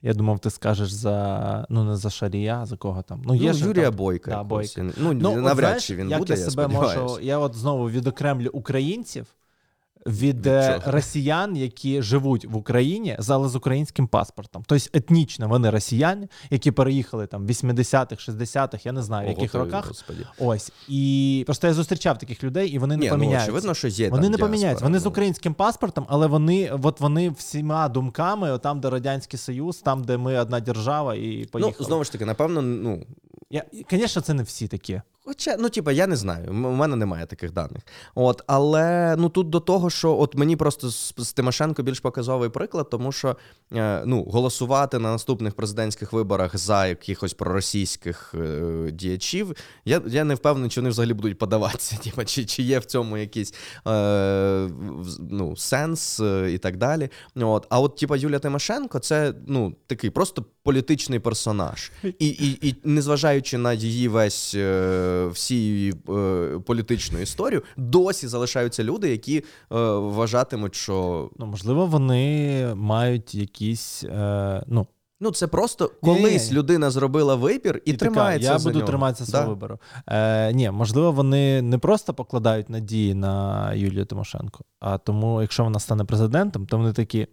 Я 0.03 0.15
думав, 0.15 0.39
ти 0.39 0.51
скажеш 0.51 0.93
за 0.93 1.67
ну 1.71 1.85
не 1.85 1.97
за 1.97 2.11
Шарія, 2.11 2.67
за 2.67 2.77
кого 2.77 3.03
там. 3.03 3.23
Ну, 3.25 3.35
є 3.35 3.53
ну, 3.53 3.59
Юрія 3.59 3.87
там- 3.87 3.97
Бойка. 3.97 4.31
Да. 4.31 4.43
Бойка. 4.43 4.83
Ну, 4.97 5.13
Ну, 5.13 5.37
навряд 5.37 5.83
чи 5.83 5.97
він 5.97 6.11
як 6.11 6.19
буде, 6.19 6.33
я 6.33 6.39
я, 6.39 6.51
себе 6.51 6.63
сподіваюся. 6.63 7.03
можу. 7.03 7.21
Я 7.21 7.39
от 7.39 7.55
знову 7.55 7.91
відокремлю 7.91 8.51
українців 8.53 9.27
від, 10.07 10.37
Від 10.37 10.47
е, 10.47 10.81
росіян, 10.87 11.57
які 11.57 12.03
живуть 12.03 12.45
в 12.45 12.57
Україні, 12.57 13.17
але 13.29 13.49
з 13.49 13.57
українським 13.57 14.07
паспортом. 14.07 14.65
Тобто 14.67 14.87
етнічно 14.93 15.49
вони 15.49 15.71
росіяни, 15.71 16.29
які 16.51 16.71
переїхали 16.71 17.27
там 17.27 17.47
в 17.47 17.51
80-х, 17.51 18.29
60-х, 18.29 18.87
я 18.87 18.93
не 18.93 19.03
знаю, 19.03 19.27
в 19.27 19.31
яких 19.31 19.53
ти, 19.53 19.59
роках. 19.59 19.89
Господі. 19.89 20.27
Ось. 20.39 20.73
І 20.89 21.43
просто 21.47 21.67
я 21.67 21.75
зустрічав 21.75 22.19
таких 22.19 22.45
людей, 22.45 22.69
і 22.69 22.79
вони 22.79 22.97
не 22.97 23.03
Ні, 23.03 23.17
ну, 23.17 23.37
очевидно, 23.37 23.75
що 23.75 23.89
є 23.89 24.11
Вони 24.11 24.23
там 24.23 24.33
не 24.33 24.39
поміняються. 24.39 24.85
Вони 24.85 24.99
з 24.99 25.05
ну. 25.05 25.11
українським 25.11 25.55
паспортом, 25.55 26.07
але 26.09 26.27
вони, 26.27 26.71
от 26.83 27.01
вони 27.01 27.31
всіма 27.31 27.89
думками, 27.89 28.59
там, 28.59 28.81
де 28.81 28.91
Радянський 28.91 29.39
Союз, 29.39 29.79
там, 29.79 30.05
де 30.05 30.17
ми 30.17 30.39
одна 30.39 30.61
держава, 30.61 31.15
і 31.15 31.45
поїхали. 31.53 31.77
Ну, 31.81 31.87
знову 31.87 32.05
ж 32.05 32.13
таки, 32.13 32.25
напевно, 32.25 32.63
ну. 32.63 33.07
Я, 33.51 33.65
звісно, 33.91 34.23
це 34.23 34.35
не 34.35 34.43
всі 34.43 34.69
такі. 34.69 35.01
Хоча, 35.25 35.57
ну, 35.59 35.69
типа, 35.69 35.93
я 35.93 36.07
не 36.07 36.17
знаю, 36.17 36.51
у 36.51 36.53
мене 36.55 36.97
немає 36.97 37.27
таких 37.27 37.53
даних. 37.53 37.83
От, 38.15 38.43
але 38.47 39.17
ну 39.19 39.29
тут 39.29 39.51
до 39.51 39.61
того, 39.61 39.91
що 39.91 40.19
от 40.19 40.35
мені 40.35 40.57
просто 40.57 40.91
з, 40.91 41.15
з 41.19 41.33
Тимошенко 41.33 41.83
більш 41.83 42.01
показовий 42.01 42.49
приклад, 42.49 42.91
тому 42.91 43.13
що 43.13 43.37
е, 43.73 44.03
ну, 44.07 44.25
голосувати 44.25 44.99
на 44.99 45.13
наступних 45.13 45.55
президентських 45.55 46.13
виборах 46.13 46.57
за 46.57 46.87
якихось 46.87 47.35
проросійських 47.35 48.35
е, 48.35 48.91
діячів, 48.93 49.57
я, 49.85 50.03
я 50.07 50.25
не 50.25 50.35
впевнений, 50.35 50.71
чи 50.71 50.81
вони 50.81 50.91
взагалі 50.91 51.15
будуть 51.15 51.39
подаватися. 51.39 51.97
Типа, 52.05 52.25
чи, 52.25 52.45
чи 52.45 52.63
є 52.63 52.79
в 52.79 52.85
цьому 52.85 53.19
якийсь 53.19 53.55
е, 53.87 54.69
ну, 55.31 55.57
сенс 55.57 56.21
е, 56.21 56.53
і 56.53 56.59
так 56.59 56.77
далі. 56.77 57.09
От, 57.37 57.67
а 57.71 57.81
от, 57.81 57.97
типа, 57.97 58.17
Юлія 58.17 58.39
Тимошенко, 58.39 58.99
це 58.99 59.35
ну, 59.47 59.75
такий 59.87 60.11
просто 60.11 60.45
політичний 60.63 61.19
персонаж. 61.19 61.93
І, 62.03 62.29
і, 62.29 62.69
і 62.69 62.77
незважаючи 62.85 63.59
на 63.59 63.73
її 63.73 64.09
весь 64.09 64.55
е, 64.55 65.12
всі 65.33 65.55
її 65.55 65.95
е, 66.09 66.59
політичну 66.67 67.19
історію, 67.19 67.63
досі 67.77 68.29
залишаються 68.29 68.85
люди, 68.85 69.11
які 69.11 69.39
е, 69.39 69.43
вважатимуть, 69.93 70.75
що 70.75 71.31
Ну, 71.39 71.47
можливо, 71.47 71.87
вони 71.87 72.75
мають 72.75 73.35
якісь. 73.35 74.05
Е, 74.05 74.63
ну, 74.67 74.87
ну 75.21 75.31
це 75.31 75.47
просто 75.47 75.91
колись 76.03 76.53
людина 76.53 76.91
зробила 76.91 77.35
вибір 77.35 77.83
і, 77.85 77.93
така, 77.93 77.99
тримається 78.11 78.53
я 78.53 78.59
за 78.59 78.69
буду 78.69 78.79
нього. 78.79 78.89
триматися 78.91 79.27
свого 79.27 79.45
Да. 79.45 79.51
вибору. 79.51 79.79
Е, 80.07 80.53
ні, 80.53 80.71
можливо, 80.71 81.13
вони 81.13 81.63
не 81.63 81.79
просто 81.79 82.15
покладають 82.15 82.71
надії 82.71 83.15
на 83.15 83.73
Юлію 83.75 84.05
Тимошенко, 84.05 84.65
а 84.81 84.99
тому, 84.99 85.43
якщо 85.43 85.65
вона 85.65 85.81
стане 85.81 86.05
президентом, 86.05 86.67
то 86.67 86.77
вони 86.79 86.93
такі. 86.93 87.27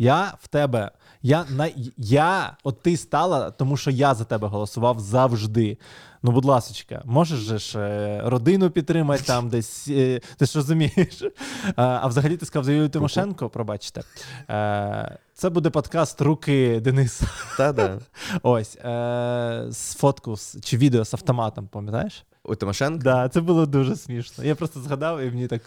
Я 0.00 0.34
в 0.40 0.48
тебе, 0.48 0.90
я 1.22 1.44
на 1.50 1.68
я, 1.96 2.56
от 2.64 2.82
ти 2.82 2.96
стала, 2.96 3.50
тому 3.50 3.76
що 3.76 3.90
я 3.90 4.14
за 4.14 4.24
тебе 4.24 4.48
голосував 4.48 5.00
завжди. 5.00 5.78
Ну, 6.22 6.30
будь 6.32 6.44
ласочка, 6.44 7.02
можеш 7.04 7.38
же 7.38 7.58
ж 7.58 7.78
е, 7.78 8.20
родину 8.24 8.70
підтримати 8.70 9.22
там 9.22 9.48
десь. 9.48 9.88
е, 9.88 10.20
Ти 10.36 10.46
ж 10.46 10.52
розумієш? 10.58 11.22
А 11.76 12.06
взагалі 12.06 12.36
ти 12.36 12.46
сказав 12.46 12.64
за 12.64 12.72
Юлію 12.72 12.88
Тимошенко, 12.88 13.48
пробачте. 13.48 14.02
Е, 14.50 15.18
Це 15.34 15.50
буде 15.50 15.70
подкаст 15.70 16.20
Руки 16.20 16.80
Дениса. 16.80 17.26
Та-да. 17.56 17.98
Ось 18.42 18.78
з 19.76 19.94
фотку 19.94 20.36
чи 20.62 20.76
відео 20.76 21.04
з 21.04 21.14
автоматом, 21.14 21.66
пам'ятаєш? 21.68 22.24
У 22.44 22.54
Тимошенко? 22.54 23.02
Да, 23.02 23.28
це 23.28 23.40
було 23.40 23.66
дуже 23.66 23.96
смішно. 23.96 24.44
Я 24.44 24.54
просто 24.54 24.80
згадав, 24.80 25.20
і 25.20 25.24
мені 25.30 25.46
так. 25.46 25.62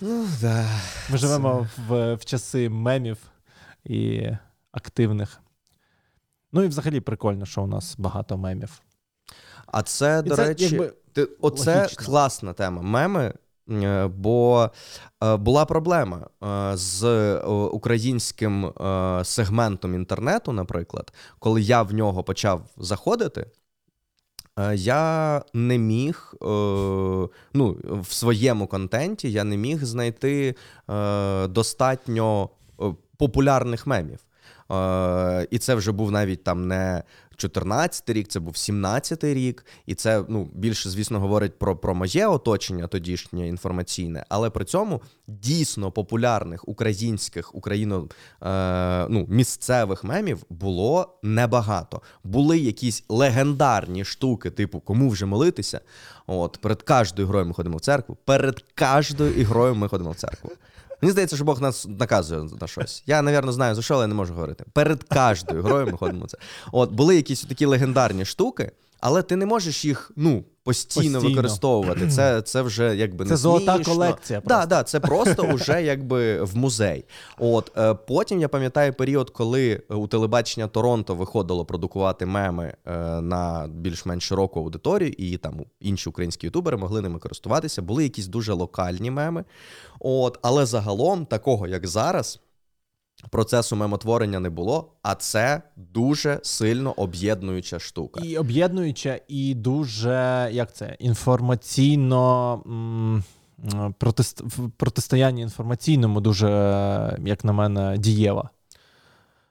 Ну, 0.00 0.26
да. 0.40 0.64
Ми 1.10 1.18
живемо 1.18 1.66
в, 1.88 2.14
в 2.14 2.24
часи 2.24 2.68
мемів 2.68 3.18
і 3.84 4.28
активних. 4.76 5.40
Ну 6.52 6.62
і 6.62 6.68
взагалі 6.68 7.00
прикольно, 7.00 7.46
що 7.46 7.62
у 7.62 7.66
нас 7.66 7.94
багато 7.98 8.36
мемів. 8.36 8.82
А 9.66 9.82
це, 9.82 10.22
І 10.26 10.28
до 10.28 10.36
це, 10.36 10.44
речі, 10.44 10.64
якби, 10.64 10.92
ти, 11.12 11.28
оце 11.40 11.76
логічно. 11.76 12.06
класна 12.06 12.52
тема. 12.52 12.82
Меми. 12.82 13.34
е, 13.70 14.06
Бо 14.06 14.70
е, 15.22 15.36
була 15.36 15.64
проблема 15.64 16.26
е, 16.44 16.76
з 16.76 17.36
українським 17.72 18.72
сегментом 19.24 19.94
інтернету, 19.94 20.52
наприклад, 20.52 21.12
коли 21.38 21.62
я 21.62 21.82
в 21.82 21.94
нього 21.94 22.24
почав 22.24 22.62
заходити, 22.76 23.46
я 24.74 25.42
не 25.54 25.78
міг 25.78 26.34
ну, 27.54 27.76
в 27.84 28.12
своєму 28.12 28.66
контенті 28.66 29.32
я 29.32 29.44
не 29.44 29.56
міг 29.56 29.84
знайти 29.84 30.54
достатньо 31.48 32.50
популярних 33.16 33.86
мемів. 33.86 34.26
Е, 34.72 35.46
і 35.50 35.58
це 35.58 35.74
вже 35.74 35.92
був 35.92 36.10
навіть 36.10 36.44
там 36.44 36.68
не 36.68 37.02
14 37.36 38.10
рік, 38.10 38.28
це 38.28 38.40
був 38.40 38.52
17-й 38.52 39.34
рік, 39.34 39.66
і 39.86 39.94
це 39.94 40.24
ну 40.28 40.50
більше, 40.54 40.90
звісно, 40.90 41.20
говорить 41.20 41.58
про, 41.58 41.76
про 41.76 41.94
моє 41.94 42.26
оточення 42.26 42.86
тодішнє 42.86 43.48
інформаційне, 43.48 44.24
але 44.28 44.50
при 44.50 44.64
цьому 44.64 45.02
дійсно 45.26 45.92
популярних 45.92 46.68
українських 46.68 47.54
україно 47.54 48.08
е, 48.42 49.06
ну, 49.08 49.26
місцевих 49.28 50.04
мемів 50.04 50.44
було 50.50 51.18
небагато. 51.22 52.02
Були 52.24 52.58
якісь 52.58 53.04
легендарні 53.08 54.04
штуки, 54.04 54.50
типу 54.50 54.80
кому 54.80 55.08
вже 55.08 55.26
молитися. 55.26 55.80
От 56.26 56.58
перед 56.60 56.82
кожною 56.82 57.28
грою 57.28 57.46
ми 57.46 57.54
ходимо 57.54 57.76
в 57.76 57.80
церкву. 57.80 58.16
Перед 58.24 58.64
кожною 58.78 59.32
ігрою 59.32 59.74
ми 59.74 59.88
ходимо 59.88 60.10
в 60.10 60.16
церкву. 60.16 60.50
Мені 61.02 61.12
здається, 61.12 61.36
що 61.36 61.44
Бог 61.44 61.60
нас 61.60 61.86
наказує 61.88 62.48
на 62.60 62.66
щось. 62.66 63.02
Я, 63.06 63.22
навірно, 63.22 63.52
знаю 63.52 63.74
за 63.74 63.82
що, 63.82 63.94
але 63.94 64.02
я 64.02 64.06
не 64.06 64.14
можу 64.14 64.34
говорити. 64.34 64.64
Перед 64.72 65.02
кожною 65.02 65.62
грою 65.62 65.86
ми 65.86 65.92
ходимо 65.92 66.26
це. 66.26 66.38
От 66.72 66.90
були 66.90 67.16
якісь 67.16 67.42
такі 67.42 67.64
легендарні 67.64 68.24
штуки, 68.24 68.72
але 69.00 69.22
ти 69.22 69.36
не 69.36 69.46
можеш 69.46 69.84
їх 69.84 70.10
ну 70.16 70.44
постійно, 70.64 71.12
Постійно. 71.14 71.20
використовувати. 71.30 72.08
Це, 72.08 72.42
це 72.42 72.62
вже 72.62 72.96
якби 72.96 73.24
Це 73.24 73.30
не 73.30 73.36
золота 73.36 73.74
смішно. 73.74 73.92
колекція 73.94 74.40
Да, 74.44 74.54
просто. 74.54 74.66
да, 74.68 74.82
це 74.82 75.00
просто 75.00 75.42
вже 75.54 75.82
якби 75.82 76.42
в 76.42 76.56
музей. 76.56 77.04
От 77.38 77.72
е, 77.78 77.94
потім 77.94 78.40
я 78.40 78.48
пам'ятаю 78.48 78.92
період, 78.92 79.30
коли 79.30 79.82
у 79.88 80.06
телебачення 80.06 80.66
Торонто 80.68 81.14
виходило 81.14 81.64
продукувати 81.64 82.26
меми 82.26 82.74
е, 82.86 82.96
на 83.20 83.68
більш-менш 83.74 84.24
широку 84.24 84.60
аудиторію, 84.60 85.12
і 85.18 85.36
там 85.36 85.60
інші 85.80 86.08
українські 86.08 86.46
ютубери 86.46 86.76
могли 86.76 87.00
ними 87.02 87.18
користуватися. 87.18 87.82
Були 87.82 88.02
якісь 88.02 88.26
дуже 88.26 88.52
локальні 88.52 89.10
меми. 89.10 89.44
От, 90.00 90.38
але 90.42 90.66
загалом, 90.66 91.26
такого 91.26 91.66
як 91.66 91.86
зараз. 91.86 92.40
Процесу 93.30 93.76
мемотворення 93.76 94.40
не 94.40 94.50
було, 94.50 94.92
а 95.02 95.14
це 95.14 95.62
дуже 95.76 96.40
сильно 96.42 96.92
об'єднуюча 96.96 97.78
штука. 97.78 98.20
І 98.24 98.38
об'єднуюча, 98.38 99.20
і 99.28 99.54
дуже 99.54 100.48
як 100.52 100.74
це 100.74 100.96
інформаційно. 100.98 102.62
м, 102.66 103.24
Протист... 103.98 104.42
протистояння 104.76 105.42
інформаційному 105.42 106.20
дуже, 106.20 106.48
як 107.24 107.44
на 107.44 107.52
мене, 107.52 107.98
дієва. 107.98 108.50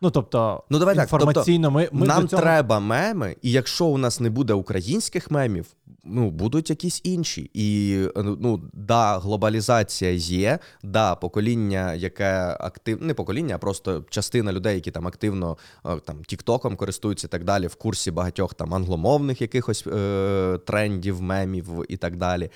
Ну, 0.05 0.11
тобто, 0.11 0.63
Ну, 0.69 0.79
давай 0.79 0.95
так, 0.95 1.03
інформаційно 1.03 1.71
ми, 1.71 1.89
ми 1.91 2.07
Нам 2.07 2.27
цього... 2.27 2.41
треба 2.41 2.79
меми, 2.79 3.35
і 3.41 3.51
якщо 3.51 3.85
у 3.85 3.97
нас 3.97 4.19
не 4.19 4.29
буде 4.29 4.53
українських 4.53 5.31
мемів, 5.31 5.65
ну 6.05 6.31
будуть 6.31 6.69
якісь 6.69 7.01
інші. 7.03 7.51
І 7.53 7.97
ну 8.15 8.61
да, 8.73 9.17
глобалізація 9.17 10.11
є, 10.11 10.59
да, 10.83 11.15
покоління, 11.15 11.93
яке 11.93 12.57
актив, 12.59 13.03
не 13.03 13.13
покоління, 13.13 13.55
а 13.55 13.57
просто 13.57 14.03
частина 14.09 14.53
людей, 14.53 14.75
які 14.75 14.91
там 14.91 15.07
активно 15.07 15.57
е, 15.85 15.99
там 16.05 16.23
Тіктоком 16.23 16.75
користуються 16.75 17.27
і 17.27 17.29
так 17.29 17.43
далі, 17.43 17.67
в 17.67 17.75
курсі 17.75 18.11
багатьох 18.11 18.53
там 18.53 18.73
англомовних 18.73 19.41
якихось 19.41 19.87
е, 19.87 20.59
трендів, 20.65 21.21
мемів 21.21 21.67
і 21.89 21.97
так 21.97 22.17
далі. 22.17 22.43
Е, 22.43 22.49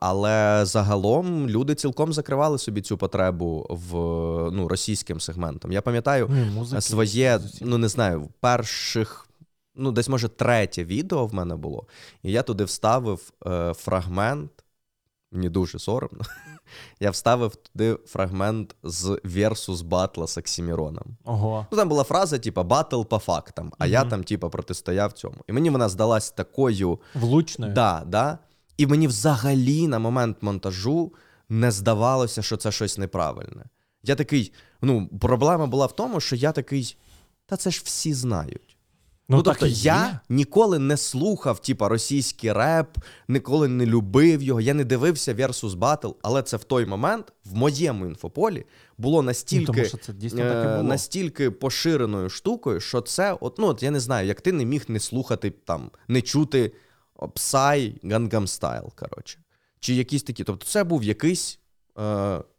але 0.00 0.60
загалом 0.64 1.48
люди 1.48 1.74
цілком 1.74 2.12
закривали 2.12 2.58
собі 2.58 2.80
цю 2.80 2.98
потребу 2.98 3.66
в 3.70 3.94
ну, 4.52 4.68
російським 4.68 5.20
сегментом. 5.20 5.72
Я 5.72 5.82
пам'ятаю 5.82 6.30
музики, 6.54 6.80
своє, 6.80 7.40
ну 7.60 7.78
не 7.78 7.88
знаю, 7.88 8.28
перших. 8.40 9.26
Ну, 9.74 9.92
десь, 9.92 10.08
може, 10.08 10.28
третє 10.28 10.84
відео 10.84 11.26
в 11.26 11.34
мене 11.34 11.56
було, 11.56 11.86
і 12.22 12.32
я 12.32 12.42
туди 12.42 12.64
вставив 12.64 13.32
е, 13.46 13.74
фрагмент 13.74 14.50
мені 15.32 15.48
дуже 15.48 15.78
соромно. 15.78 16.24
Я 17.00 17.10
вставив 17.10 17.56
туди 17.56 17.98
фрагмент 18.06 18.76
з 18.82 19.20
Версус 19.24 19.80
Батла 19.82 20.26
з 20.26 20.38
Оксіміроном. 20.38 21.04
Ого. 21.24 21.66
Ну, 21.72 21.78
там 21.78 21.88
була 21.88 22.04
фраза, 22.04 22.38
типа, 22.38 22.62
батл 22.62 23.02
по 23.02 23.18
фактам, 23.18 23.72
а 23.78 23.86
я 23.86 24.04
там, 24.04 24.24
типа, 24.24 24.48
протистояв 24.48 25.12
цьому. 25.12 25.36
І 25.48 25.52
мені 25.52 25.70
вона 25.70 25.88
здалась 25.88 26.30
такою. 26.30 26.98
Влучною. 27.14 27.72
Да, 27.72 28.02
да. 28.06 28.38
І 28.76 28.86
мені 28.86 29.06
взагалі 29.06 29.88
на 29.88 29.98
момент 29.98 30.36
монтажу 30.40 31.12
не 31.48 31.70
здавалося, 31.70 32.42
що 32.42 32.56
це 32.56 32.72
щось 32.72 32.98
неправильне. 32.98 33.64
Я 34.02 34.14
такий, 34.14 34.52
ну, 34.82 35.08
проблема 35.20 35.66
була 35.66 35.86
в 35.86 35.96
тому, 35.96 36.20
що 36.20 36.36
я 36.36 36.52
такий, 36.52 36.96
та 37.46 37.56
це 37.56 37.70
ж 37.70 37.82
всі 37.84 38.14
знають. 38.14 38.76
Ну, 39.28 39.36
Ну, 39.36 39.42
тобто 39.42 39.66
я 39.66 40.06
є. 40.06 40.18
ніколи 40.28 40.78
не 40.78 40.96
слухав, 40.96 41.58
типа, 41.62 41.88
російський 41.88 42.52
реп, 42.52 42.96
ніколи 43.28 43.68
не 43.68 43.86
любив 43.86 44.42
його, 44.42 44.60
я 44.60 44.74
не 44.74 44.84
дивився 44.84 45.34
Versus 45.34 45.70
Battle, 45.78 46.14
але 46.22 46.42
це 46.42 46.56
в 46.56 46.64
той 46.64 46.86
момент 46.86 47.32
в 47.44 47.54
моєму 47.54 48.06
інфополі 48.06 48.64
було 48.98 49.22
настільки, 49.22 49.64
Ну, 49.68 49.72
тому 49.74 49.84
що 49.84 49.98
це 49.98 50.12
дійсно 50.12 50.38
так 50.38 50.64
і 50.64 50.68
е, 50.68 50.76
було. 50.76 50.82
настільки 50.88 51.50
поширеною 51.50 52.30
штукою, 52.30 52.80
що 52.80 53.00
це, 53.00 53.36
от, 53.40 53.58
ну, 53.58 53.66
от 53.66 53.82
я 53.82 53.90
не 53.90 54.00
знаю, 54.00 54.26
як 54.28 54.40
ти 54.40 54.52
не 54.52 54.64
міг 54.64 54.84
не 54.88 55.00
слухати, 55.00 55.50
там, 55.50 55.90
не 56.08 56.22
чути 56.22 56.72
Psy, 57.18 58.00
Gangnam 58.04 58.30
Style, 58.46 58.90
коротше. 58.94 59.38
Чи 59.80 59.94
якісь 59.94 60.22
такі. 60.22 60.44
Тобто 60.44 60.66
це 60.66 60.84
був 60.84 61.04
якийсь 61.04 61.58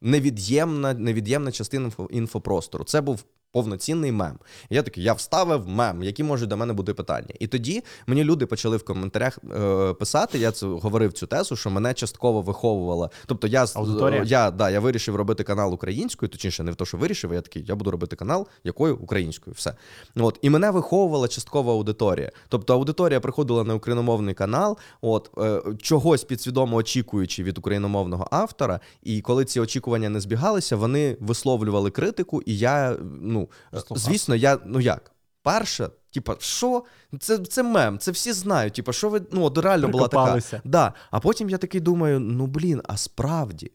невід'ємна, 0.02 0.94
невід'ємна 0.94 1.52
частина 1.52 1.92
інфопростору. 2.10 2.84
Це 2.84 3.02
був 3.02 3.24
повноцінний 3.52 4.12
мем. 4.12 4.40
Я 4.70 4.84
такий, 4.84 5.04
я 5.04 5.14
вставив 5.14 5.68
мем, 5.68 6.04
які 6.04 6.24
можуть 6.24 6.50
до 6.50 6.58
мене 6.58 6.74
бути 6.74 6.94
питання. 6.94 7.30
І 7.40 7.48
тоді 7.48 7.84
мені 8.08 8.24
люди 8.24 8.46
почали 8.46 8.78
в 8.78 8.86
коментарях 8.86 9.40
е, 9.52 9.94
писати. 9.94 10.40
Я 10.40 10.52
це 10.52 10.66
говорив 10.66 11.14
цю 11.14 11.28
тезу, 11.28 11.56
що 11.56 11.70
мене 11.70 11.94
частково 11.94 12.42
виховувала. 12.42 13.10
Тобто, 13.26 13.48
я 13.48 13.66
Аудиторія? 13.76 14.24
я, 14.26 14.52
да, 14.52 14.70
я 14.70 14.80
вирішив 14.80 15.16
робити 15.16 15.44
канал 15.44 15.74
українською, 15.74 16.30
точніше, 16.30 16.64
не 16.64 16.72
в 16.72 16.76
те, 16.76 16.86
що 16.86 16.98
вирішив, 16.98 17.34
я 17.34 17.42
такий, 17.42 17.66
я 17.68 17.76
буду 17.76 17.92
робити 17.92 18.16
канал 18.16 18.48
якою 18.64 18.98
українською. 18.98 19.54
Все. 19.54 19.74
От 20.16 20.40
і 20.42 20.50
мене 20.50 20.72
виховувала 20.72 21.28
часткова 21.28 21.74
аудиторія. 21.74 22.32
Тобто 22.50 22.74
аудиторія 22.74 23.20
приходила 23.20 23.64
на 23.64 23.74
україномовний 23.74 24.34
канал, 24.34 24.78
от 25.02 25.32
е, 25.38 25.62
чогось 25.82 26.24
підсвідомо 26.24 26.76
очікуючи 26.78 27.44
від 27.44 27.58
україномовного 27.58 28.28
автора. 28.32 28.80
І 29.04 29.22
коли 29.22 29.46
ці 29.46 29.60
очікування 29.60 30.10
не 30.10 30.20
збігалися, 30.20 30.76
вони 30.76 31.18
висловлювали 31.20 31.92
критику, 31.92 32.42
і 32.42 32.58
я 32.58 32.98
ну 33.22 33.41
Слухав. 33.72 33.98
звісно, 33.98 34.36
я 34.36 34.58
ну 34.66 34.80
як. 34.80 35.12
Перша, 35.44 35.90
типа, 36.12 36.36
що? 36.40 36.84
Це, 37.20 37.38
це 37.38 37.64
мем, 37.64 38.00
це 38.00 38.12
всі 38.12 38.34
знають. 38.34 38.74
Типа, 38.74 38.94
що 38.94 39.10
ви 39.10 39.22
ну 39.32 39.44
от 39.44 39.58
реально 39.58 39.88
була 39.88 40.08
така. 40.08 40.40
Да. 40.64 40.94
А 41.12 41.20
потім 41.20 41.50
я 41.50 41.58
такий 41.58 41.82
думаю: 41.82 42.20
ну 42.20 42.48
блін, 42.48 42.82
а 42.86 42.98
справді, 42.98 43.72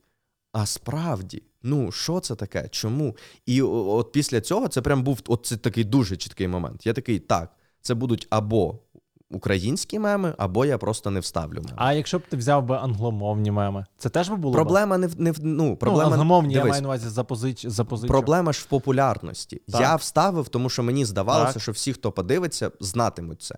а 0.52 0.66
справді, 0.66 1.42
ну 1.62 1.92
що 1.92 2.20
це 2.20 2.34
таке? 2.34 2.68
Чому? 2.68 3.16
І 3.46 3.62
от 3.62 4.12
після 4.12 4.40
цього 4.40 4.68
це 4.68 4.82
прям 4.82 5.02
був 5.02 5.20
от 5.26 5.46
це 5.46 5.56
такий 5.56 5.84
дуже 5.84 6.16
чіткий 6.16 6.48
момент. 6.48 6.86
Я 6.86 6.92
такий, 6.92 7.18
так, 7.18 7.56
це 7.80 7.94
будуть 7.94 8.26
або 8.30 8.78
українські 9.30 9.98
меми, 9.98 10.34
або 10.38 10.64
я 10.64 10.78
просто 10.78 11.10
не 11.10 11.20
вставлю 11.20 11.56
меми. 11.56 11.76
А 11.76 11.92
якщо 11.92 12.18
б 12.18 12.22
ти 12.28 12.36
взяв 12.36 12.64
би 12.64 12.76
англомовні 12.76 13.50
меми, 13.50 13.86
це 13.98 14.08
теж 14.08 14.28
би 14.28 14.36
було? 14.36 14.54
Проблема 14.54 14.98
не 14.98 15.06
в 15.06 15.20
не 15.20 15.32
в 15.32 15.38
ну, 15.42 15.76
проблема 15.76 16.08
ну, 16.08 16.12
англомовні, 16.12 16.54
я 16.54 16.64
маю 16.64 16.82
на 16.82 16.88
увазі 16.88 17.08
запозич, 17.08 17.66
запозичу. 17.66 18.08
Проблема 18.08 18.52
ж 18.52 18.60
в 18.60 18.64
популярності. 18.64 19.62
Так. 19.72 19.80
Я 19.80 19.96
вставив, 19.96 20.48
тому 20.48 20.68
що 20.68 20.82
мені 20.82 21.04
здавалося, 21.04 21.52
Так. 21.52 21.62
що 21.62 21.72
всі, 21.72 21.92
хто 21.92 22.12
подивиться, 22.12 22.70
знатимуть 22.80 23.42
це. 23.42 23.54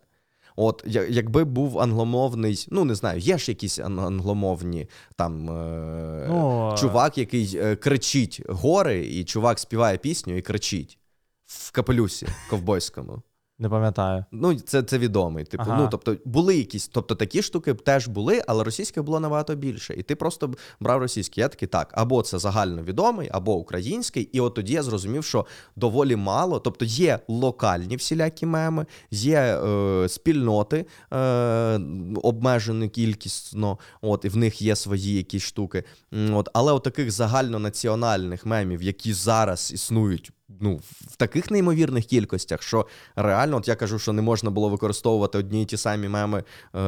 От 0.60 0.84
якби 1.08 1.44
був 1.44 1.78
англомовний, 1.78 2.66
ну 2.70 2.84
не 2.84 2.94
знаю, 2.94 3.20
є 3.20 3.38
ж 3.38 3.50
якісь 3.50 3.78
англомовні 3.78 4.88
там 5.16 5.50
е- 5.50 6.26
Ну, 6.28 6.74
чувак, 6.78 7.18
який 7.18 7.58
е, 7.62 7.76
кричить 7.76 8.42
гори, 8.48 9.06
і 9.06 9.24
чувак 9.24 9.58
співає 9.58 9.98
пісню 9.98 10.36
і 10.36 10.42
кричить 10.42 10.98
в 11.46 11.72
капелюсі 11.72 12.26
ковбойському. 12.50 13.22
Не 13.60 13.68
пам'ятаю. 13.68 14.24
Ну, 14.32 14.54
це, 14.54 14.82
це 14.82 14.98
відомий. 14.98 15.44
Типу, 15.44 15.64
Ага. 15.66 15.82
ну 15.82 15.88
тобто 15.90 16.16
були 16.24 16.56
якісь, 16.56 16.88
тобто 16.88 17.14
такі 17.14 17.42
штуки 17.42 17.74
теж 17.74 18.08
були, 18.08 18.42
але 18.46 18.64
російське 18.64 19.02
було 19.02 19.20
набагато 19.20 19.54
більше. 19.54 19.94
І 19.94 20.02
ти 20.02 20.16
просто 20.16 20.54
брав 20.80 21.00
російський. 21.00 21.40
Я 21.42 21.48
такий 21.48 21.68
так, 21.68 21.92
або 21.94 22.22
це 22.22 22.38
загальновідомий, 22.38 23.28
або 23.32 23.54
український. 23.54 24.22
І 24.22 24.40
от 24.40 24.54
тоді 24.54 24.72
я 24.72 24.82
зрозумів, 24.82 25.24
що 25.24 25.46
доволі 25.76 26.16
мало. 26.16 26.58
Тобто 26.58 26.84
є 26.84 27.18
локальні 27.28 27.96
всілякі 27.96 28.46
меми, 28.46 28.86
є 29.10 29.38
е, 29.38 30.08
спільноти 30.08 30.86
е, 31.12 31.80
обмежені 32.22 32.88
кількісно, 32.88 33.78
от 34.00 34.24
і 34.24 34.28
в 34.28 34.36
них 34.36 34.62
є 34.62 34.76
свої 34.76 35.14
якісь 35.14 35.42
штуки. 35.42 35.84
От, 36.32 36.48
але 36.52 36.72
от 36.72 36.82
таких 36.82 37.10
загальнонаціональних 37.10 38.46
мемів, 38.46 38.82
які 38.82 39.12
зараз 39.12 39.72
існують. 39.72 40.32
Ну, 40.60 40.80
в 41.10 41.16
таких 41.16 41.50
неймовірних 41.50 42.04
кількостях, 42.04 42.62
що 42.62 42.86
реально, 43.16 43.56
от 43.56 43.68
я 43.68 43.76
кажу, 43.76 43.98
що 43.98 44.12
не 44.12 44.22
можна 44.22 44.50
було 44.50 44.68
використовувати 44.68 45.38
одні 45.38 45.62
і 45.62 45.64
ті 45.64 45.76
самі 45.76 46.08
меми, 46.08 46.38
е, 46.38 46.78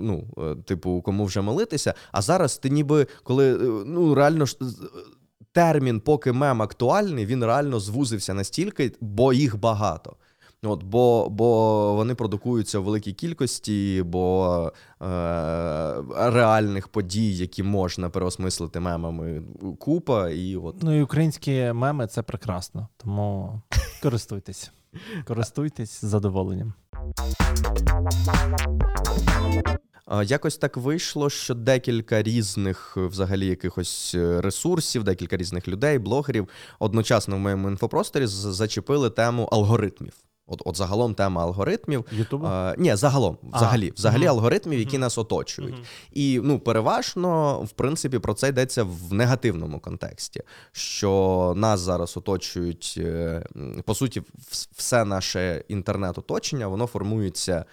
ну, 0.00 0.24
е, 0.38 0.56
типу, 0.64 1.02
кому 1.02 1.24
вже 1.24 1.40
молитися. 1.40 1.94
А 2.12 2.22
зараз 2.22 2.58
ти 2.58 2.70
ніби 2.70 3.06
коли 3.22 3.54
е, 3.54 3.84
ну 3.86 4.14
реально. 4.14 4.44
Термін, 5.52 6.00
поки 6.00 6.32
мем 6.32 6.62
актуальний, 6.62 7.26
він 7.26 7.44
реально 7.44 7.80
звузився 7.80 8.34
настільки, 8.34 8.92
бо 9.00 9.32
їх 9.32 9.58
багато. 9.58 10.16
От, 10.62 10.82
бо, 10.82 11.28
бо 11.30 11.94
вони 11.94 12.14
продукуються 12.14 12.78
в 12.78 12.84
великій 12.84 13.12
кількості, 13.12 14.02
бо 14.06 14.72
е, 15.02 15.04
реальних 16.16 16.88
подій, 16.88 17.36
які 17.36 17.62
можна 17.62 18.10
переосмислити 18.10 18.80
мемами, 18.80 19.42
купа, 19.78 20.30
і 20.30 20.56
от 20.56 20.82
Ну 20.82 20.98
і 20.98 21.02
українські 21.02 21.72
меми 21.72 22.06
це 22.06 22.22
прекрасно. 22.22 22.88
Тому 22.96 23.62
користуйтесь. 24.02 24.70
Користуйтесь 25.24 26.00
з 26.00 26.04
задоволенням. 26.04 26.74
Якось 30.24 30.56
так 30.56 30.76
вийшло, 30.76 31.30
що 31.30 31.54
декілька 31.54 32.22
різних 32.22 32.96
взагалі 32.96 33.46
якихось 33.46 34.14
е, 34.14 34.40
ресурсів, 34.40 35.04
декілька 35.04 35.36
різних 35.36 35.68
людей, 35.68 35.98
блогерів 35.98 36.48
одночасно 36.78 37.36
в 37.36 37.38
моєму 37.38 37.68
інфопросторі 37.68 38.26
зачепили 38.26 39.10
тему 39.10 39.48
алгоритмів. 39.52 40.12
От, 40.48 40.62
от 40.64 40.76
загалом 40.76 41.14
тема 41.14 41.42
алгоритмів. 41.42 42.04
А, 42.46 42.74
ні, 42.78 42.96
загалом, 42.96 43.38
А, 43.52 43.56
взагалі, 43.56 43.92
взагалі 43.96 44.26
алгоритмів, 44.26 44.78
які 44.78 44.98
нас 44.98 45.18
оточують. 45.18 45.74
І 46.12 46.40
ну, 46.44 46.58
переважно, 46.58 47.60
в 47.62 47.70
принципі, 47.70 48.18
про 48.18 48.34
це 48.34 48.48
йдеться 48.48 48.84
в 48.84 49.12
негативному 49.12 49.80
контексті, 49.80 50.42
що 50.72 51.52
нас 51.56 51.80
зараз 51.80 52.16
оточують, 52.16 52.94
е, 52.98 53.46
по 53.84 53.94
суті, 53.94 54.22
все 54.76 55.04
наше 55.04 55.64
інтернет-оточення, 55.68 56.66
воно 56.66 56.86
формується 56.86 57.64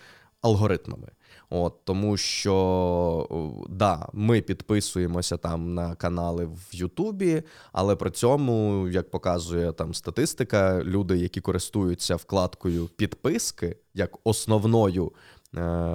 алгоритмами. 0.41 1.07
От, 1.49 1.73
тому 1.83 2.17
що 2.17 3.65
да, 3.69 4.09
ми 4.13 4.41
підписуємося 4.41 5.37
там 5.37 5.73
на 5.73 5.95
канали 5.95 6.45
в 6.45 6.67
Ютубі, 6.71 7.43
але 7.71 7.95
при 7.95 8.11
цьому, 8.11 8.87
як 8.87 9.11
показує 9.11 9.71
там 9.71 9.93
статистика, 9.93 10.83
люди, 10.83 11.17
які 11.17 11.41
користуються 11.41 12.15
вкладкою 12.15 12.89
підписки 12.95 13.75
як 13.95 14.17
основною 14.23 15.05
е, 15.05 15.34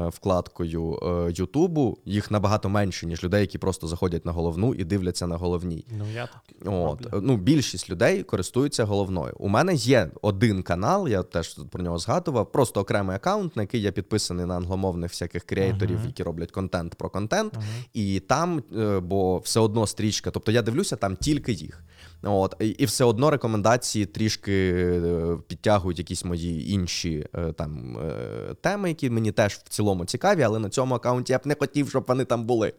вкладкою 0.08 0.98
е, 1.02 1.32
Ютубу, 1.36 1.98
їх 2.04 2.30
набагато 2.30 2.68
менше, 2.68 3.06
ніж 3.06 3.24
людей, 3.24 3.40
які 3.40 3.58
просто 3.58 3.86
заходять 3.86 4.24
на 4.26 4.32
головну 4.32 4.74
і 4.74 4.84
дивляться 4.84 5.26
на 5.26 5.36
головній. 5.36 5.84
Ну, 5.98 6.04
я 6.14 6.26
так. 6.26 6.72
От, 6.72 7.08
ну, 7.22 7.36
більшість 7.36 7.90
людей 7.90 8.22
користуються 8.22 8.84
головною. 8.84 9.34
У 9.38 9.48
мене 9.48 9.74
є 9.74 10.10
один 10.22 10.62
канал, 10.62 11.08
я 11.08 11.22
теж 11.22 11.54
тут 11.54 11.70
про 11.70 11.82
нього 11.82 11.98
згадував, 11.98 12.52
просто 12.52 12.80
окремий 12.80 13.16
аккаунт, 13.16 13.56
на 13.56 13.62
який 13.62 13.82
я 13.82 13.92
підписаний 13.92 14.46
на 14.46 14.56
англомовних 14.56 15.10
всяких 15.10 15.44
креаторів, 15.44 15.96
Мгм. 15.98 16.06
які 16.06 16.22
роблять 16.22 16.50
контент 16.50 16.94
про 16.94 17.10
контент. 17.10 17.54
Мгм. 17.54 17.64
І 17.94 18.20
там, 18.20 18.62
е, 18.76 19.00
бо 19.00 19.38
все 19.38 19.60
одно 19.60 19.86
стрічка, 19.86 20.30
тобто 20.30 20.52
я 20.52 20.62
дивлюся 20.62 20.96
там 20.96 21.16
тільки 21.16 21.52
їх. 21.52 21.84
От, 22.22 22.56
і, 22.60 22.68
і 22.68 22.84
все 22.84 23.04
одно 23.04 23.30
рекомендації 23.30 24.06
трішки 24.06 24.72
е, 24.74 25.36
підтягують 25.46 25.98
якісь 25.98 26.24
мої 26.24 26.72
інші 26.72 27.26
е, 27.34 27.52
там 27.52 27.98
е, 27.98 28.54
теми, 28.60 28.88
які 28.88 29.10
мені 29.10 29.32
теж 29.32 29.54
в 29.54 29.68
цілому 29.68 30.04
цікаві, 30.04 30.42
але 30.42 30.58
на 30.58 30.68
цьому 30.68 30.94
аккаунті 30.94 31.32
я 31.32 31.38
б 31.38 31.42
не 31.44 31.54
хотів, 31.54 31.90
щоб 31.90 32.04
вони 32.08 32.24
там 32.24 32.44
були. 32.44 32.72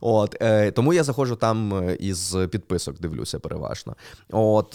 От, 0.00 0.42
тому 0.74 0.92
я 0.92 1.04
заходжу 1.04 1.34
там 1.34 1.88
із 2.00 2.36
підписок, 2.50 3.00
дивлюся 3.00 3.38
переважно. 3.38 3.96
От, 4.30 4.70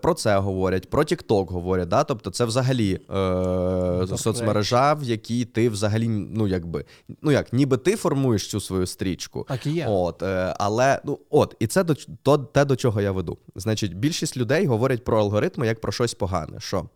про 0.00 0.14
це 0.14 0.38
говорять, 0.38 0.90
про 0.90 1.02
TikTok 1.02 1.52
говорять. 1.52 1.88
Да? 1.88 2.04
Тобто, 2.04 2.30
це 2.30 2.44
взагалі 2.44 3.00
е, 3.10 4.16
соцмережа, 4.16 4.94
в 4.94 5.02
якій 5.02 5.44
ти 5.44 5.68
взагалі, 5.68 6.08
ну 6.08 6.48
якби, 6.48 6.84
ну 7.22 7.30
як, 7.30 7.52
ніби 7.52 7.76
ти 7.76 7.96
формуєш 7.96 8.48
цю 8.50 8.60
свою 8.60 8.86
стрічку. 8.86 9.46
Так 9.48 9.66
і 9.66 9.70
є. 9.70 9.86
От, 9.88 10.22
але 10.58 11.00
ну 11.04 11.18
от, 11.30 11.56
і 11.58 11.66
це 11.66 11.84
до 11.84 11.94
то, 12.22 12.38
те, 12.38 12.64
до 12.64 12.76
чого 12.76 13.00
я 13.00 13.12
веду. 13.12 13.38
Значить, 13.54 13.96
більшість 13.96 14.36
людей 14.36 14.66
говорять 14.66 15.04
про 15.04 15.18
алгоритми 15.18 15.66
як 15.66 15.80
про 15.80 15.92
щось 15.92 16.14
погане. 16.14 16.60
Що 16.60 16.88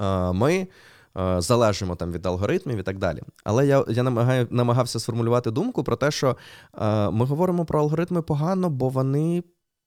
е, 0.00 0.32
ми 0.32 0.68
е, 1.18 1.40
залежимо 1.40 1.96
там 1.96 2.12
від 2.12 2.26
алгоритмів 2.26 2.78
і 2.78 2.82
так 2.82 2.98
далі. 2.98 3.22
Але 3.44 3.66
я 3.66 3.84
я 3.88 4.02
намагаю, 4.02 4.46
намагався 4.50 5.00
сформулювати 5.00 5.50
думку 5.50 5.84
про 5.84 5.96
те, 5.96 6.10
що 6.10 6.36
е, 6.80 7.10
ми 7.10 7.24
говоримо 7.24 7.64
про 7.64 7.80
алгоритми 7.80 8.22
погано, 8.22 8.70
бо 8.70 8.88
вони 8.88 9.42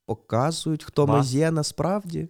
показують, 0.05 0.83
хто 0.83 1.05
Ба. 1.05 1.17
ми 1.17 1.25
є 1.25 1.51
насправді. 1.51 2.29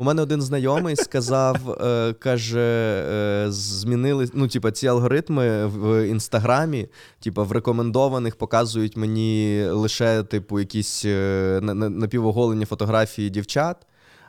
У 0.00 0.04
мене 0.04 0.22
один 0.22 0.42
знайомий 0.42 0.96
сказав, 0.96 1.70
е, 1.82 2.12
каже, 2.12 3.04
е, 3.10 3.46
змінили 3.52 4.28
ну, 4.34 4.48
типа, 4.48 4.72
ці 4.72 4.86
алгоритми 4.86 5.66
в 5.66 6.08
інстаграмі, 6.08 6.88
типа, 7.20 7.42
в 7.42 7.52
рекомендованих 7.52 8.36
показують 8.36 8.96
мені 8.96 9.64
лише, 9.64 10.22
типу, 10.22 10.60
якісь 10.60 11.04
е, 11.04 11.60
напівоголені 11.62 12.64
фотографії 12.64 13.30
дівчат. 13.30 13.76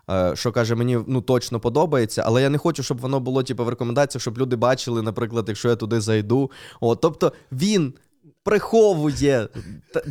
Е, 0.09 0.31
що 0.35 0.51
каже, 0.51 0.75
мені 0.75 0.99
ну 1.07 1.21
точно 1.21 1.59
подобається, 1.59 2.23
але 2.25 2.41
я 2.41 2.49
не 2.49 2.57
хочу, 2.57 2.83
щоб 2.83 2.97
воно 2.99 3.19
було 3.19 3.43
типу, 3.43 3.65
в 3.65 3.69
рекомендаціях, 3.69 4.21
щоб 4.21 4.37
люди 4.37 4.55
бачили, 4.55 5.01
наприклад, 5.01 5.45
якщо 5.47 5.69
я 5.69 5.75
туди 5.75 6.01
зайду. 6.01 6.51
О, 6.79 6.95
тобто 6.95 7.33
він 7.51 7.93
приховує. 8.43 9.47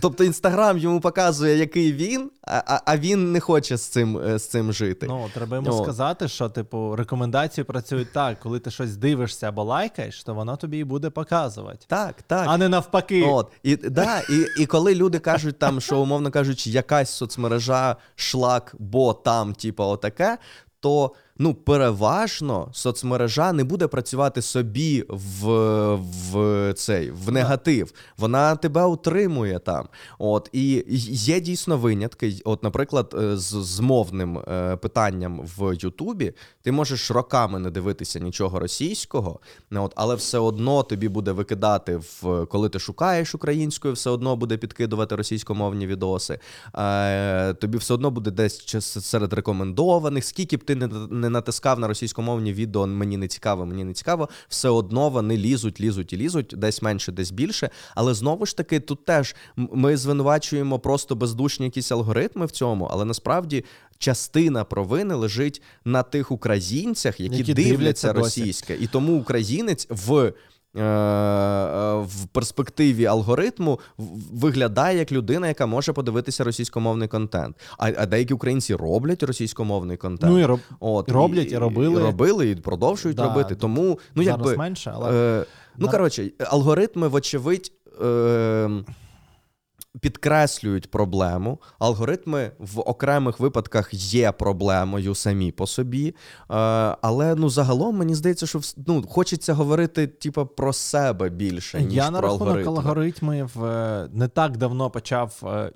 Тобто 0.01 0.25
інстаграм 0.25 0.79
йому 0.79 1.01
показує, 1.01 1.57
який 1.57 1.93
він, 1.93 2.31
а 2.43 2.81
а 2.87 2.97
він 2.97 3.33
не 3.33 3.41
хоче 3.41 3.77
з 3.77 3.83
цим 3.83 4.19
е, 4.19 4.39
з 4.39 4.49
цим 4.49 4.73
жити. 4.73 5.07
Ну, 5.09 5.31
треба 5.35 5.57
йому 5.57 5.71
О. 5.71 5.83
сказати, 5.83 6.29
що, 6.29 6.49
типу, 6.49 6.97
рекомендації 6.97 7.65
працюють 7.65 8.13
так, 8.13 8.41
коли 8.41 8.61
ти 8.61 8.71
щось 8.71 8.97
дивишся 8.97 9.49
або 9.49 9.65
лайкаєш, 9.65 10.25
то 10.25 10.35
воно 10.35 10.57
тобі 10.57 10.79
і 10.79 10.85
буде 10.85 11.11
показувати. 11.11 11.87
Так, 11.89 12.15
так. 12.27 12.47
А 12.49 12.59
не 12.59 12.69
навпаки. 12.69 13.23
От. 13.23 13.53
І 13.63 13.77
да, 13.77 14.21
і, 14.21 14.63
і 14.63 14.67
коли 14.67 14.95
люди 14.95 15.19
кажуть, 15.19 15.59
там, 15.59 15.81
що, 15.81 15.99
умовно 15.99 16.31
кажучи, 16.31 16.71
якась 16.71 17.11
соцмережа, 17.11 17.97
шлак, 18.15 18.75
бо 18.79 19.15
там, 19.15 19.55
типу, 19.55 19.85
отаке, 19.85 20.39
то 20.81 21.13
ну, 21.41 21.55
переважно 21.55 22.69
соцмережа 22.73 23.53
не 23.53 23.65
буде 23.65 23.87
працювати 23.87 24.43
собі 24.43 25.05
в 25.09 25.51
в 26.31 26.73
цей 26.73 27.11
в 27.11 27.33
негатив. 27.33 27.93
Вона 28.19 28.57
тебе 28.57 28.85
утримує 28.85 29.59
там. 29.59 29.89
От 30.19 30.49
І 30.53 30.85
є 31.11 31.41
дійсно 31.41 31.79
винятки. 31.79 32.41
От, 32.45 32.63
наприклад, 32.63 33.15
е, 33.19 33.37
з, 33.37 33.51
з 33.51 33.81
мовним 33.81 34.39
е, 34.39 34.77
питанням 34.77 35.41
в 35.59 35.75
Ютубі 35.75 36.33
ти 36.63 36.73
можеш 36.73 37.11
роками 37.11 37.59
не 37.59 37.71
дивитися 37.71 38.19
нічого 38.19 38.61
російського, 38.61 39.41
от, 39.71 39.93
але 39.97 40.15
все 40.15 40.39
одно 40.39 40.83
тобі 40.83 41.09
буде 41.09 41.33
викидати, 41.33 41.97
в 41.97 42.47
коли 42.47 42.69
ти 42.69 42.79
шукаєш 42.79 43.35
українською, 43.35 43.95
все 43.95 44.11
одно 44.11 44.37
буде 44.37 44.57
підкидувати 44.57 45.17
російськомовні 45.17 45.87
відоси. 45.87 46.39
Е, 46.75 47.55
Тобі 47.55 47.79
все 47.79 47.95
одно 47.95 48.11
буде 48.11 48.31
десь 48.31 48.77
серед 49.01 49.33
рекомендованих, 49.33 50.25
скільки 50.25 50.57
б 50.57 50.65
ти 50.65 50.75
не 51.11 51.30
не 51.31 51.39
натискав 51.39 51.79
на 51.79 51.89
російськомовні 51.89 52.53
відео, 52.53 52.87
мені 52.87 53.17
не 53.17 53.29
цікаво, 53.29 53.67
мені 53.67 53.85
не 53.85 53.93
цікаво, 53.93 54.29
все 54.49 54.69
одно 54.69 55.09
вони 55.09 55.37
лізуть, 55.37 55.81
лізуть 55.81 56.13
і 56.13 56.17
лізуть, 56.17 56.55
десь 56.57 56.83
менше, 56.83 57.13
десь 57.13 57.31
більше. 57.31 57.71
Але 57.95 58.15
знову 58.15 58.47
ж 58.47 58.57
таки, 58.57 58.81
тут 58.81 59.05
теж 59.05 59.35
ми 59.57 59.97
звинувачуємо 59.97 60.79
просто 60.79 61.15
бездушні 61.15 61.67
якісь 61.67 61.93
алгоритми 61.93 62.47
в 62.47 62.51
цьому, 62.51 62.89
але 62.91 63.05
насправді. 63.05 63.65
Частина 64.03 64.65
провини 64.65 65.15
лежить 65.15 65.63
на 65.85 66.03
тих 66.03 66.31
українцях, 66.31 67.21
які, 67.21 67.37
які 67.37 67.55
дивляться, 67.55 67.77
дивляться 67.77 68.13
російське, 68.13 68.77
і 68.81 68.87
тому 68.87 69.21
українець 69.21 69.87
в 69.91 70.33
Е, 70.77 70.81
в 70.83 70.83
перспективі 72.41 73.07
алгоритму 73.07 73.81
виглядає 74.33 74.99
як 74.99 75.13
людина, 75.13 75.49
яка 75.49 75.67
може 75.67 75.93
подивитися 75.93 76.45
російськомовний 76.45 77.09
контент. 77.09 77.57
А 77.79 77.91
а 77.99 78.07
деякі 78.07 78.35
українці 78.35 78.75
роблять 78.75 79.23
російськомовний 79.23 79.97
контент. 79.97 80.33
Ну 80.33 80.39
і 80.39 80.45
роб... 80.45 80.61
От, 80.81 81.11
роблять, 81.11 81.53
і, 81.53 81.55
і 81.55 81.59
робили 81.59 82.01
І 82.01 82.05
робили, 82.05 82.51
і 82.51 82.55
продовжують 82.55 83.17
да, 83.17 83.25
робити. 83.25 83.55
Тому 83.55 83.99
ну 84.15 84.23
якби 84.23 84.57
менше, 84.57 84.93
але 84.95 85.41
е, 85.41 85.45
ну 85.79 85.89
коротше, 85.89 86.31
алгоритми, 86.39 87.09
вочевидь. 87.09 87.73
Е, 88.05 88.85
підкреслюють 90.01 90.91
проблему. 90.91 91.59
Алгоритми 91.79 92.51
в 92.59 92.81
окремих 92.81 93.41
випадках 93.41 93.95
є 93.95 94.33
проблемою 94.33 95.15
самі 95.15 95.53
по 95.53 95.67
собі. 95.67 96.09
Е, 96.09 96.15
але 97.01 97.35
ну 97.35 97.49
загалом 97.49 97.97
мені 97.97 98.15
здається, 98.15 98.47
що 98.47 98.61
ну, 98.87 99.05
хочеться 99.09 99.55
говорити 99.55 100.07
типу, 100.07 100.47
про 100.47 100.73
себе 100.73 101.29
більше. 101.29 101.83
ніж 101.83 101.95
Я 101.95 102.03
про 102.03 102.11
на 102.11 102.21
рахунок 102.21 102.67
алгоритмів 102.67 103.65
е, 103.65 104.09
не 104.13 104.29
так 104.29 104.57
давно 104.57 104.91
почав 104.91 105.43
е, 105.45 105.73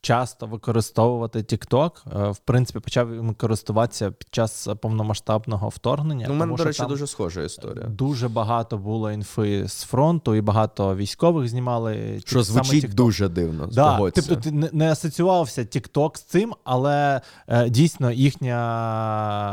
часто 0.00 0.46
використовувати 0.46 1.38
TikTok. 1.38 1.90
Е, 2.26 2.30
в 2.30 2.38
принципі, 2.38 2.80
почав 2.80 3.14
їм 3.14 3.34
користуватися 3.34 4.10
під 4.10 4.28
час 4.30 4.68
повномасштабного 4.80 5.68
вторгнення. 5.68 6.26
Ну, 6.28 6.34
У 6.34 6.36
мене, 6.36 6.56
до 6.56 6.64
речі, 6.64 6.82
дуже 6.88 7.06
схожа 7.06 7.42
історія. 7.42 7.86
Дуже 7.86 8.28
багато 8.28 8.78
було 8.78 9.12
інфи 9.12 9.68
з 9.68 9.82
фронту, 9.82 10.34
і 10.34 10.40
багато 10.40 10.96
військових 10.96 11.48
знімали. 11.48 12.20
Що 12.26 12.42
звучить 12.42 12.84
TikTok. 12.84 12.94
дуже 12.94 13.28
дивно. 13.28 13.66
Да, 13.66 14.10
Тобто 14.14 14.36
ти 14.36 14.50
не 14.72 14.92
асоціювався 14.92 15.62
TikTok 15.62 16.16
з 16.16 16.22
цим, 16.22 16.54
але 16.64 17.20
е, 17.48 17.70
дійсно 17.70 18.10
їхні 18.10 18.50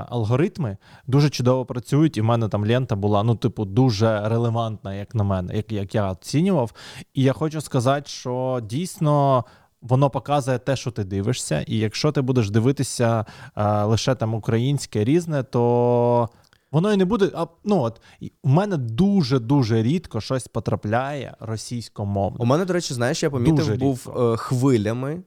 алгоритми 0.10 0.78
дуже 1.08 1.30
чудово 1.30 1.66
працюють. 1.66 2.18
І 2.18 2.22
в 2.22 2.24
мене 2.24 2.50
там 2.50 2.66
лента 2.66 2.96
була, 2.96 3.24
ну, 3.24 3.36
типу, 3.36 3.66
дуже 3.66 4.30
релевантна, 4.30 4.96
як 4.96 5.16
на 5.16 5.24
мене, 5.24 5.56
як, 5.56 5.72
як 5.72 5.96
я 5.96 6.12
оцінював. 6.12 6.72
І 7.14 7.24
я 7.24 7.34
хочу 7.34 7.62
сказати, 7.62 8.10
що 8.10 8.62
дійсно 8.64 9.46
воно 9.82 10.10
показує 10.10 10.60
те, 10.60 10.76
що 10.76 10.92
ти 10.92 11.04
дивишся, 11.04 11.62
і 11.68 11.78
якщо 11.78 12.12
ти 12.12 12.22
будеш 12.22 12.50
дивитися 12.50 13.26
а, 13.54 13.86
лише 13.86 14.16
там 14.16 14.34
українське 14.34 15.04
різне, 15.04 15.44
то. 15.44 16.30
Воно 16.72 16.94
і 16.94 16.98
не 16.98 17.06
буде. 17.06 17.32
А, 17.36 17.46
ну 17.64 17.82
от 17.82 18.02
У 18.44 18.50
мене 18.50 18.78
дуже-дуже 18.78 19.84
рідко 19.84 20.22
щось 20.22 20.48
потрапляє 20.48 21.36
російськомовно. 21.40 22.38
У 22.40 22.46
мене, 22.46 22.66
до 22.66 22.74
речі, 22.74 22.94
знаєш, 22.94 23.24
я 23.24 23.30
помітив, 23.30 23.56
дуже 23.56 23.76
був 23.76 24.14
е, 24.18 24.38
хвилями. 24.38 25.24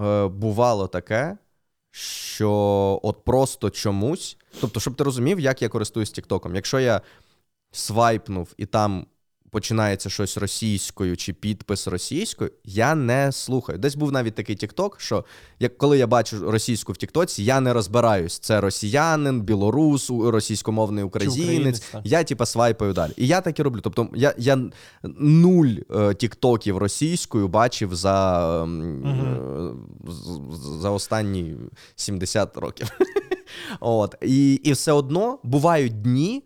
Е, 0.00 0.26
бувало 0.26 0.86
таке, 0.86 1.36
що 1.90 2.50
от 3.02 3.24
просто 3.24 3.70
чомусь. 3.70 4.36
Тобто, 4.60 4.80
щоб 4.80 4.94
ти 4.94 5.04
розумів, 5.04 5.40
як 5.40 5.62
я 5.62 5.68
користуюсь 5.68 6.10
Тіктоком. 6.10 6.54
Якщо 6.54 6.80
я 6.80 7.00
свайпнув 7.72 8.54
і 8.56 8.66
там 8.66 9.06
починається 9.54 10.10
щось 10.10 10.38
російською 10.38 11.16
чи 11.16 11.32
підпис 11.32 11.88
російською, 11.88 12.50
я 12.64 12.94
не 12.94 13.32
слухаю. 13.32 13.78
Десь 13.78 13.94
був 13.94 14.12
навіть 14.12 14.34
такий 14.34 14.56
Тікток, 14.56 15.00
що 15.00 15.24
як 15.60 15.78
коли 15.78 15.98
я 15.98 16.06
бачу 16.06 16.50
російську 16.50 16.92
в 16.92 16.96
Тіктоці, 16.96 17.44
я 17.44 17.60
не 17.60 17.72
розбираюсь. 17.72 18.38
Це 18.38 18.60
росіянин, 18.60 19.42
білорус, 19.42 20.10
російськомовний 20.10 21.04
українець. 21.04 21.82
Я 22.04 22.24
типа 22.24 22.46
свайпаю 22.46 22.92
далі. 22.92 23.12
І 23.16 23.26
я 23.26 23.40
так 23.40 23.58
і 23.58 23.62
роблю. 23.62 23.80
Тобто 23.80 24.08
я 24.14 24.34
я 24.38 24.58
нуль 25.18 25.74
е, 25.96 26.14
тіктоків 26.14 26.78
російською 26.78 27.48
бачив 27.48 27.94
за, 27.94 28.48
угу. 28.62 29.76
за 30.80 30.90
останні 30.90 31.56
70 31.96 32.56
років. 32.56 32.90
От. 33.80 34.14
І, 34.22 34.54
І 34.54 34.72
все 34.72 34.92
одно 34.92 35.38
бувають 35.42 36.02
дні 36.02 36.42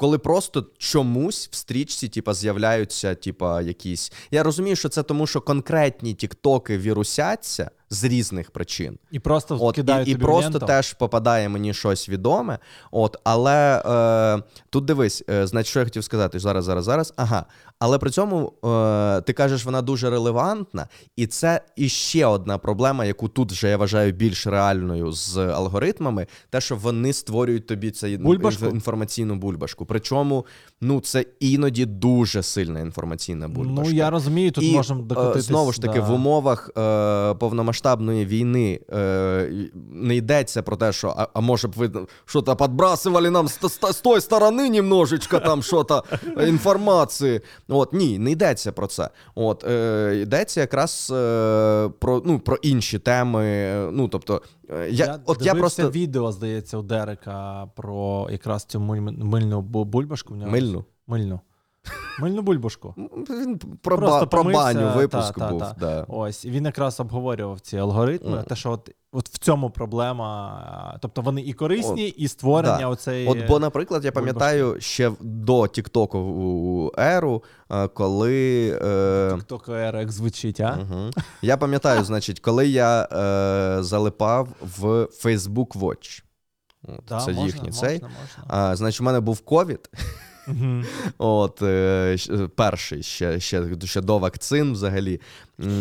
коли 0.00 0.18
просто 0.18 0.66
чомусь 0.78 1.48
в 1.52 1.56
стрічці, 1.56 2.08
типа, 2.08 2.34
з'являються, 2.34 3.14
типа, 3.14 3.62
якісь. 3.62 4.12
Я 4.30 4.42
розумію, 4.42 4.76
що 4.76 4.88
це 4.88 5.02
тому, 5.02 5.26
що 5.26 5.40
конкретні 5.40 6.14
тіктоки 6.14 6.78
вірусяться 6.78 7.70
з 7.90 8.04
різних 8.04 8.50
причин. 8.50 8.98
І 9.10 9.18
просто 9.18 9.58
от, 9.60 9.78
І, 9.78 10.10
і 10.10 10.16
просто 10.16 10.58
теж 10.58 10.92
попадає 10.92 11.48
мені 11.48 11.74
щось 11.74 12.08
відоме. 12.08 12.58
От, 12.90 13.16
Але 13.24 13.82
е, 13.86 14.42
тут 14.70 14.84
дивись, 14.84 15.24
е, 15.30 15.46
значить, 15.46 15.70
що 15.70 15.78
я 15.78 15.84
хотів 15.84 16.04
сказати 16.04 16.38
зараз, 16.38 16.64
зараз, 16.64 16.84
зараз. 16.84 17.14
Ага. 17.16 17.44
Але 17.78 17.98
при 17.98 18.10
цьому 18.10 18.52
е, 18.64 19.20
ти 19.20 19.32
кажеш, 19.32 19.64
вона 19.64 19.82
дуже 19.82 20.10
релевантна, 20.10 20.88
і 21.16 21.26
це 21.26 21.60
іще 21.76 22.26
одна 22.26 22.58
проблема, 22.58 23.04
яку 23.04 23.28
тут 23.28 23.52
вже 23.52 23.68
я 23.68 23.76
вважаю 23.76 24.12
більш 24.12 24.46
реальною 24.46 25.12
з 25.12 25.36
алгоритмами, 25.36 26.26
те, 26.50 26.60
що 26.60 26.76
вони 26.76 27.12
створюють 27.12 27.66
тобі 27.66 27.90
цю 27.90 28.18
бульбашку? 28.18 28.66
інформаційну 28.66 29.34
бульбашку. 29.34 29.86
Причому 29.86 30.46
ну 30.80 31.00
це 31.00 31.24
іноді 31.40 31.86
дуже 31.86 32.42
сильна 32.42 32.80
інформаційна 32.80 33.48
бульбашка. 33.48 33.90
Ну 33.90 33.96
я 33.96 34.10
розумію, 34.10 34.50
тут 34.50 34.64
і, 34.64 34.72
можемо 34.72 35.02
докотитись. 35.02 35.44
Знову 35.44 35.72
ж 35.72 35.80
таки, 35.80 35.98
да. 35.98 36.04
в 36.04 36.12
умовах 36.12 36.70
е, 36.76 37.34
повномасштабної 37.80 38.26
війни 38.26 38.80
е, 38.92 39.50
не 39.92 40.16
йдеться 40.16 40.62
про 40.62 40.76
те, 40.76 40.92
що 40.92 41.14
а, 41.16 41.28
а 41.34 41.40
може 41.40 41.68
б 41.68 41.72
ви 41.76 41.90
що 42.24 42.42
то 42.42 42.56
підбрасували 42.56 43.30
нам 43.30 43.48
з, 43.48 43.58
з, 43.60 43.92
з 43.92 44.00
тої 44.00 44.20
сторони 44.20 44.70
немножечко 44.70 45.38
там 45.38 45.62
що 45.62 45.84
то 45.84 46.04
інформації. 46.46 47.40
От 47.68 47.92
ні, 47.92 48.18
не 48.18 48.30
йдеться 48.30 48.72
про 48.72 48.86
це. 48.86 49.10
От 49.34 49.64
е, 49.64 50.20
йдеться 50.22 50.60
якраз 50.60 51.12
е, 51.14 51.90
про 51.98 52.22
ну 52.24 52.38
про 52.38 52.56
інші 52.56 52.98
теми. 52.98 53.74
Ну 53.92 54.08
тобто, 54.08 54.42
е, 54.70 54.88
я 54.90 55.06
я, 55.06 55.20
от 55.26 55.42
я 55.42 55.54
просто 55.54 55.90
відео 55.90 56.32
здається 56.32 56.78
у 56.78 56.82
Дерека 56.82 57.66
про 57.76 58.28
якраз 58.30 58.64
цю 58.64 58.80
мильну 58.80 59.60
бульбашку. 59.62 60.34
Мильну? 60.34 60.84
Мильну. 61.06 61.40
Мильну 62.20 62.42
бульбашку. 62.42 62.94
Він 63.30 63.58
про, 63.58 63.98
Просто 63.98 64.26
про 64.26 64.40
помився, 64.40 64.62
баню 64.62 64.92
випуск 64.96 65.34
та, 65.34 65.40
та, 65.40 65.50
був. 65.50 65.60
та. 65.60 65.76
Да. 65.80 66.06
Ось, 66.08 66.44
він 66.44 66.64
якраз 66.64 67.00
обговорював 67.00 67.60
ці 67.60 67.76
алгоритми. 67.76 68.30
Мгм. 68.30 68.44
Те, 68.44 68.56
що 68.56 68.70
от, 68.70 68.90
от 69.12 69.28
в 69.28 69.38
цьому 69.38 69.70
проблема. 69.70 70.98
Тобто 71.02 71.22
вони 71.22 71.40
і 71.40 71.52
корисні, 71.52 72.08
і 72.08 72.28
створення 72.28 72.78
да. 72.78 72.88
оцеї. 72.88 73.28
От, 73.28 73.38
бо, 73.48 73.58
наприклад, 73.58 74.04
я 74.04 74.12
пам'ятаю 74.12 74.80
ще 74.80 75.12
до 75.20 75.66
Тіктоку 75.68 76.92
еру, 76.98 77.42
е, 77.70 77.88
коли. 77.88 78.68
Е, 78.82 79.32
TikTok 79.32 79.70
era, 79.70 79.98
як 79.98 80.12
звучить, 80.12 80.60
а? 80.60 80.78
Угу. 80.80 81.10
Я 81.42 81.56
пам'ятаю, 81.56 82.04
значить, 82.04 82.40
коли 82.40 82.68
я 82.68 83.08
е, 83.12 83.82
залипав 83.82 84.48
в 84.78 84.86
Facebook 85.24 85.78
Watch. 85.78 86.22
От, 86.82 87.00
Да, 87.08 87.20
це 87.20 87.26
можна, 87.26 87.46
їхній 87.46 87.68
можна, 87.68 87.88
цей. 87.88 88.00
можна. 88.02 88.44
А, 88.46 88.76
значить, 88.76 89.00
у 89.00 89.04
мене 89.04 89.20
був 89.20 89.40
ковід. 89.40 89.90
От, 91.18 91.62
е, 91.62 92.16
перший 92.54 93.02
ще, 93.02 93.40
ще, 93.40 93.76
ще 93.84 94.00
до 94.00 94.18
вакцин 94.18 94.72
взагалі. 94.72 95.20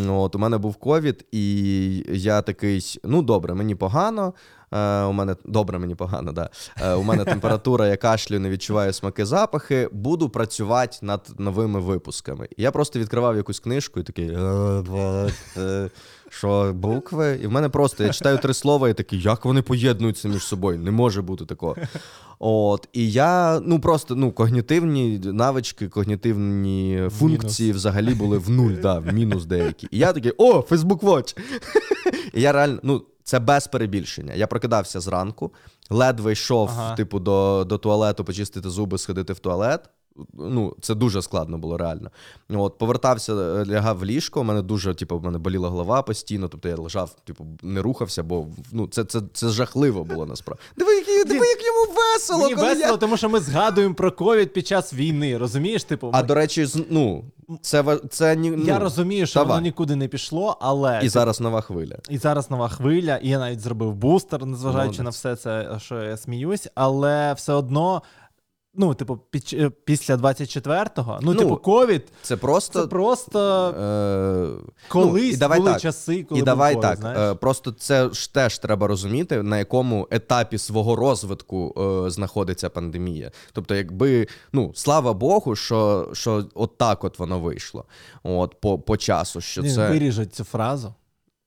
От, 0.09 0.35
у 0.35 0.39
мене 0.39 0.57
був 0.57 0.75
ковід, 0.75 1.25
і 1.31 2.03
я 2.07 2.41
такий: 2.41 2.99
ну, 3.03 3.21
добре, 3.21 3.53
мені 3.53 3.75
погано. 3.75 4.33
Е, 4.71 5.03
у 5.03 5.11
мене 5.11 5.35
добре, 5.45 5.79
мені 5.79 5.95
погано, 5.95 6.31
да. 6.31 6.49
Е, 6.81 6.93
у 6.93 7.03
мене 7.03 7.25
температура, 7.33 7.87
я 7.87 7.97
кашлю, 7.97 8.39
не 8.39 8.49
відчуваю 8.49 8.93
смаки 8.93 9.25
запахи. 9.25 9.89
Буду 9.91 10.29
працювати 10.29 10.97
над 11.01 11.27
новими 11.37 11.79
випусками. 11.79 12.47
Я 12.57 12.71
просто 12.71 12.99
відкривав 12.99 13.35
якусь 13.37 13.59
книжку 13.59 13.99
і 13.99 14.03
такий. 14.03 14.37
«Е, 16.29 16.39
два, 16.41 16.63
е, 16.63 16.67
Що 16.67 16.73
букви? 16.73 17.39
І 17.43 17.47
в 17.47 17.51
мене 17.51 17.69
просто 17.69 18.03
я 18.03 18.13
читаю 18.13 18.37
три 18.37 18.53
слова 18.53 18.89
і 18.89 18.93
такий, 18.93 19.21
як 19.21 19.45
вони 19.45 19.61
поєднуються 19.61 20.27
між 20.27 20.43
собою? 20.43 20.79
Не 20.79 20.91
може 20.91 21.21
бути 21.21 21.45
такого. 21.45 21.75
От, 22.39 22.89
і 22.93 23.11
я, 23.11 23.59
ну 23.59 23.79
просто 23.79 24.15
ну, 24.15 24.31
когнітивні 24.31 25.19
навички, 25.23 25.87
когнітивні 25.87 27.03
функції 27.09 27.71
взагалі 27.71 28.13
були 28.13 28.37
в 28.37 28.49
нуль, 28.49 28.73
да, 28.81 28.99
в 28.99 29.13
мінус 29.13 29.45
деякі. 29.45 29.87
І 29.91 29.97
я 29.97 30.13
такий, 30.13 30.33
о, 30.37 30.59
Facebook 30.59 30.99
Watch. 30.99 31.37
І 32.33 32.41
я 32.41 32.51
реально, 32.51 32.79
ну, 32.83 33.03
це 33.23 33.39
без 33.39 33.67
перебільшення. 33.67 34.33
Я 34.33 34.47
прокидався 34.47 34.99
зранку, 34.99 35.51
ледве 35.89 36.31
йшов, 36.31 36.69
Ага. 36.73 36.95
типу, 36.95 37.19
до, 37.19 37.65
до 37.69 37.77
туалету, 37.77 38.23
почистити 38.23 38.69
зуби, 38.69 38.97
сходити 38.97 39.33
в 39.33 39.39
туалет. 39.39 39.89
Ну, 40.33 40.75
це 40.81 40.95
дуже 40.95 41.21
складно 41.21 41.57
було 41.57 41.77
реально. 41.77 42.11
От, 42.49 42.77
повертався, 42.77 43.33
е, 43.33 43.65
лягав 43.65 43.97
в 43.97 44.05
ліжко. 44.05 44.41
У 44.41 44.43
мене 44.43 44.61
дуже, 44.61 44.93
типу, 44.93 45.17
в 45.19 45.23
мене 45.23 45.37
боліла 45.37 45.69
голова 45.69 46.01
постійно. 46.01 46.47
Тобто 46.47 46.69
я 46.69 46.75
лежав, 46.75 47.15
типу, 47.23 47.45
не 47.63 47.81
рухався, 47.81 48.23
бо 48.23 48.47
ну, 48.71 48.87
це, 48.87 49.03
це, 49.03 49.21
це 49.33 49.49
жахливо 49.49 50.03
було 50.03 50.25
насправді. 50.25 50.63
Диви, 50.77 50.91
як, 50.95 51.27
диви, 51.27 51.45
як 51.47 51.59
йому 51.65 51.93
весело, 51.97 52.39
Мені 52.39 52.55
коли 52.55 52.67
весело, 52.67 52.91
я. 52.91 52.97
тому 52.97 53.17
що 53.17 53.29
ми 53.29 53.39
згадуємо 53.39 53.95
про 53.95 54.11
ковід 54.11 54.53
під 54.53 54.67
час 54.67 54.93
війни. 54.93 55.37
Розумієш? 55.37 55.83
Типу, 55.83 56.09
А 56.13 56.21
ми- 56.21 56.27
до 56.27 56.33
речі, 56.35 56.67
ну, 56.89 57.23
це, 57.61 57.97
це 58.09 58.35
ні, 58.35 58.51
ну, 58.51 58.63
я 58.65 58.79
розумію, 58.79 59.25
що 59.27 59.39
давай. 59.39 59.49
воно 59.51 59.61
нікуди 59.61 59.95
не 59.95 60.07
пішло, 60.07 60.57
але 60.61 60.99
І 61.03 61.09
зараз 61.09 61.39
нова 61.39 61.61
хвиля. 61.61 61.95
І 62.09 62.17
зараз 62.17 62.51
нова 62.51 62.69
хвиля, 62.69 63.15
і 63.17 63.29
я 63.29 63.39
навіть 63.39 63.59
зробив 63.59 63.93
бустер, 63.95 64.45
незважаючи 64.45 65.01
Молодець. 65.01 65.23
на 65.25 65.31
все 65.31 65.35
це, 65.35 65.79
що 65.79 66.01
я 66.03 66.17
сміюсь, 66.17 66.67
але 66.75 67.33
все 67.33 67.53
одно. 67.53 68.01
Ну, 68.73 68.93
типу, 68.93 69.17
під, 69.17 69.73
після 69.85 70.15
24-го, 70.15 71.19
ну, 71.21 71.33
Ну, 71.33 71.39
типу, 71.39 71.57
ковід 71.57 72.07
Це 72.21 72.37
просто. 72.37 72.81
це 72.81 72.87
просто 72.87 73.39
Е, 73.69 74.71
колись 74.87 75.23
ну, 75.23 75.29
і 75.29 75.37
давай 75.37 75.59
були 75.59 75.71
так. 75.71 75.81
часи, 75.81 76.23
коли 76.23 76.41
І 76.41 76.43
давай 76.43 76.75
COVID, 76.75 76.81
так. 76.81 76.99
знаєш. 76.99 77.19
Е, 77.19 77.33
просто 77.35 77.71
це 77.71 78.09
ж 78.09 78.33
теж 78.33 78.59
треба 78.59 78.87
розуміти, 78.87 79.43
на 79.43 79.57
якому 79.57 80.07
етапі 80.11 80.57
свого 80.57 80.95
розвитку 80.95 81.75
е, 82.05 82.09
знаходиться 82.09 82.69
пандемія. 82.69 83.31
Тобто, 83.53 83.75
якби, 83.75 84.27
ну, 84.53 84.71
слава 84.75 85.13
Богу, 85.13 85.55
що, 85.55 86.09
що 86.13 86.45
от 86.55 86.77
так 86.77 87.03
от 87.03 87.19
воно 87.19 87.39
вийшло. 87.39 87.85
От 88.23 88.55
по, 88.61 88.79
по 88.79 88.97
часу, 88.97 89.41
що 89.41 89.61
Ні, 89.61 89.71
це. 89.71 89.89
Виріжуть 89.89 90.35
цю 90.35 90.43
фразу. 90.43 90.93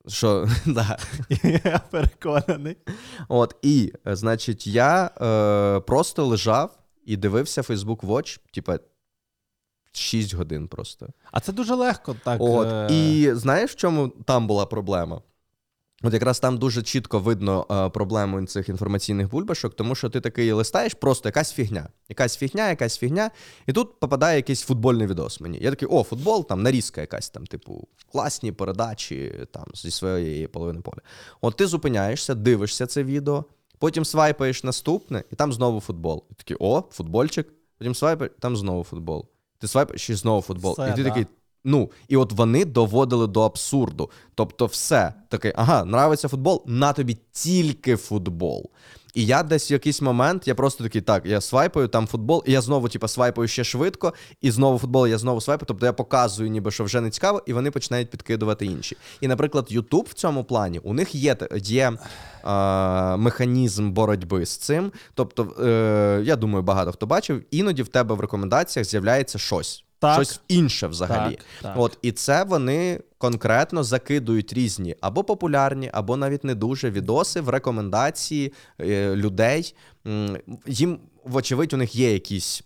Що, 0.08 0.48
да. 0.66 0.98
Я 1.42 1.80
переконаний. 1.90 2.76
От, 3.28 3.54
і, 3.62 3.92
е, 4.06 4.16
значить, 4.16 4.66
я 4.66 5.10
е, 5.20 5.80
просто 5.80 6.26
лежав 6.26 6.78
і 7.06 7.16
дивився 7.16 7.62
Facebook 7.62 8.00
Watch, 8.00 8.40
типа, 8.54 8.78
6 9.92 10.34
годин 10.34 10.68
просто. 10.68 11.08
А 11.32 11.40
це 11.40 11.52
дуже 11.52 11.74
легко 11.74 12.16
так. 12.24 12.40
От, 12.40 12.68
е, 12.68 12.88
і 12.90 13.34
знаєш, 13.34 13.70
в 13.70 13.74
чому 13.74 14.08
там 14.08 14.46
була 14.46 14.66
проблема? 14.66 15.22
От 16.04 16.12
якраз 16.12 16.40
там 16.40 16.58
дуже 16.58 16.82
чітко 16.82 17.18
видно 17.18 17.66
е, 17.70 17.88
проблему 17.88 18.46
цих 18.46 18.68
інформаційних 18.68 19.30
бульбашок, 19.30 19.74
тому 19.76 19.94
що 19.94 20.10
ти 20.10 20.20
такий 20.20 20.52
листаєш, 20.52 20.94
просто 20.94 21.28
якась 21.28 21.52
фігня. 21.52 21.88
Якась 22.08 22.36
фігня, 22.36 22.68
якась 22.68 22.98
фігня, 22.98 23.30
і 23.66 23.72
тут 23.72 24.00
попадає 24.00 24.36
якийсь 24.36 24.62
футбольний 24.62 25.06
відос 25.06 25.40
мені. 25.40 25.58
Я 25.62 25.70
такий, 25.70 25.88
о, 25.88 26.02
футбол, 26.02 26.48
там 26.48 26.62
нарізка 26.62 27.00
якась 27.00 27.30
там, 27.30 27.46
типу, 27.46 27.88
класні 28.12 28.52
передачі 28.52 29.46
там 29.52 29.64
зі 29.74 29.90
своєї 29.90 30.46
половини 30.46 30.80
поля. 30.80 31.00
От 31.40 31.56
ти 31.56 31.66
зупиняєшся, 31.66 32.34
дивишся 32.34 32.86
це 32.86 33.04
відео, 33.04 33.44
потім 33.82 34.04
свайпаєш 34.04 34.64
наступне, 34.64 35.24
і 35.32 35.36
там 35.36 35.52
знову 35.52 35.80
футбол. 35.80 36.24
І 36.30 36.34
такий, 36.34 36.56
о, 36.60 36.82
футбольчик, 36.90 37.48
потім 37.78 37.94
свайпаєш, 37.94 38.32
там 38.40 38.56
знову 38.56 38.84
футбол. 38.84 39.28
Ти 39.58 39.68
свайпаєш 39.68 40.10
і 40.10 40.14
знову 40.14 40.42
футбол. 40.42 40.72
Все, 40.72 40.90
і 40.92 40.96
ти 40.96 41.02
да. 41.02 41.08
такий. 41.08 41.26
Ну, 41.64 41.90
і 42.08 42.16
от 42.16 42.32
вони 42.32 42.64
доводили 42.64 43.26
до 43.26 43.40
абсурду. 43.40 44.10
Тобто, 44.34 44.66
все 44.66 45.14
такий, 45.28 45.52
ага, 45.56 45.82
нравиться 45.82 46.28
футбол, 46.28 46.64
на 46.66 46.92
тобі 46.92 47.18
тільки 47.32 47.96
футбол. 47.96 48.70
І 49.14 49.26
я 49.26 49.42
десь 49.42 49.70
в 49.70 49.72
якийсь 49.72 50.02
момент, 50.02 50.48
я 50.48 50.54
просто 50.54 50.84
такий, 50.84 51.00
так, 51.00 51.26
я 51.26 51.40
свайпаю, 51.40 51.88
там 51.88 52.06
футбол, 52.06 52.42
і 52.46 52.52
я 52.52 52.60
знову, 52.60 52.88
типу, 52.88 53.08
свайпаю 53.08 53.48
ще 53.48 53.64
швидко, 53.64 54.14
і 54.40 54.50
знову 54.50 54.78
футбол, 54.78 55.06
я 55.06 55.18
знову 55.18 55.40
свайпаю. 55.40 55.66
Тобто 55.66 55.86
я 55.86 55.92
показую, 55.92 56.50
ніби 56.50 56.70
що 56.70 56.84
вже 56.84 57.00
не 57.00 57.10
цікаво, 57.10 57.42
і 57.46 57.52
вони 57.52 57.70
починають 57.70 58.10
підкидувати 58.10 58.66
інші. 58.66 58.96
І, 59.20 59.28
наприклад, 59.28 59.68
YouTube 59.70 60.08
в 60.08 60.12
цьому 60.12 60.44
плані 60.44 60.78
у 60.78 60.94
них 60.94 61.14
є, 61.14 61.36
є 61.56 61.92
е, 61.92 61.96
механізм 63.16 63.90
боротьби 63.90 64.46
з 64.46 64.56
цим. 64.56 64.92
Тобто, 65.14 65.56
е, 65.60 66.22
я 66.24 66.36
думаю, 66.36 66.62
багато 66.62 66.92
хто 66.92 67.06
бачив, 67.06 67.42
іноді 67.50 67.82
в 67.82 67.88
тебе 67.88 68.14
в 68.14 68.20
рекомендаціях 68.20 68.86
з'являється 68.86 69.38
щось. 69.38 69.84
Так. 70.02 70.14
Щось 70.14 70.40
інше 70.48 70.86
взагалі. 70.86 71.34
Так, 71.36 71.44
так. 71.62 71.74
От 71.76 71.98
і 72.02 72.12
це 72.12 72.44
вони 72.44 73.00
конкретно 73.18 73.84
закидують 73.84 74.52
різні 74.52 74.96
або 75.00 75.24
популярні, 75.24 75.90
або 75.92 76.16
навіть 76.16 76.44
не 76.44 76.54
дуже 76.54 76.90
відоси 76.90 77.40
в 77.40 77.48
рекомендації 77.48 78.52
е, 78.80 79.16
людей. 79.16 79.74
Їм, 80.66 80.98
вочевидь, 81.24 81.72
у 81.72 81.76
них 81.76 81.94
є 81.94 82.12
якісь. 82.12 82.62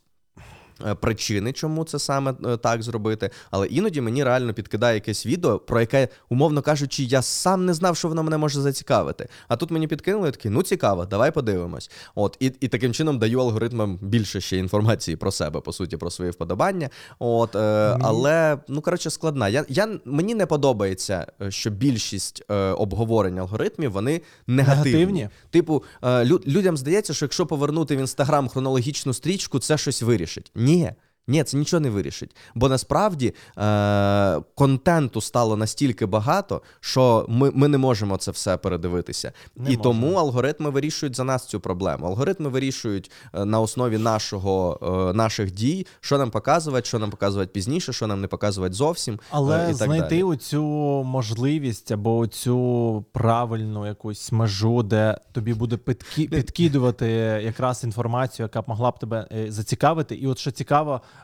Е, 0.87 0.95
Причини, 0.95 1.53
чому 1.53 1.85
це 1.85 1.99
саме 1.99 2.35
е, 2.47 2.57
так 2.57 2.83
зробити, 2.83 3.31
але 3.51 3.66
іноді 3.66 4.01
мені 4.01 4.24
реально 4.24 4.55
підкидає 4.55 4.95
якесь 4.95 5.27
відео, 5.27 5.59
про 5.59 5.81
яке, 5.81 6.09
умовно 6.29 6.62
кажучи, 6.62 7.03
я 7.03 7.22
сам 7.22 7.66
не 7.66 7.74
знав, 7.74 7.97
що 7.97 8.09
воно 8.09 8.22
мене 8.22 8.37
може 8.37 8.61
зацікавити. 8.61 9.29
А 9.49 9.57
тут 9.57 9.70
мені 9.70 9.89
підкинули 9.89 10.31
такий, 10.31 10.51
ну 10.51 10.62
цікаво, 10.62 11.05
давай 11.07 11.31
подивимось. 11.31 11.91
От 12.14 12.37
і, 12.41 12.53
і 12.61 12.68
таким 12.68 12.93
чином 12.93 13.18
даю 13.18 13.41
алгоритмам 13.41 13.99
більше 14.03 14.41
ще 14.41 14.57
інформації 14.57 15.16
про 15.16 15.33
себе, 15.33 15.61
по 15.61 15.72
суті, 15.72 15.97
про 15.97 16.11
свої 16.11 16.31
вподобання. 16.31 16.91
От, 17.18 17.57
е, 17.57 17.59
але 18.01 18.59
ну 18.68 18.81
коротше, 18.81 19.11
складна. 19.11 19.49
Я, 19.49 19.64
я 19.68 19.89
мені 20.05 20.35
не 20.35 20.47
подобається, 20.47 21.27
е, 21.43 21.51
що 21.51 21.70
більшість 21.70 22.43
е, 22.51 22.55
обговорень 22.55 23.39
алгоритмів 23.39 23.93
вони 23.93 24.20
негативні. 24.47 24.93
Негативні? 24.93 25.29
Типу, 25.51 25.85
е, 26.03 26.07
лю- 26.24 26.47
людям 26.49 26.77
здається, 26.77 27.14
що 27.14 27.24
якщо 27.24 27.47
повернути 27.47 27.97
в 27.97 27.99
інстаграм 28.01 28.49
хронологічну 28.49 29.14
стрічку, 29.14 29.59
це 29.59 29.79
щось 29.79 30.03
вирішить. 30.03 30.51
Ні. 30.67 30.93
Ні, 31.29 31.45
це 31.45 31.57
нічого 31.57 31.81
не 31.81 31.91
вирішить. 31.91 32.37
Бо 32.55 32.68
насправді 32.68 33.35
е- 33.59 34.41
контенту 34.55 35.20
стало 35.20 35.57
настільки 35.57 36.07
багато, 36.07 36.62
що 36.81 37.27
ми, 37.29 37.51
ми 37.55 37.68
не 37.68 37.79
можемо 37.79 38.16
це 38.16 38.31
все 38.31 38.57
передивитися. 38.57 39.33
Не 39.57 39.62
І 39.64 39.77
можемо. 39.77 39.83
тому 39.83 40.14
алгоритми 40.16 40.70
вирішують 40.70 41.16
за 41.16 41.24
нас 41.24 41.47
цю 41.47 41.61
проблему. 41.61 42.07
Алгоритми 42.07 42.49
вирішують 42.49 43.11
е, 43.35 43.45
на 43.45 43.61
основі 43.61 43.99
нашого, 43.99 44.79
е, 45.11 45.12
наших 45.16 45.51
дій, 45.53 45.87
що 46.01 46.18
нам 46.18 46.31
показувати, 46.31 46.87
що 46.89 46.99
нам 46.99 47.11
показувати 47.11 47.51
пізніше, 47.53 47.93
що 47.93 48.07
нам 48.07 48.20
не 48.20 48.27
показувати 48.27 48.74
зовсім. 48.74 49.14
е, 49.14 49.18
Але 49.31 49.64
і 49.64 49.66
так 49.66 49.74
знайти 49.77 50.09
далі. 50.09 50.22
оцю 50.22 50.62
можливість 51.07 51.93
або 51.93 52.16
оцю 52.16 53.05
правильну 53.12 53.87
якусь 53.87 54.33
межу, 54.33 54.83
де 54.83 55.18
тобі 55.33 55.55
буде 55.55 55.77
підкі... 55.77 56.29
підкидувати 56.29 57.07
якраз 57.45 57.85
інформацію, 57.85 58.45
яка 58.45 58.62
б 58.62 58.64
могла 58.68 58.91
б 58.91 58.99
тебе 58.99 59.29
е, 59.33 59.53
зацікавити. 59.53 60.14
І 60.14 60.27
от 60.27 60.39
що 60.39 60.51
цікаво, 60.51 61.01
е, 61.05 61.16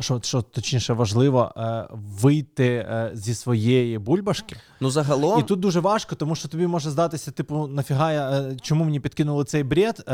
що, 0.00 0.20
що 0.22 0.42
точніше 0.42 0.92
важливо, 0.92 1.52
е, 1.56 1.88
вийти 1.92 2.66
е, 2.66 3.10
зі 3.14 3.34
своєї 3.34 3.98
бульбашки. 3.98 4.56
Ну, 4.80 4.90
загалом, 4.90 5.40
І 5.40 5.42
тут 5.42 5.60
дуже 5.60 5.80
важко, 5.80 6.14
тому 6.14 6.34
що 6.34 6.48
тобі 6.48 6.66
може 6.66 6.90
здатися, 6.90 7.30
типу, 7.30 7.66
нафіга, 7.66 8.12
я, 8.12 8.30
е, 8.30 8.56
чому 8.62 8.84
мені 8.84 9.00
підкинули 9.00 9.44
цей 9.44 9.62
бред? 9.62 9.98
Е, 10.00 10.04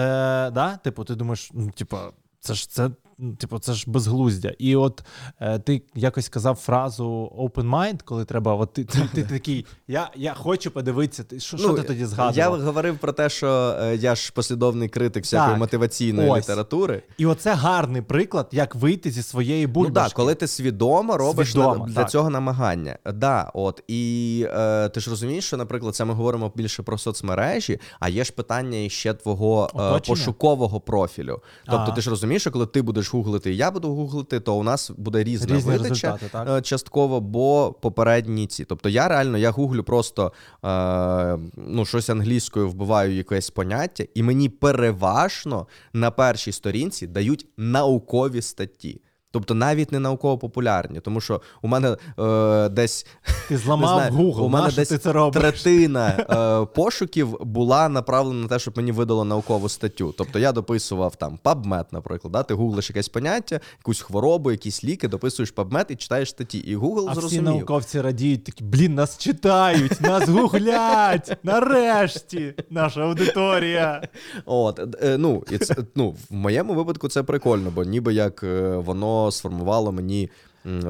да? 0.51 0.79
Типу, 0.85 1.05
ти 1.05 1.15
думаєш, 1.15 1.51
ну, 1.55 1.71
типу, 1.71 1.97
це 2.41 2.55
ж 2.55 2.71
це 2.71 2.91
типу, 3.39 3.59
це 3.59 3.73
ж 3.73 3.85
безглуздя. 3.87 4.55
І 4.59 4.77
от 4.77 5.05
е, 5.41 5.59
ти 5.59 5.83
якось 5.95 6.29
казав 6.29 6.55
фразу 6.55 7.33
open 7.39 7.71
mind, 7.71 8.01
коли 8.05 8.25
треба, 8.25 8.55
от 8.55 8.73
ти, 8.73 8.85
ти, 8.85 9.09
ти, 9.15 9.23
такий, 9.23 9.67
я 9.89 10.11
я 10.17 10.35
хочу 10.35 10.71
подивитися, 10.71 11.25
ти, 11.25 11.41
що, 11.41 11.57
що 11.57 11.69
Ну, 11.69 11.75
ти 11.75 11.83
тоді 11.83 12.05
згадував? 12.05 12.37
Я 12.37 12.65
говорив 12.65 12.99
про 12.99 13.13
те, 13.13 13.29
що 13.29 13.77
е, 13.81 13.97
я 13.97 14.15
ж 14.15 14.33
послідовний 14.33 14.89
критик 14.89 15.25
всякої 15.25 15.51
Так. 15.51 15.59
мотиваційної 15.59 16.31
Ось. 16.31 16.39
літератури. 16.39 17.03
І 17.19 17.27
оце 17.27 17.55
гарний 17.55 18.03
приклад, 18.03 18.49
як 18.53 18.75
вийти 18.75 19.11
зі 19.11 19.23
своєї 19.23 19.67
Ну 19.75 19.91
так, 19.91 20.13
коли 20.13 20.35
ти 20.35 20.47
свідомо 20.47 21.17
робиш 21.17 21.53
Свідомо, 21.53 21.87
для 21.87 21.95
так. 21.95 22.11
цього 22.11 22.31
намагання. 22.31 22.99
Да, 23.15 23.51
от 23.55 23.83
і 23.89 24.47
е, 24.51 24.89
ти 24.89 25.01
ж 25.01 25.11
розумієш, 25.11 25.45
що, 25.47 25.57
наприклад, 25.57 25.97
це 25.97 26.05
ми 26.05 26.15
говоримо 26.15 26.53
більше 26.57 26.83
про 26.83 26.99
соцмережі, 26.99 27.79
а 28.01 28.09
є 28.09 28.25
ж 28.25 28.33
питання 28.33 28.79
іще 28.79 29.15
твого 29.15 29.71
е, 29.97 30.01
пошукового 30.09 30.81
профілю. 30.81 31.41
Тобто, 31.65 31.81
Ага. 31.81 31.93
ти 31.93 32.01
ж 32.01 32.11
розумієш, 32.11 32.43
що 32.43 32.51
коли 32.51 32.67
ти 32.67 32.83
будеш 32.83 33.04
гуглити, 33.13 33.53
і 33.53 33.57
я 33.57 33.71
буду 33.71 33.89
гуглити, 33.89 34.41
то 34.41 34.57
у 34.57 34.63
нас 34.63 34.91
буде 34.97 35.25
різна 35.25 35.57
Різні 35.57 35.73
видача 35.73 36.19
так? 36.33 36.49
е, 36.49 36.63
частково, 36.63 37.21
бо 37.21 37.73
попередні 37.81 38.47
ці. 38.47 38.65
Тобто 38.65 38.89
я 38.89 39.09
реально 39.09 39.39
я 39.39 39.51
гуглю 39.51 39.85
просто 39.85 40.33
е, 40.65 41.39
ну, 41.57 41.85
щось 41.85 42.11
англійською 42.11 42.69
вбиваю 42.69 43.15
якесь 43.15 43.51
поняття, 43.51 44.05
і 44.15 44.23
мені 44.23 44.49
переважно 44.49 45.67
на 45.93 46.11
першій 46.11 46.53
сторінці 46.53 47.07
дають 47.07 47.47
наукові 47.57 48.43
статті. 48.43 49.01
Тобто 49.35 49.55
навіть 49.55 49.93
не 49.93 49.99
науково-популярні, 49.99 51.01
тому 51.01 51.21
що 51.21 51.41
у 51.63 51.69
мене 51.69 51.97
е, 52.19 52.69
десь 52.69 53.07
Ти 53.49 53.55
не 53.55 53.61
знаю, 53.61 54.13
Google, 54.13 54.41
у 54.41 54.49
мене 54.49 54.71
десь 54.77 54.89
ти 54.89 54.99
це 54.99 55.13
робиш? 55.13 55.43
третина 55.43 56.09
е, 56.09 56.75
пошуків 56.75 57.37
була 57.41 57.89
направлена 57.89 58.43
на 58.43 58.49
те, 58.49 58.59
щоб 58.59 58.77
мені 58.77 58.93
видало 58.93 59.25
наукову 59.25 59.69
статтю. 59.69 60.15
Тобто 60.19 60.39
я 60.39 60.53
дописував 60.53 61.17
там 61.17 61.39
PubMed, 61.45 61.85
наприклад. 61.91 62.33
Да? 62.33 62.43
Ти 62.43 62.55
гуглиш 62.55 62.91
якесь 62.91 63.09
поняття, 63.09 63.61
якусь 63.79 64.01
хворобу, 64.01 64.51
якісь 64.51 64.85
ліки, 64.85 65.09
дописуєш 65.09 65.55
PubMed 65.55 65.93
і 65.93 65.97
читаєш 65.97 66.31
статті. 66.31 66.59
І 66.59 66.77
Google 66.77 67.05
А 67.09 67.13
всі 67.13 67.41
науковці 67.41 68.01
радіють, 68.01 68.45
такі, 68.45 68.65
блін, 68.65 68.95
нас 68.95 69.19
читають, 69.19 70.01
нас 70.01 70.29
гуглять. 70.29 71.39
Нарешті 71.43 72.55
наша 72.71 73.01
аудиторія. 73.01 74.03
От, 74.45 74.81
е, 75.03 75.19
ну, 75.19 75.45
і 75.51 75.59
це, 75.59 75.77
ну, 75.95 76.11
в 76.31 76.35
моєму 76.35 76.75
випадку 76.75 77.09
це 77.09 77.23
прикольно, 77.23 77.71
бо 77.75 77.85
ніби 77.85 78.15
як 78.15 78.43
е, 78.43 78.77
воно 79.25 79.33
сформувало 79.33 79.93
мені 79.93 80.31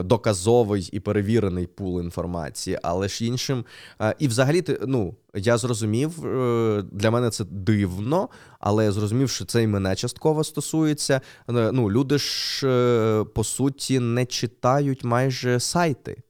доказовий 0.05 0.89
і 0.93 1.01
перевірений 1.01 1.67
пул 1.67 2.01
інформації, 2.01 2.79
але 2.83 3.09
ж 3.09 3.25
іншим. 3.25 3.65
е, 4.01 4.15
І 4.19 4.29
взагалі, 4.29 4.65
ну, 4.87 5.15
я 5.35 5.59
зрозумів, 5.59 6.27
е, 6.27 6.85
для 6.93 7.11
мене 7.11 7.31
це 7.31 7.45
дивно, 7.45 8.29
але 8.61 8.85
я 8.85 8.93
зрозумів, 8.93 9.31
що 9.31 9.45
це 9.45 9.63
і 9.63 9.67
мене 9.67 9.97
частково 9.97 10.45
стосується. 10.45 11.21
Е, 11.51 11.73
Ну, 11.73 11.91
люди 11.91 12.19
ж, 12.19 13.25
по 13.35 13.45
суті, 13.45 13.99
не 14.01 14.27
читають 14.27 15.05
майже 15.05 15.61
сайти. 15.61 16.23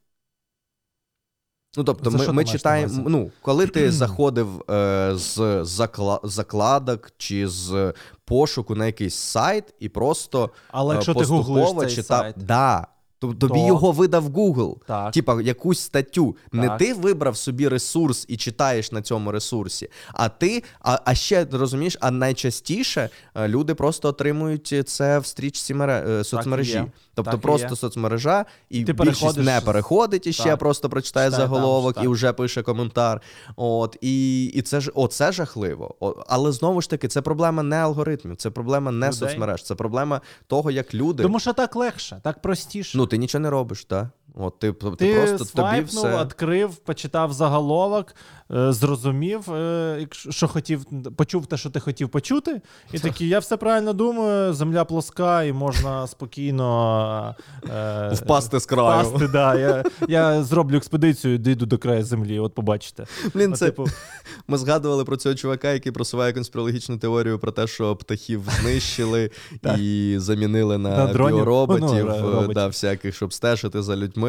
Ну, 1.76 1.84
тобто, 1.84 2.10
За 2.10 2.18
ми, 2.18 2.32
ми 2.32 2.44
читаємо. 2.44 3.04
Ну, 3.08 3.30
коли 3.42 3.66
ти 3.66 3.90
заходив 3.92 4.70
е, 4.70 5.12
з 5.16 5.38
закла- 5.62 6.20
закладок 6.28 7.10
чи 7.18 7.48
з 7.48 7.92
пошуку 8.24 8.74
на 8.74 8.86
якийсь 8.86 9.14
сайт 9.14 9.74
і 9.80 9.88
просто 9.88 10.50
Але 10.70 10.94
якщо 10.94 11.14
поступово 11.14 11.42
ти 11.60 11.64
гуглиш 11.64 11.88
цей 11.88 11.96
читав. 12.02 12.20
сайт, 12.20 12.36
Да. 12.38 12.86
Тоб- 13.20 13.38
Тобі 13.38 13.60
То- 13.60 13.66
його 13.66 13.92
видав 13.92 14.28
Google. 14.28 14.76
Так. 14.86 15.12
Типа 15.12 15.42
якусь 15.42 15.80
статтю. 15.80 16.36
Не 16.52 16.76
ти 16.78 16.94
вибрав 16.94 17.36
собі 17.36 17.68
ресурс 17.68 18.24
і 18.28 18.36
читаєш 18.36 18.92
на 18.92 19.02
цьому 19.02 19.32
ресурсі, 19.32 19.88
а 20.12 20.28
ти, 20.28 20.62
а, 20.80 20.98
а 21.04 21.14
ще 21.14 21.46
розумієш, 21.52 21.96
а 22.00 22.10
найчастіше 22.10 23.08
е, 23.34 23.48
люди 23.48 23.74
просто 23.74 24.08
отримують 24.08 24.74
це 24.86 25.18
в 25.18 25.26
стрічці 25.26 25.74
мере, 25.74 26.04
е, 26.08 26.24
соцмережі. 26.24 26.72
є. 26.72 26.86
Тобто 27.14 27.30
Так 27.30 27.40
просто 27.40 27.68
є. 27.70 27.76
соцмережа, 27.76 28.44
і 28.68 28.84
Ти 28.84 28.92
більшість 28.92 29.36
не 29.38 29.60
переходить 29.60 30.26
і 30.26 30.32
ще 30.32 30.44
Так. 30.44 30.58
просто 30.58 30.88
прочитає 30.88 31.30
Читає 31.30 31.48
заголовок 31.48 31.94
там, 31.94 32.04
і 32.04 32.08
вже 32.08 32.32
пише 32.32 32.62
коментар. 32.62 33.20
От 33.56 33.96
і, 34.00 34.44
і 34.44 34.62
це 34.62 34.80
ж 34.80 34.90
оце 34.94 35.32
жахливо. 35.32 35.94
О, 36.00 36.24
але 36.28 36.52
знову 36.52 36.80
ж 36.80 36.90
таки, 36.90 37.08
це 37.08 37.22
проблема 37.22 37.62
не 37.62 37.76
алгоритмів, 37.76 38.36
це 38.36 38.50
проблема 38.50 38.90
не 38.90 39.06
Людей. 39.06 39.18
соцмереж, 39.18 39.62
це 39.62 39.74
проблема 39.74 40.20
того, 40.46 40.70
як 40.70 40.94
люди. 40.94 41.22
Тому 41.22 41.40
що 41.40 41.52
так 41.52 41.76
легше, 41.76 42.20
так 42.24 42.42
простіше. 42.42 42.98
Ну, 42.98 43.06
ти 43.06 43.18
нічого 43.18 43.42
не 43.42 43.50
робиш, 43.50 43.84
так? 43.84 44.06
От 44.36 44.58
ти, 44.58 44.72
ти, 44.72 44.90
ти 44.90 45.14
просто 45.14 45.62
тобі 45.62 45.80
все. 45.80 46.24
відкрив, 46.24 46.76
почитав 46.76 47.32
заголовок, 47.32 48.14
е, 48.54 48.72
зрозумів, 48.72 49.52
е, 49.52 50.06
що 50.10 50.48
хотів, 50.48 50.84
почув 51.16 51.46
те, 51.46 51.56
що 51.56 51.70
ти 51.70 51.80
хотів 51.80 52.08
почути, 52.08 52.60
і 52.92 52.98
такий, 52.98 53.28
я 53.28 53.38
все 53.38 53.56
правильно 53.56 53.92
думаю, 53.92 54.54
земля 54.54 54.84
плоска, 54.84 55.42
і 55.42 55.52
можна 55.52 56.06
спокійно 56.06 57.34
е, 57.74 58.10
Впасти 58.14 58.60
з 58.60 58.66
краю. 58.66 59.08
Впасти, 59.08 59.28
да. 59.28 59.54
Я, 59.54 59.84
я 60.08 60.42
зроблю 60.42 60.76
експедицію, 60.76 61.38
дійду 61.38 61.66
до 61.66 61.78
краю 61.78 62.04
землі, 62.04 62.38
от 62.38 62.54
побачите. 62.54 63.06
Блін, 63.34 63.52
От, 63.52 63.58
це 63.58 63.66
типу, 63.66 63.86
ми 64.48 64.58
згадували 64.58 65.04
про 65.04 65.16
цього 65.16 65.34
чувака, 65.34 65.72
який 65.72 65.92
просуває 65.92 66.32
конспірологічну 66.32 66.98
теорію 66.98 67.38
про 67.38 67.52
те, 67.52 67.66
що 67.66 67.96
птахів 67.96 68.42
знищили 68.60 69.30
і 69.78 70.14
замінили 70.18 70.78
на, 70.78 70.90
На 70.90 71.06
біороботів, 71.06 71.84
Ну, 71.84 71.96
е, 71.96 72.20
роботів. 72.20 72.54
да, 72.54 72.66
всяких, 72.66 73.16
щоб 73.16 73.32
стежити 73.32 73.82
за 73.82 73.96
людьми. 73.96 74.23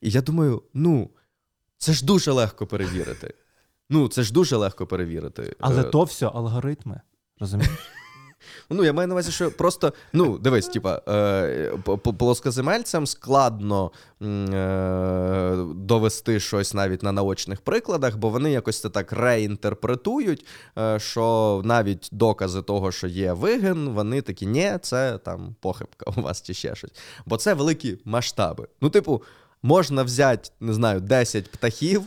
І 0.00 0.10
я 0.10 0.22
думаю, 0.22 0.62
ну, 0.74 1.10
це 1.78 1.92
ж 1.92 2.04
дуже 2.04 2.32
легко 2.32 2.66
перевірити. 2.66 3.34
Ну, 3.90 4.08
це 4.08 4.22
ж 4.22 4.32
дуже 4.32 4.56
легко 4.56 4.86
перевірити. 4.86 5.56
але 5.60 5.80
Е, 5.80 5.84
то 5.84 6.04
все 6.04 6.26
алгоритми. 6.26 7.00
Розумієш? 7.38 7.90
Ну, 8.70 8.84
я 8.84 8.92
маю 8.92 9.08
на 9.08 9.14
увазі, 9.14 9.32
що 9.32 9.50
просто, 9.50 9.92
ну, 10.12 10.38
дивись, 10.38 10.68
типа, 10.68 11.02
е, 11.08 11.72
плоскоземельцям 12.18 13.06
складно 13.06 13.90
е, 14.22 15.56
довести 15.74 16.40
щось 16.40 16.74
навіть 16.74 17.02
на 17.02 17.12
наочних 17.12 17.60
прикладах, 17.60 18.16
бо 18.16 18.28
вони 18.28 18.50
якось 18.50 18.80
це 18.80 18.88
так 18.88 19.12
реінтерпретують, 19.12 20.46
е, 20.78 20.98
що 20.98 21.62
навіть 21.64 22.08
докази 22.12 22.62
того, 22.62 22.92
що 22.92 23.06
є 23.06 23.32
вигин, 23.32 23.88
вони 23.88 24.22
такі, 24.22 24.46
ні, 24.46 24.78
це 24.82 25.18
там 25.18 25.56
похибка 25.60 26.12
у 26.16 26.20
вас 26.20 26.42
чи 26.42 26.54
ще 26.54 26.74
щось. 26.74 26.92
Бо 27.26 27.36
це 27.36 27.54
великі 27.54 27.98
масштаби. 28.04 28.68
Ну, 28.80 28.90
типу, 28.90 29.22
можна 29.62 30.02
взяти, 30.02 30.50
не 30.60 30.72
знаю, 30.72 31.00
10 31.00 31.50
птахів. 31.50 32.02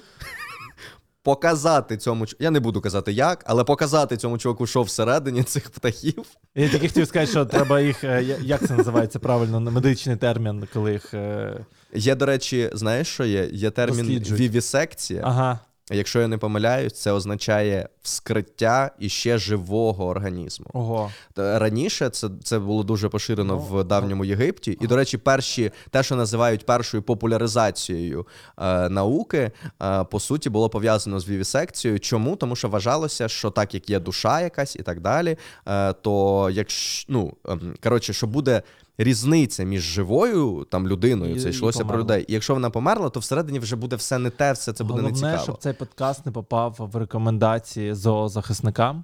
Показати 1.23 1.97
цьому 1.97 2.25
я 2.39 2.51
не 2.51 2.59
буду 2.59 2.81
казати 2.81 3.11
як, 3.11 3.43
але 3.47 3.63
показати 3.63 4.17
цьому 4.17 4.37
чуваку, 4.37 4.67
що 4.67 4.81
всередині 4.81 5.43
цих 5.43 5.69
птахів, 5.69 6.23
Я 6.55 6.69
тільки 6.69 6.87
хотів 6.87 7.07
сказати, 7.07 7.31
що 7.31 7.45
треба 7.45 7.81
їх. 7.81 8.03
е, 8.03 8.37
Як 8.41 8.67
це 8.67 8.73
називається 8.75 9.19
правильно? 9.19 9.59
медичний 9.59 10.15
термін, 10.15 10.67
коли 10.73 10.91
їх. 10.91 11.13
е, 11.13 11.65
Є, 11.93 12.15
до 12.15 12.25
речі, 12.25 12.69
знаєш, 12.73 13.07
що 13.07 13.25
є? 13.25 13.49
Є 13.53 13.69
термін 13.71 14.05
вівісекція. 14.29 15.21
Ага. 15.25 15.59
Якщо 15.91 16.21
я 16.21 16.27
не 16.27 16.37
помиляюсь, 16.37 16.93
це 16.93 17.11
означає 17.11 17.89
вскриття 18.01 18.91
іще 18.99 19.37
живого 19.37 20.05
організму. 20.07 20.65
Ого. 20.73 21.11
Раніше 21.35 22.09
це, 22.09 22.29
це 22.43 22.59
було 22.59 22.83
дуже 22.83 23.09
поширено 23.09 23.53
Ну, 23.53 23.59
в 23.59 23.83
давньому 23.83 24.25
Єгипті. 24.25 24.77
І, 24.81 24.87
до 24.87 24.95
речі, 24.95 25.17
перші, 25.17 25.71
те, 25.89 26.03
що 26.03 26.15
називають 26.15 26.65
першою 26.65 27.03
популяризацією 27.03 28.27
е, 28.57 28.89
науки, 28.89 29.51
е, 29.81 30.03
по 30.03 30.19
суті, 30.19 30.49
було 30.49 30.69
пов'язано 30.69 31.19
з 31.19 31.29
вівісекцією. 31.29 31.99
Чому? 31.99 32.35
Тому 32.35 32.55
що 32.55 32.69
вважалося, 32.69 33.27
що 33.27 33.49
так 33.51 33.73
як 33.73 33.89
є 33.89 33.99
душа 33.99 34.41
якась 34.41 34.75
і 34.75 34.83
так 34.83 34.99
далі, 35.01 35.37
е, 35.67 35.93
то 35.93 36.49
якщо 36.51 37.05
ну 37.09 37.33
ем, 37.49 37.75
коротше, 37.83 38.13
що 38.13 38.27
буде. 38.27 38.61
Різниця 39.01 39.63
між 39.63 39.81
живою 39.81 40.67
там 40.71 40.87
людиною, 40.87 41.35
І- 41.35 41.39
це 41.39 41.49
йшлося 41.49 41.85
про 41.85 41.99
людей. 41.99 42.25
І 42.27 42.33
якщо 42.33 42.53
вона 42.53 42.69
померла, 42.69 43.09
то 43.09 43.19
всередині 43.19 43.59
вже 43.59 43.75
буде 43.75 43.95
все 43.95 44.17
не 44.17 44.29
те, 44.29 44.51
все 44.53 44.73
це 44.73 44.83
буде 44.83 45.01
Головне, 45.01 45.11
нецікаво. 45.11 45.43
щоб 45.43 45.57
цей 45.57 45.73
подкаст 45.73 46.25
не 46.25 46.31
попав 46.31 46.75
в 46.93 46.95
рекомендації 46.95 47.93
зоозахисникам, 47.93 49.03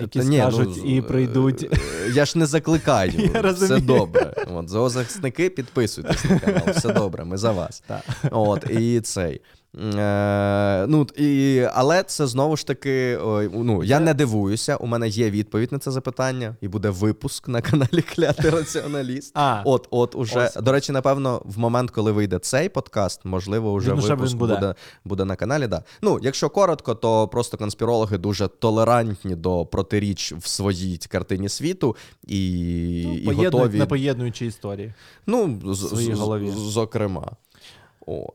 які 0.00 0.18
Та 0.18 0.24
ні, 0.24 0.44
ну, 0.52 0.74
і 0.84 1.02
прийдуть. 1.02 1.62
е, 1.72 1.78
Я 2.14 2.24
ж 2.24 2.38
не 2.38 2.46
закликаю. 2.46 3.12
Я 3.18 3.26
все 3.28 3.42
розумію. 3.42 3.80
добре. 3.80 4.34
От, 4.54 4.68
зоозахисники, 4.68 5.50
підписуйтесь 5.50 6.24
на 6.24 6.38
канал. 6.38 6.62
Все 6.76 6.92
добре, 6.92 7.24
ми 7.24 7.36
за 7.36 7.52
вас. 7.52 7.80
Так. 7.86 8.02
От, 8.30 8.70
і 8.70 9.00
цей. 9.00 9.40
Е, 9.76 10.86
ну, 10.88 11.06
і, 11.16 11.62
але 11.74 12.02
це 12.02 12.26
знову 12.26 12.56
ж 12.56 12.66
таки. 12.66 13.18
Ну, 13.54 13.84
я 13.84 14.00
не 14.00 14.14
дивуюся. 14.14 14.76
У 14.76 14.86
мене 14.86 15.08
є 15.08 15.30
відповідь 15.30 15.72
на 15.72 15.78
це 15.78 15.90
запитання, 15.90 16.56
і 16.60 16.68
буде 16.68 16.90
випуск 16.90 17.48
на 17.48 17.60
каналі 17.60 18.02
Клятий 18.14 18.50
Раціоналіст. 18.50 19.32
А, 19.34 19.62
От, 19.64 19.88
от 19.90 20.14
уже 20.14 20.38
Ось. 20.46 20.54
до 20.54 20.72
речі, 20.72 20.92
напевно, 20.92 21.42
в 21.44 21.58
момент, 21.58 21.90
коли 21.90 22.12
вийде 22.12 22.38
цей 22.38 22.68
подкаст, 22.68 23.24
можливо, 23.24 23.74
вже 23.74 23.92
Він 23.94 24.00
випуск 24.00 24.36
буде. 24.36 24.54
буде. 24.54 24.74
буде 25.04 25.24
на 25.24 25.36
каналі. 25.36 25.66
Да. 25.66 25.82
Ну, 26.02 26.18
якщо 26.22 26.48
коротко, 26.50 26.94
то 26.94 27.28
просто 27.28 27.56
конспірологи 27.56 28.18
дуже 28.18 28.48
толерантні 28.48 29.34
до 29.36 29.66
протиріч 29.66 30.32
в 30.32 30.46
своїй 30.48 30.98
картині 30.98 31.48
світу 31.48 31.96
і, 32.26 33.02
ну, 33.06 33.14
і 33.14 33.24
поєднують 33.24 33.54
готові. 33.54 33.78
непоєднуючі 33.78 34.46
історії. 34.46 34.94
Ну, 35.26 35.58
в 35.64 35.76
своїй 35.76 36.14
з- 36.14 36.18
голові. 36.18 36.50
з- 36.50 36.54
зокрема. 36.58 37.32
От. 38.06 38.34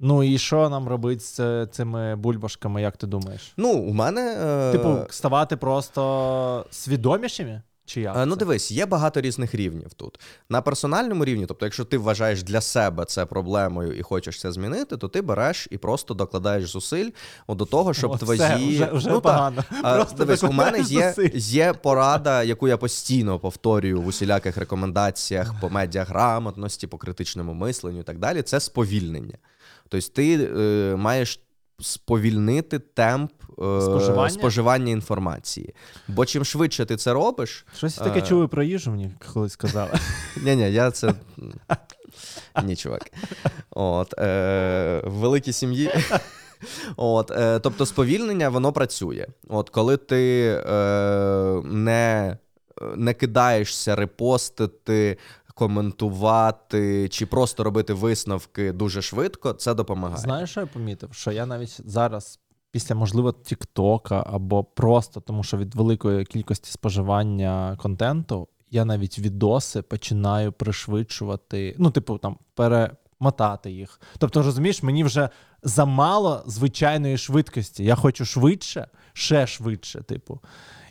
Ну 0.00 0.22
і 0.22 0.38
що 0.38 0.68
нам 0.68 0.88
робити 0.88 1.20
з 1.20 1.40
е, 1.40 1.66
цими 1.70 2.16
бульбашками, 2.16 2.82
як 2.82 2.96
ти 2.96 3.06
думаєш? 3.06 3.52
Ну, 3.56 3.72
у 3.72 3.92
мене. 3.92 4.36
Е... 4.44 4.72
Типу, 4.72 4.98
ставати 5.10 5.56
просто 5.56 6.66
свідомішими? 6.70 7.62
Чи 7.86 8.00
як 8.00 8.16
Е, 8.16 8.26
Ну, 8.26 8.36
дивись, 8.36 8.70
є 8.70 8.86
багато 8.86 9.20
різних 9.20 9.54
рівнів 9.54 9.94
тут. 9.94 10.20
На 10.50 10.62
персональному 10.62 11.24
рівні, 11.24 11.46
тобто, 11.46 11.66
якщо 11.66 11.84
ти 11.84 11.98
вважаєш 11.98 12.42
для 12.42 12.60
себе 12.60 13.04
це 13.04 13.26
проблемою 13.26 13.92
і 13.92 14.02
хочеш 14.02 14.40
це 14.40 14.52
змінити, 14.52 14.96
то 14.96 15.08
ти 15.08 15.22
береш 15.22 15.68
і 15.70 15.78
просто 15.78 16.14
докладаєш 16.14 16.70
зусиль 16.70 17.10
до 17.48 17.64
того, 17.64 17.94
щоб 17.94 18.10
О, 18.10 18.16
твої. 18.18 18.40
все, 18.40 18.56
вже, 18.56 18.90
вже 18.92 19.10
ну, 19.10 19.20
погано. 19.20 19.64
А, 19.82 19.94
Просто 19.94 20.16
Дивись, 20.16 20.42
у 20.42 20.52
мене 20.52 20.80
є, 20.80 21.14
є 21.34 21.72
порада, 21.72 22.42
яку 22.42 22.68
я 22.68 22.76
постійно 22.76 23.38
повторюю 23.38 24.00
в 24.00 24.06
усіляких 24.06 24.56
рекомендаціях 24.56 25.60
по 25.60 25.70
медіаграмотності, 25.70 26.86
по 26.86 26.98
критичному 26.98 27.54
мисленню 27.54 28.00
і 28.00 28.02
так 28.02 28.18
далі. 28.18 28.42
Це 28.42 28.60
сповільнення. 28.60 29.38
Тобто 30.00 30.08
ти 30.14 30.44
е, 30.44 30.96
маєш 30.96 31.40
сповільнити 31.80 32.78
темп 32.78 33.32
е, 33.42 33.80
Споживання? 33.80 34.30
споживання 34.30 34.92
інформації. 34.92 35.74
Бо 36.08 36.26
чим 36.26 36.44
швидше 36.44 36.84
ти 36.84 36.96
це 36.96 37.12
робиш, 37.12 37.66
Щось 37.76 37.94
таке 37.94 38.18
Е, 38.18 38.22
чули 38.22 38.48
про 38.48 38.62
їжу, 38.62 38.90
мені 38.90 39.14
колись 39.32 39.56
казали. 39.56 39.90
ні, 40.42 40.56
ні, 40.56 40.72
я 40.72 40.90
це. 40.90 41.14
Ні, 42.64 42.76
чувак. 42.76 43.10
От, 43.70 44.18
е, 44.18 45.02
в 45.04 45.12
великій 45.12 45.52
сім'ї. 45.52 45.90
От, 46.96 47.30
е, 47.30 47.58
тобто, 47.58 47.86
сповільнення 47.86 48.48
воно 48.48 48.72
працює. 48.72 49.26
От 49.48 49.70
коли 49.70 49.96
ти 49.96 50.46
е, 50.68 51.62
не, 51.64 52.36
не 52.96 53.14
кидаєшся 53.14 53.96
репостити, 53.96 55.18
коментувати 55.54 57.08
чи 57.08 57.26
просто 57.26 57.64
робити 57.64 57.92
висновки 57.92 58.72
дуже 58.72 59.02
швидко, 59.02 59.52
це 59.52 59.74
допомагає. 59.74 60.20
Знаєш, 60.20 60.50
що 60.50 60.60
я 60.60 60.66
помітив? 60.66 61.08
Що 61.12 61.32
я 61.32 61.46
навіть 61.46 61.80
зараз, 61.84 62.40
після, 62.70 62.94
можливо, 62.94 63.32
Тіктока 63.32 64.24
або 64.26 64.64
просто 64.64 65.20
тому, 65.20 65.42
що 65.42 65.56
від 65.56 65.74
великої 65.74 66.24
кількості 66.24 66.70
споживання 66.70 67.76
контенту, 67.82 68.48
я 68.70 68.84
навіть 68.84 69.18
відоси 69.18 69.82
починаю 69.82 70.52
пришвидшувати, 70.52 71.76
ну, 71.78 71.90
типу, 71.90 72.18
там, 72.18 72.38
перемотати 72.54 73.70
їх. 73.70 74.00
Тобто, 74.18 74.42
розумієш, 74.42 74.82
мені 74.82 75.04
вже 75.04 75.28
замало 75.62 76.42
звичайної 76.46 77.18
швидкості. 77.18 77.84
Я 77.84 77.94
хочу 77.94 78.24
швидше, 78.24 78.88
ще 79.12 79.46
швидше, 79.46 80.02
типу. 80.02 80.40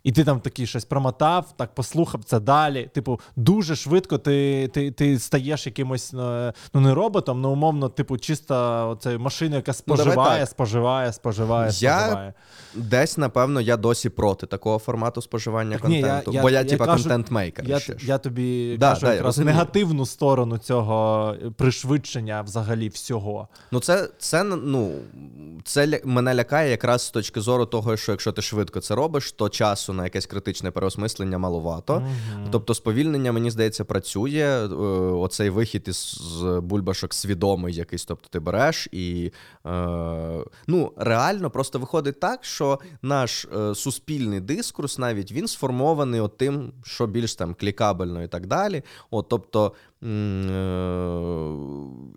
І 0.03 0.11
ти 0.11 0.23
там 0.23 0.39
такий 0.39 0.67
щось 0.67 0.85
промотав, 0.85 1.53
так 1.57 1.75
послухав 1.75 2.23
це 2.23 2.39
далі. 2.39 2.89
Типу, 2.93 3.19
дуже 3.35 3.75
швидко 3.75 4.17
ти 4.17 4.67
ти, 4.73 4.91
ти 4.91 5.19
стаєш 5.19 5.65
якимось 5.65 6.13
е, 6.13 6.53
ну 6.73 6.81
не 6.81 6.93
роботом, 6.93 7.41
ну 7.41 7.49
умовно, 7.49 7.89
типу, 7.89 8.17
чисто 8.17 8.89
оцею 8.89 9.19
машиною, 9.19 9.55
яка 9.55 9.71
Ну, 9.71 9.73
споживає, 9.73 10.39
так. 10.39 10.49
споживає, 10.49 11.13
споживає, 11.13 11.71
Я 11.79 11.99
споживає. 11.99 12.33
Десь, 12.75 13.17
напевно, 13.17 13.61
я 13.61 13.77
досі 13.77 14.09
проти 14.09 14.47
такого 14.47 14.79
формату 14.79 15.21
споживання 15.21 15.77
Так 15.77 15.89
ні, 15.89 15.99
я- 15.99 16.01
контенту. 16.01 16.31
я- 16.31 16.41
бо 16.41 16.49
я, 16.49 16.59
я 16.59 16.65
типа, 16.65 16.85
контент-мейкер. 16.85 17.65
Я, 17.69 17.79
ще 17.79 17.95
я 18.01 18.17
тобі 18.17 18.77
Да, 18.77 18.89
кажу 18.89 19.05
да, 19.05 19.13
якраз 19.13 19.37
негативну 19.37 20.05
сторону 20.05 20.57
цього 20.57 21.35
пришвидшення 21.57 22.41
взагалі 22.41 22.89
всього. 22.89 23.47
Ну, 23.71 23.79
це, 23.79 24.09
це 24.17 24.43
ну, 24.43 24.91
це 25.63 26.01
мене 26.05 26.35
лякає 26.35 26.71
якраз 26.71 27.01
з 27.01 27.11
точки 27.11 27.41
зору 27.41 27.65
того, 27.65 27.97
що 27.97 28.11
якщо 28.11 28.31
ти 28.31 28.41
швидко 28.41 28.79
це 28.79 28.95
робиш, 28.95 29.31
то 29.31 29.49
часу 29.49 29.92
на 29.93 30.03
якесь 30.03 30.25
критичне 30.25 30.71
переосмислення 30.71 31.37
маловато. 31.37 31.99
Мгм. 31.99 32.47
Тобто, 32.51 32.73
сповільнення, 32.73 33.31
мені 33.31 33.51
здається, 33.51 33.85
працює. 33.85 34.67
Е, 34.71 34.75
Оцей 35.13 35.49
вихід 35.49 35.85
із 35.87 36.19
бульбашок 36.61 37.13
свідомий 37.13 37.73
якийсь. 37.73 38.05
Тобто 38.05 38.29
ти 38.29 38.39
береш 38.39 38.87
і 38.91 39.31
е, 39.65 39.69
ну, 40.67 40.91
реально 40.97 41.49
просто 41.49 41.79
виходить 41.79 42.19
так, 42.19 42.45
що 42.45 42.79
наш 43.01 43.45
е, 43.45 43.75
суспільний 43.75 44.39
дискурс 44.39 44.97
навіть 44.97 45.31
він 45.31 45.47
сформований 45.47 46.21
от 46.21 46.37
тим, 46.37 46.73
що 46.83 47.07
більш 47.07 47.35
там 47.35 47.55
клікабельно 47.59 48.23
і 48.23 48.27
так 48.27 48.47
далі. 48.47 48.83
От, 49.11 49.29
тобто, 49.29 49.73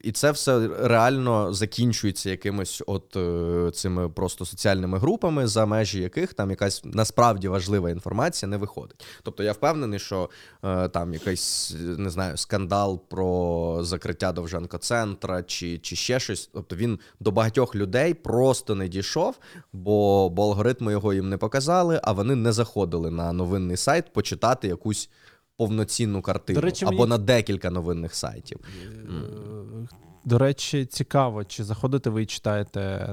і 0.02 0.12
це 0.12 0.30
все 0.30 0.68
реально 0.80 1.54
закінчується 1.54 2.30
якимось 2.30 2.82
от 2.86 3.16
е, 3.16 3.70
цими 3.74 4.08
просто 4.08 4.44
соціальними 4.44 4.98
групами, 4.98 5.46
за 5.46 5.66
межі 5.66 6.00
яких 6.00 6.34
там 6.34 6.50
якась 6.50 6.82
насправді 6.84 7.48
важлива 7.48 7.90
інформація 7.90 8.50
не 8.50 8.56
виходить. 8.56 9.04
Тобто 9.22 9.42
я 9.42 9.52
впевнений, 9.52 9.98
що 9.98 10.30
е, 10.64 10.88
там 10.88 11.12
якийсь 11.12 11.74
не 11.80 12.10
знаю 12.10 12.36
скандал 12.36 13.02
про 13.08 13.78
закриття 13.84 14.32
Довженко-центра 14.32 15.42
чи, 15.42 15.78
чи 15.78 15.96
ще 15.96 16.20
щось. 16.20 16.50
Тобто 16.52 16.76
він 16.76 16.98
до 17.20 17.30
багатьох 17.30 17.74
людей 17.74 18.14
просто 18.14 18.74
не 18.74 18.88
дійшов, 18.88 19.38
бо, 19.72 20.30
бо 20.30 20.42
алгоритми 20.42 20.92
його 20.92 21.14
їм 21.14 21.28
не 21.28 21.36
показали, 21.36 22.00
а 22.02 22.12
вони 22.12 22.34
не 22.34 22.52
заходили 22.52 23.10
на 23.10 23.32
новинний 23.32 23.76
сайт 23.76 24.12
почитати 24.12 24.68
якусь. 24.68 25.10
Повноцінну 25.56 26.22
картину 26.22 26.60
речі, 26.60 26.84
або 26.84 26.96
мені- 26.96 27.10
на 27.10 27.18
декілька 27.18 27.70
новинних 27.70 28.14
сайтів. 28.14 28.58
Е, 28.84 29.88
До 30.24 30.38
речі, 30.38 30.86
цікаво, 30.86 31.44
чи 31.44 31.64
заходите 31.64 32.10
ви 32.10 32.22
і 32.22 32.26
читаєте. 32.26 33.08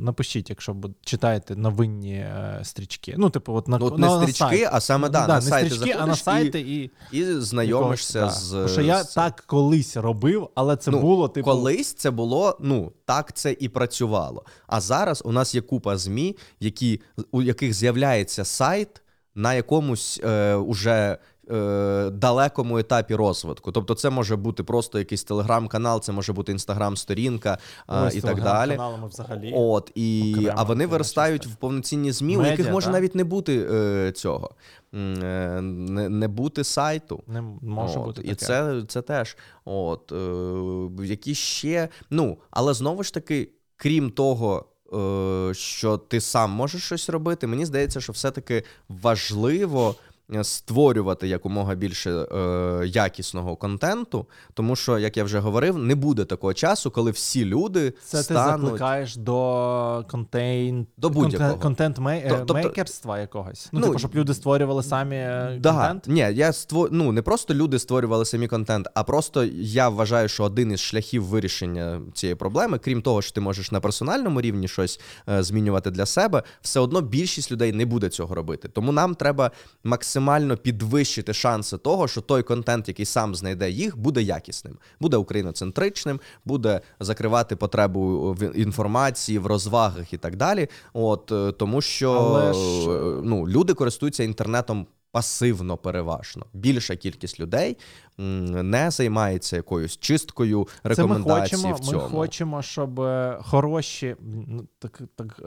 Напишіть, 0.00 0.50
якщо 0.50 0.76
читаєте 1.04 1.56
новинні 1.56 2.14
е, 2.14 2.60
стрічки. 2.62 3.14
Ну, 3.18 3.30
типу, 3.30 3.54
от 3.54 3.68
на, 3.68 3.78
Ну, 3.78 3.86
от 3.86 3.98
на, 3.98 4.06
не 4.06 4.14
на 4.14 4.22
стрічки, 4.22 4.38
сайт. 4.38 4.68
а 4.72 4.80
саме 4.80 5.08
да, 5.08 5.20
да, 5.20 5.28
на 5.28 5.34
не 5.34 5.40
сайти 5.42 5.70
стрічки, 5.70 5.96
а 6.00 6.06
на 6.06 6.16
сайти 6.16 6.60
і, 6.60 6.90
і, 7.12 7.18
і 7.18 7.24
знайомишся 7.24 8.18
якогось, 8.18 8.42
з. 8.42 8.50
Тому 8.50 8.68
що 8.68 8.80
я 8.80 9.04
з 9.04 9.14
так 9.14 9.44
колись 9.46 9.96
робив, 9.96 10.48
але 10.54 10.76
це 10.76 10.90
ну, 10.90 11.00
було 11.00 11.28
типу. 11.28 11.44
колись 11.44 11.94
це 11.94 12.10
було, 12.10 12.56
ну 12.60 12.92
так 13.04 13.32
це 13.32 13.56
і 13.60 13.68
працювало. 13.68 14.44
А 14.66 14.80
зараз 14.80 15.22
у 15.24 15.32
нас 15.32 15.54
є 15.54 15.60
купа 15.60 15.96
змі, 15.96 16.36
які 16.60 17.00
у 17.30 17.42
яких 17.42 17.74
з'являється 17.74 18.44
сайт 18.44 19.02
на 19.36 19.54
якомусь 19.54 20.20
е, 20.24 20.54
уже. 20.54 21.18
е, 21.50 22.10
Далекому 22.10 22.78
етапі 22.78 23.14
розвитку, 23.14 23.72
тобто 23.72 23.94
це 23.94 24.10
може 24.10 24.36
бути 24.36 24.62
просто 24.62 24.98
якийсь 24.98 25.24
телеграм-канал, 25.24 26.00
це 26.00 26.12
може 26.12 26.32
бути 26.32 26.52
інстаграм-сторінка 26.52 27.58
а, 27.86 28.10
і 28.14 28.20
так 28.20 28.42
далі. 28.42 28.78
взагалі. 29.10 29.52
От 29.56 29.92
і 29.94 30.34
а 30.56 30.62
вони 30.62 30.86
виростають 30.86 31.46
в 31.46 31.54
повноцінні 31.54 32.12
змі, 32.12 32.36
у 32.36 32.44
яких 32.44 32.72
може 32.72 32.86
так. 32.86 32.92
навіть 32.92 33.14
не 33.14 33.24
бути 33.24 33.68
е, 33.72 34.12
цього, 34.12 34.50
е, 34.94 35.60
не, 35.60 36.08
не 36.08 36.28
бути 36.28 36.64
сайту. 36.64 37.22
Не 37.26 37.42
може 37.62 37.98
От, 37.98 38.04
бути 38.04 38.22
і 38.24 38.34
це, 38.34 38.82
це 38.88 39.02
теж. 39.02 39.36
От, 39.64 40.12
е, 40.12 41.04
які 41.04 41.34
ще. 41.34 41.88
Ну, 42.10 42.38
але 42.50 42.74
знову 42.74 43.02
ж 43.02 43.14
таки, 43.14 43.48
крім 43.76 44.10
того, 44.10 44.66
е, 44.72 44.75
що 45.52 46.00
ти 46.08 46.20
сам 46.20 46.50
можеш 46.50 46.82
щось 46.82 47.08
робити, 47.08 47.46
мені 47.46 47.66
здається, 47.66 48.00
що 48.00 48.12
все-таки 48.12 48.62
важливо. 48.88 49.94
Е, 50.34 50.44
Створювати 50.44 51.28
якомога 51.28 51.74
більше 51.74 52.10
е, 52.10 52.86
якісного 52.86 53.56
контенту, 53.56 54.26
тому 54.54 54.76
що, 54.76 54.98
як 54.98 55.16
я 55.16 55.24
вже 55.24 55.38
говорив, 55.38 55.78
не 55.78 55.94
буде 55.94 56.24
такого 56.24 56.54
часу, 56.54 56.90
коли 56.90 57.10
всі 57.10 57.44
люди 57.44 57.92
Це 58.04 58.18
ти 58.22 58.34
закликаєш 58.34 59.16
до 59.16 60.04
контент, 60.10 60.88
До 60.96 61.10
будь-якого. 61.10 61.54
контент 61.56 61.96
То- 61.96 62.02
тобто- 62.28 62.54
мейкерства 62.54 63.18
якогось. 63.18 63.68
Ну, 63.72 63.80
Ну, 63.80 63.86
типу, 63.86 63.98
щоб 63.98 64.14
люди 64.14 64.34
створювали 64.34 64.82
самі 64.82 65.16
е, 65.16 65.58
Да, 65.60 65.72
контент. 65.72 66.04
ні, 66.08 66.20
я 66.34 66.52
ство... 66.52 66.88
ну 66.92 67.12
не 67.12 67.22
просто 67.22 67.54
люди 67.54 67.78
створювали 67.78 68.24
самі 68.24 68.48
контент, 68.48 68.88
а 68.94 69.04
просто 69.04 69.44
я 69.54 69.88
вважаю, 69.88 70.28
що 70.28 70.44
один 70.44 70.72
із 70.72 70.80
шляхів 70.80 71.24
вирішення 71.24 72.00
цієї 72.14 72.34
проблеми, 72.34 72.78
крім 72.78 73.02
того, 73.02 73.22
що 73.22 73.32
ти 73.32 73.40
можеш 73.40 73.72
на 73.72 73.80
персональному 73.80 74.40
рівні 74.40 74.68
щось 74.68 75.00
е, 75.28 75.42
змінювати 75.42 75.90
для 75.90 76.06
себе, 76.06 76.42
все 76.62 76.80
одно 76.80 77.00
більшість 77.00 77.52
людей 77.52 77.72
не 77.72 77.86
буде 77.86 78.08
цього 78.08 78.34
робити. 78.34 78.68
Тому 78.68 78.92
нам 78.92 79.14
треба 79.14 79.50
максимально 79.84 80.15
підвищити 80.56 81.34
шанси 81.34 81.78
того, 81.78 82.08
що 82.08 82.20
той 82.20 82.42
контент, 82.42 82.88
який 82.88 83.04
сам 83.06 83.34
знайде 83.34 83.70
їх, 83.70 83.98
буде 83.98 84.22
якісним, 84.22 84.78
буде 85.00 85.16
україноцентричним, 85.16 86.20
буде 86.44 86.80
закривати 87.00 87.56
потребу 87.56 88.32
в 88.32 88.56
інформації, 88.58 89.38
в 89.38 89.46
розвагах 89.46 90.12
і 90.12 90.16
так 90.16 90.36
далі. 90.36 90.68
От 90.92 91.32
е, 91.32 91.52
тому, 91.52 91.80
що 91.80 92.12
Але 92.12 92.54
ж- 92.54 92.90
е, 92.90 93.20
ну, 93.24 93.48
люди 93.48 93.74
користуються 93.74 94.24
інтернетом 94.24 94.86
пасивно 95.12 95.76
переважно. 95.76 96.46
Більша 96.52 96.96
кількість 96.96 97.40
людей 97.40 97.76
не 98.18 98.90
займається 98.90 99.56
якоюсь 99.56 99.96
чисткою 99.98 100.68
Це 100.82 100.88
ми 100.88 100.88
рекомендацій 100.90 101.56
хочемо, 101.56 101.74
в 101.74 101.80
цьому. 101.80 102.02
ми 102.02 102.08
хочемо, 102.08 102.62
щоб 102.62 103.00
е, 103.00 103.38
хороші, 103.42 104.16
ну, 104.48 104.66
так, 104.78 105.00
так, 105.16 105.42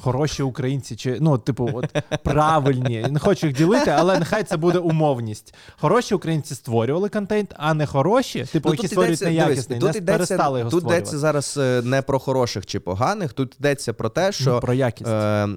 хороші 0.00 0.42
українці, 0.42 0.96
чи 0.96 1.18
ну, 1.20 1.38
типу, 1.38 1.70
от 1.74 1.96
правильні. 2.22 3.06
Не 3.10 3.18
хочу 3.18 3.46
їх 3.46 3.56
ділити, 3.56 3.90
але 3.90 4.18
нехай 4.18 4.44
це 4.44 4.56
буде 4.56 4.78
умовність. 4.78 5.54
Хороші 5.80 6.14
українці 6.14 6.54
створювали 6.54 7.08
контент, 7.08 7.54
а 7.56 7.74
не 7.74 7.86
хороші, 7.86 8.44
типу, 8.52 8.68
Ну, 8.68 8.74
які 8.74 8.88
створюють 8.88 9.22
йдеться- 9.22 9.24
неякісний, 9.30 9.78
дивись, 9.78 9.94
не 9.94 10.00
тут 10.00 10.02
йдеться- 10.02 10.12
перестали 10.12 10.58
його 10.58 10.70
Тут 10.70 10.80
створювати. 10.80 11.00
йдеться 11.02 11.18
зараз 11.18 11.54
е, 11.58 11.82
не 11.84 12.02
про 12.02 12.18
хороших 12.18 12.66
чи 12.66 12.80
поганих, 12.80 13.32
тут 13.32 13.56
йдеться 13.60 13.92
про 13.92 14.08
те, 14.08 14.32
що 14.32 14.50
Ну, 14.54 14.60
про 14.60 14.74
якість. 14.74 15.10
Е, 15.10 15.14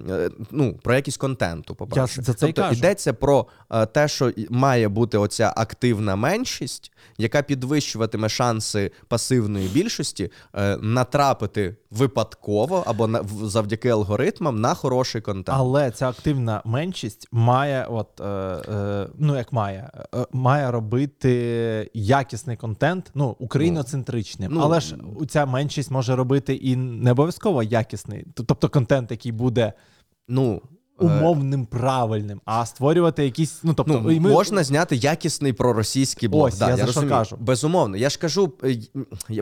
е, 0.10 0.30
ну, 0.52 0.74
про 0.84 0.94
якість 0.96 1.18
контенту, 1.18 1.76
по-перше. 1.76 2.20
Я 2.20 2.24
за 2.26 2.34
це 2.34 2.46
тобто 2.48 2.62
кажу. 2.62 2.74
йдеться 2.76 3.14
про 3.14 3.46
е, 3.72 3.86
те, 3.86 4.08
що 4.08 4.32
має 4.50 4.88
бути 4.88 5.18
оця 5.18 5.54
активна 5.58 6.16
меншість, 6.16 6.92
яка 7.18 7.42
підвищуватиме 7.42 8.30
шанси 8.30 8.92
пасивної 9.08 9.68
більшості 9.68 10.32
е, 10.56 10.78
натрапити 10.78 11.76
випадково 11.98 12.84
або 12.86 13.08
на, 13.08 13.24
завдяки 13.44 13.90
алгоритмам 13.90 14.62
на 14.62 14.74
хороший 14.74 15.22
контент. 15.22 15.58
Але 15.60 15.92
ця 15.92 16.10
активна 16.10 16.62
меншість 16.66 17.28
має, 17.32 17.86
от 17.86 18.22
е, 18.22 18.26
е, 18.26 19.08
ну 19.18 19.36
як 19.36 19.54
має, 19.54 19.92
е, 20.16 20.26
має 20.32 20.72
робити 20.72 21.32
якісний 21.94 22.58
контент, 22.58 23.12
ну 23.16 23.36
україноцентричним. 23.40 24.52
Ну, 24.54 24.62
але 24.64 24.80
ж 24.80 24.96
ця 25.30 25.46
меншість 25.46 25.92
може 25.92 26.16
робити 26.16 26.56
і 26.56 26.76
не 26.76 27.12
обов'язково 27.12 27.64
якісний, 27.64 28.26
тобто 28.34 28.70
контент, 28.70 29.12
який 29.12 29.32
буде. 29.32 29.74
Ну, 30.28 30.62
умовним 31.00 31.66
правильним, 31.66 32.42
а 32.46 32.66
створювати 32.66 33.24
якісь. 33.24 33.60
Ну 33.64 33.74
тобто 33.74 33.94
ну, 33.94 34.02
ми... 34.02 34.20
можна 34.20 34.64
зняти 34.64 34.96
якісний 34.96 35.54
проросійський 35.54 36.30
блок. 36.30 36.48
Ось, 36.48 36.58
да, 36.58 36.66
я, 36.66 36.72
я 36.72 36.78
за 36.78 36.86
розумію. 36.86 37.10
що 37.10 37.18
кажу. 37.18 37.38
Безумовно. 37.40 37.98
Я 37.98 38.10
ж 38.10 38.20
кажу, 38.20 38.54
е, 38.64 38.78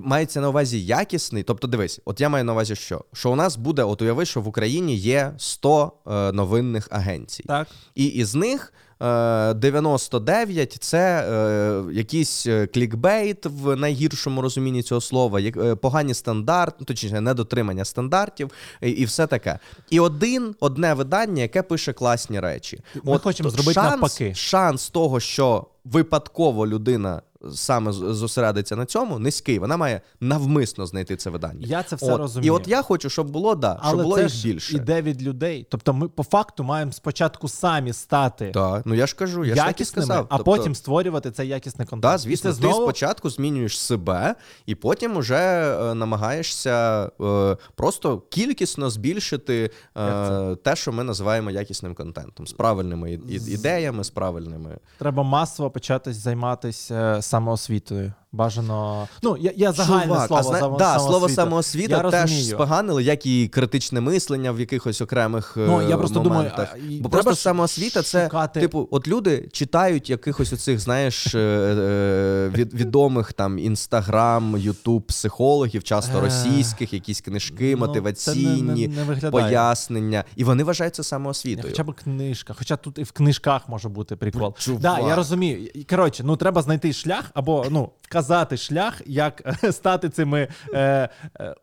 мається 0.02 0.42
на 0.42 0.50
увазі 0.50 0.86
якісний. 0.86 1.44
Тобто, 1.44 1.68
дивись, 1.68 2.02
от 2.06 2.22
я 2.22 2.30
маю 2.30 2.44
на 2.44 2.52
увазі, 2.52 2.76
що 2.76 3.06
Що 3.14 3.32
у 3.32 3.36
нас 3.36 3.56
буде, 3.56 3.84
от 3.84 4.02
уяви, 4.02 4.26
що 4.26 4.42
в 4.42 4.48
Україні 4.48 4.96
є 4.96 5.34
100 5.38 5.92
е, 6.08 6.32
новинних 6.32 6.88
агенцій, 6.92 7.44
так 7.48 7.68
і 7.96 8.06
із 8.06 8.36
них. 8.36 8.74
99 9.02 10.78
це 10.80 11.26
е, 11.30 11.94
якийсь 11.94 12.48
е, 12.48 12.68
клікбейт 12.68 13.46
в 13.46 13.76
найгіршому 13.76 14.42
розумінні 14.42 14.84
цього 14.84 15.02
слова, 15.02 15.40
як, 15.40 15.58
е, 15.58 15.76
погані 15.76 16.14
стандарти, 16.14 16.78
ну, 16.80 16.86
точніше, 16.86 17.22
недотримання 17.22 17.86
стандартів 17.86 18.52
і, 18.82 18.90
і 18.90 19.06
все 19.06 19.28
таке. 19.28 19.60
І 19.90 20.00
один 20.00 20.56
одне 20.60 20.94
видання, 20.94 21.42
яке 21.42 21.62
пише 21.62 21.94
класні 21.94 22.40
речі. 22.40 22.80
Ми 23.04 23.14
От, 23.14 23.22
хочемо 23.22 23.50
зробити 23.50 23.74
шанс, 23.74 23.90
навпаки. 23.90 24.36
Шанс 24.36 24.90
того, 24.90 25.20
що 25.20 25.66
випадково 25.86 26.68
людина 26.68 27.22
саме 27.54 27.92
зосередиться 27.92 28.76
на 28.76 28.86
цьому, 28.86 29.20
низький. 29.20 29.60
Вона 29.60 29.78
має 29.78 30.02
навмисно 30.20 30.86
знайти 30.86 31.16
це 31.16 31.30
видання. 31.30 31.68
Я 31.68 31.84
це 31.84 31.96
все 31.96 32.14
от. 32.14 32.20
розумію. 32.20 32.54
І 32.54 32.56
от 32.56 32.68
я 32.68 32.82
хочу, 32.82 33.10
щоб 33.10 33.30
було 33.30 33.56
да, 33.56 33.78
Але 33.82 33.92
щоб 33.92 34.04
було 34.04 34.16
це 34.16 34.22
їх 34.22 34.32
ж 34.32 34.48
більше. 34.48 34.76
Іде 34.76 35.02
від 35.02 35.24
людей. 35.24 35.68
Тобто, 35.70 35.94
ми 35.94 36.08
по 36.08 36.24
факту 36.24 36.64
маємо 36.64 36.92
спочатку 36.92 37.48
самі 37.48 37.94
стати 37.94 38.52
так. 38.52 38.86
Ну 38.86 38.96
я 38.96 39.08
ж 39.08 39.16
кажу, 39.16 39.46
я 39.46 39.56
якісними, 39.56 40.02
ж 40.02 40.08
сказав. 40.08 40.26
а 40.30 40.38
тобто... 40.38 40.52
потім 40.52 40.76
створювати 40.76 41.32
цей 41.32 41.48
якісний 41.48 41.88
контент. 41.88 42.14
Так, 42.14 42.20
звісно, 42.20 42.50
і 42.50 42.54
це 42.54 42.60
знову... 42.60 42.76
ти 42.76 42.82
спочатку 42.84 43.30
змінюєш 43.30 43.80
себе, 43.80 44.36
і 44.66 44.76
потім 44.76 45.18
вже 45.18 45.36
е, 45.36 45.94
намагаєшся 45.94 47.10
е, 47.22 47.58
просто 47.76 48.18
кількісно 48.20 48.90
збільшити 48.90 49.72
е, 49.98 50.56
те, 50.56 50.76
що 50.76 50.92
ми 50.92 51.04
називаємо 51.04 51.52
якісним 51.52 51.96
контентом, 51.96 52.48
з 52.48 52.54
правильними 52.54 53.12
ідеями, 53.48 54.04
з 54.04 54.10
правильними. 54.10 54.78
Треба 54.98 55.24
масово 55.24 55.70
почати 55.70 56.14
займатися 56.14 57.16
е, 57.18 57.22
самоосвітою. 57.32 58.14
Бажано. 58.34 59.08
Ну, 59.24 59.38
я 59.38 59.52
я 59.56 59.72
загальне 59.72 60.04
Чувак, 60.04 60.28
слово 60.28 60.40
а 60.40 60.44
зна... 60.44 60.60
само, 60.60 60.78
да, 60.78 61.00
слово 61.00 61.30
самоосвіта 61.30 61.98
я 61.98 62.12
теж 62.12 62.22
розумію. 62.22 62.56
споганили, 62.56 63.04
як 63.04 63.26
і 63.26 63.48
критичне 63.48 64.02
мислення 64.02 64.52
в 64.52 64.60
якихось 64.60 65.02
окремих 65.02 65.54
ну, 65.56 65.90
я 65.90 65.98
просто 65.98 66.24
моментах. 66.24 66.76
Думаю, 66.76 67.02
Бо 67.02 67.10
просто 67.10 67.36
самоосвіта 67.36 68.02
це, 68.02 68.24
шукати... 68.24 68.60
типу, 68.60 68.88
от 68.92 69.08
люди 69.08 69.50
читають 69.52 70.10
якихось 70.10 70.54
оцих, 70.54 70.80
знаєш, 70.80 71.36
е, 71.36 71.40
е, 71.40 72.50
від, 72.58 72.74
відомих 72.74 73.34
там 73.34 73.60
інстаграм, 73.60 74.58
ютуб 74.58 75.02
психологів, 75.02 75.84
часто 75.84 76.18
е. 76.18 76.22
російських, 76.22 76.94
якісь 76.94 77.22
книжки, 77.22 77.72
ну, 77.72 77.88
мотиваційні 77.88 78.88
не, 78.88 79.06
не, 79.06 79.16
не 79.22 79.32
пояснення. 79.32 80.24
І 80.36 80.44
вони 80.44 80.64
вважають 80.64 80.96
це 80.96 81.04
самоосвітою. 81.04 81.68
Хоча 81.70 81.84
б 81.84 81.94
книжка, 81.94 82.54
хоча 82.58 82.78
тут 82.78 82.98
і 82.98 83.04
в 83.04 83.12
книжках 83.12 83.70
може 83.70 83.90
бути 83.90 84.16
прикол. 84.16 84.54
Так, 84.66 84.80
да, 84.80 85.00
я 85.00 85.16
розумію. 85.16 85.70
Коротше, 85.90 86.24
ну 86.24 86.36
треба 86.36 86.62
знайти 86.62 86.94
шлях 86.94 87.32
або 87.34 87.66
ну 87.70 87.90
вказати 88.22 88.58
шлях, 88.58 89.02
як 89.06 89.56
стати 89.72 90.10
цими. 90.10 90.48
Е, 90.74 91.10
е, 91.40 91.56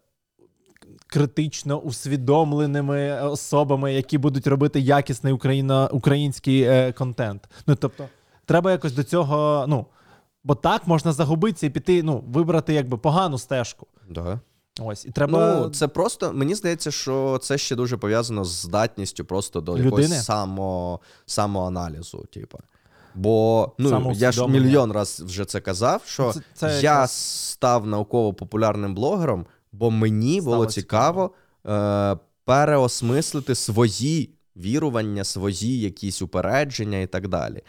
Критично 1.11 1.79
усвідомленими 1.79 3.21
особами, 3.21 3.95
які 3.95 4.19
будуть 4.19 4.47
робити 4.47 4.81
якісний 4.81 5.33
україно, 5.33 5.91
український 5.93 6.63
е, 6.63 6.93
контент. 6.93 7.49
Ну 7.67 7.75
тобто, 7.75 8.09
треба 8.45 8.71
якось 8.71 8.93
до 8.93 9.05
цього. 9.05 9.65
Ну 9.69 9.87
бо 10.45 10.55
так 10.55 10.87
можна 10.87 11.13
загубитися 11.13 11.67
і 11.67 11.71
піти, 11.71 12.03
ну, 12.03 12.25
вибрати 12.29 12.75
якби 12.75 12.97
погану 12.97 13.39
стежку. 13.39 13.87
Да. 14.09 14.41
Ось 14.81 15.05
і 15.07 15.11
треба. 15.11 15.61
Ну, 15.61 15.71
це 15.71 15.89
просто 15.89 16.33
мені 16.33 16.55
здається, 16.55 16.91
що 16.91 17.39
це 17.43 17.59
ще 17.59 17.77
дуже 17.77 17.97
пов'язано 17.97 18.45
з 18.45 18.51
здатністю 18.51 19.25
просто 19.25 19.61
до 19.61 19.73
Людини? 19.73 19.85
якогось 19.85 20.25
само, 20.25 21.01
самоаналізу. 21.27 22.25
Типу. 22.33 22.59
Бо 23.19 23.73
ну 23.79 24.13
я 24.15 24.33
ж 24.33 24.49
мільйон 24.49 24.93
раз 24.93 25.21
вже 25.21 25.45
це 25.45 25.61
казав, 25.61 26.03
що 26.07 26.33
це, 26.33 26.41
це 26.55 26.67
я 26.67 26.75
якраз... 26.75 27.11
став 27.51 27.87
науково-популярним 27.87 28.95
блогером, 28.95 29.47
бо 29.73 29.91
мені 29.91 30.41
Стало 30.41 30.57
було 30.57 30.67
цікаво, 30.67 31.33
цікаво. 31.63 32.15
Е, 32.15 32.19
переосмислити 32.45 33.55
свої 33.55 34.35
вірування, 34.57 35.25
свої 35.25 35.81
якісь 35.81 36.23
упередження 36.23 36.99
і 36.99 37.07
так 37.07 37.29
далі. 37.29 37.63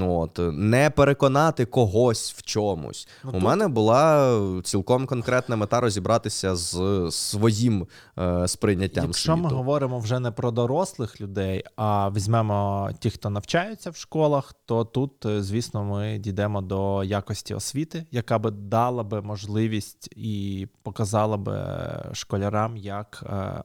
От, 0.00 0.38
Не 0.52 0.90
переконати 0.90 1.64
когось 1.64 2.32
в 2.32 2.42
чомусь. 2.42 3.08
Ну, 3.24 3.30
У 3.30 3.32
тут... 3.32 3.42
мене 3.42 3.68
була 3.68 4.40
цілком 4.64 5.06
конкретна 5.06 5.56
мета 5.56 5.80
розібратися 5.80 6.56
з 6.56 6.76
своїм 7.10 7.86
е, 8.18 8.48
сприйняттям. 8.48 9.04
Якщо 9.04 9.32
світу. 9.32 9.48
ми 9.48 9.54
говоримо 9.54 9.98
вже 9.98 10.20
не 10.20 10.30
про 10.30 10.50
дорослих 10.50 11.20
людей, 11.20 11.64
а 11.76 12.10
візьмемо 12.10 12.90
ті, 12.98 13.10
хто 13.10 13.30
навчаються 13.30 13.90
в 13.90 13.96
школах, 13.96 14.54
то 14.66 14.84
тут, 14.84 15.26
е, 15.26 15.42
звісно, 15.42 15.84
ми 15.84 16.18
дійдемо 16.18 16.60
до 16.60 17.04
якості 17.04 17.54
освіти, 17.54 18.06
яка 18.10 18.38
би 18.38 18.50
дала 18.50 19.02
би 19.02 19.22
можливість 19.22 20.08
і 20.16 20.68
показала 20.82 21.36
би 21.36 21.66
школярам, 22.12 22.76
як. 22.76 23.24
Е, 23.26 23.62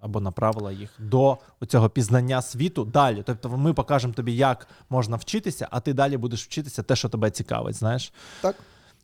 або 0.00 0.20
направила 0.20 0.72
їх 0.72 0.90
до 0.98 1.38
цього 1.68 1.88
пізнання 1.88 2.42
світу 2.42 2.84
далі. 2.84 3.22
Тобто, 3.26 3.48
ми 3.48 3.72
покажемо 3.72 4.14
тобі, 4.14 4.36
як 4.36 4.66
можна 4.90 5.16
вчитися, 5.16 5.68
а 5.70 5.80
ти 5.80 5.92
далі 5.92 6.16
будеш 6.16 6.44
вчитися 6.44 6.82
те, 6.82 6.96
що 6.96 7.08
тебе 7.08 7.30
цікавить. 7.30 7.74
Знаєш, 7.74 8.12
так. 8.40 8.56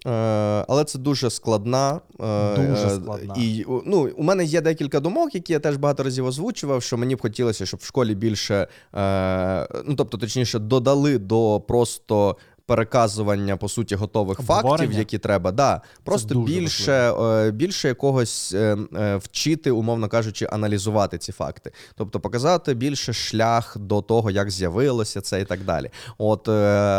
Е, 0.07 0.65
але 0.69 0.85
це 0.85 0.99
дуже 0.99 1.31
складна. 1.31 2.01
Е, 2.21 2.57
дуже 2.57 2.91
складна. 2.91 3.35
І 3.39 3.65
ну, 3.87 4.11
у 4.17 4.23
мене 4.23 4.45
є 4.45 4.61
декілька 4.61 5.01
думок, 5.01 5.35
які 5.35 5.53
я 5.53 5.59
теж 5.59 5.77
багато 5.77 6.03
разів 6.03 6.27
озвучував, 6.27 6.83
що 6.83 6.97
мені 6.97 7.17
б 7.17 7.23
хотілося, 7.23 7.67
щоб 7.67 7.81
в 7.81 7.85
школі 7.85 8.15
більше, 8.15 8.67
е, 8.95 9.69
ну 9.85 9.95
тобто, 9.97 10.19
точніше, 10.19 10.59
додали 10.59 11.19
до 11.19 11.63
просто 11.69 12.37
переказування 12.67 13.57
по 13.57 13.69
суті 13.69 13.95
готових 13.95 14.39
фактів, 14.39 14.93
які 14.93 15.19
треба. 15.19 15.53
Да, 15.53 15.81
Просто 16.05 16.41
більше 16.41 16.93
е, 16.93 17.51
більше 17.51 17.89
якогось 17.89 18.53
е, 18.55 18.77
е, 18.97 19.17
вчити, 19.17 19.71
умовно 19.71 20.09
кажучи, 20.09 20.49
аналізувати 20.53 21.19
ці 21.19 21.33
факти. 21.33 21.73
Тобто 21.95 22.21
показати 22.21 22.75
більше 22.75 23.13
шлях 23.13 23.77
до 23.79 24.03
того, 24.03 24.31
як 24.31 24.51
з'явилося 24.51 25.21
це 25.21 25.41
і 25.41 25.45
так 25.45 25.65
далі. 25.65 25.91
От, 26.19 26.49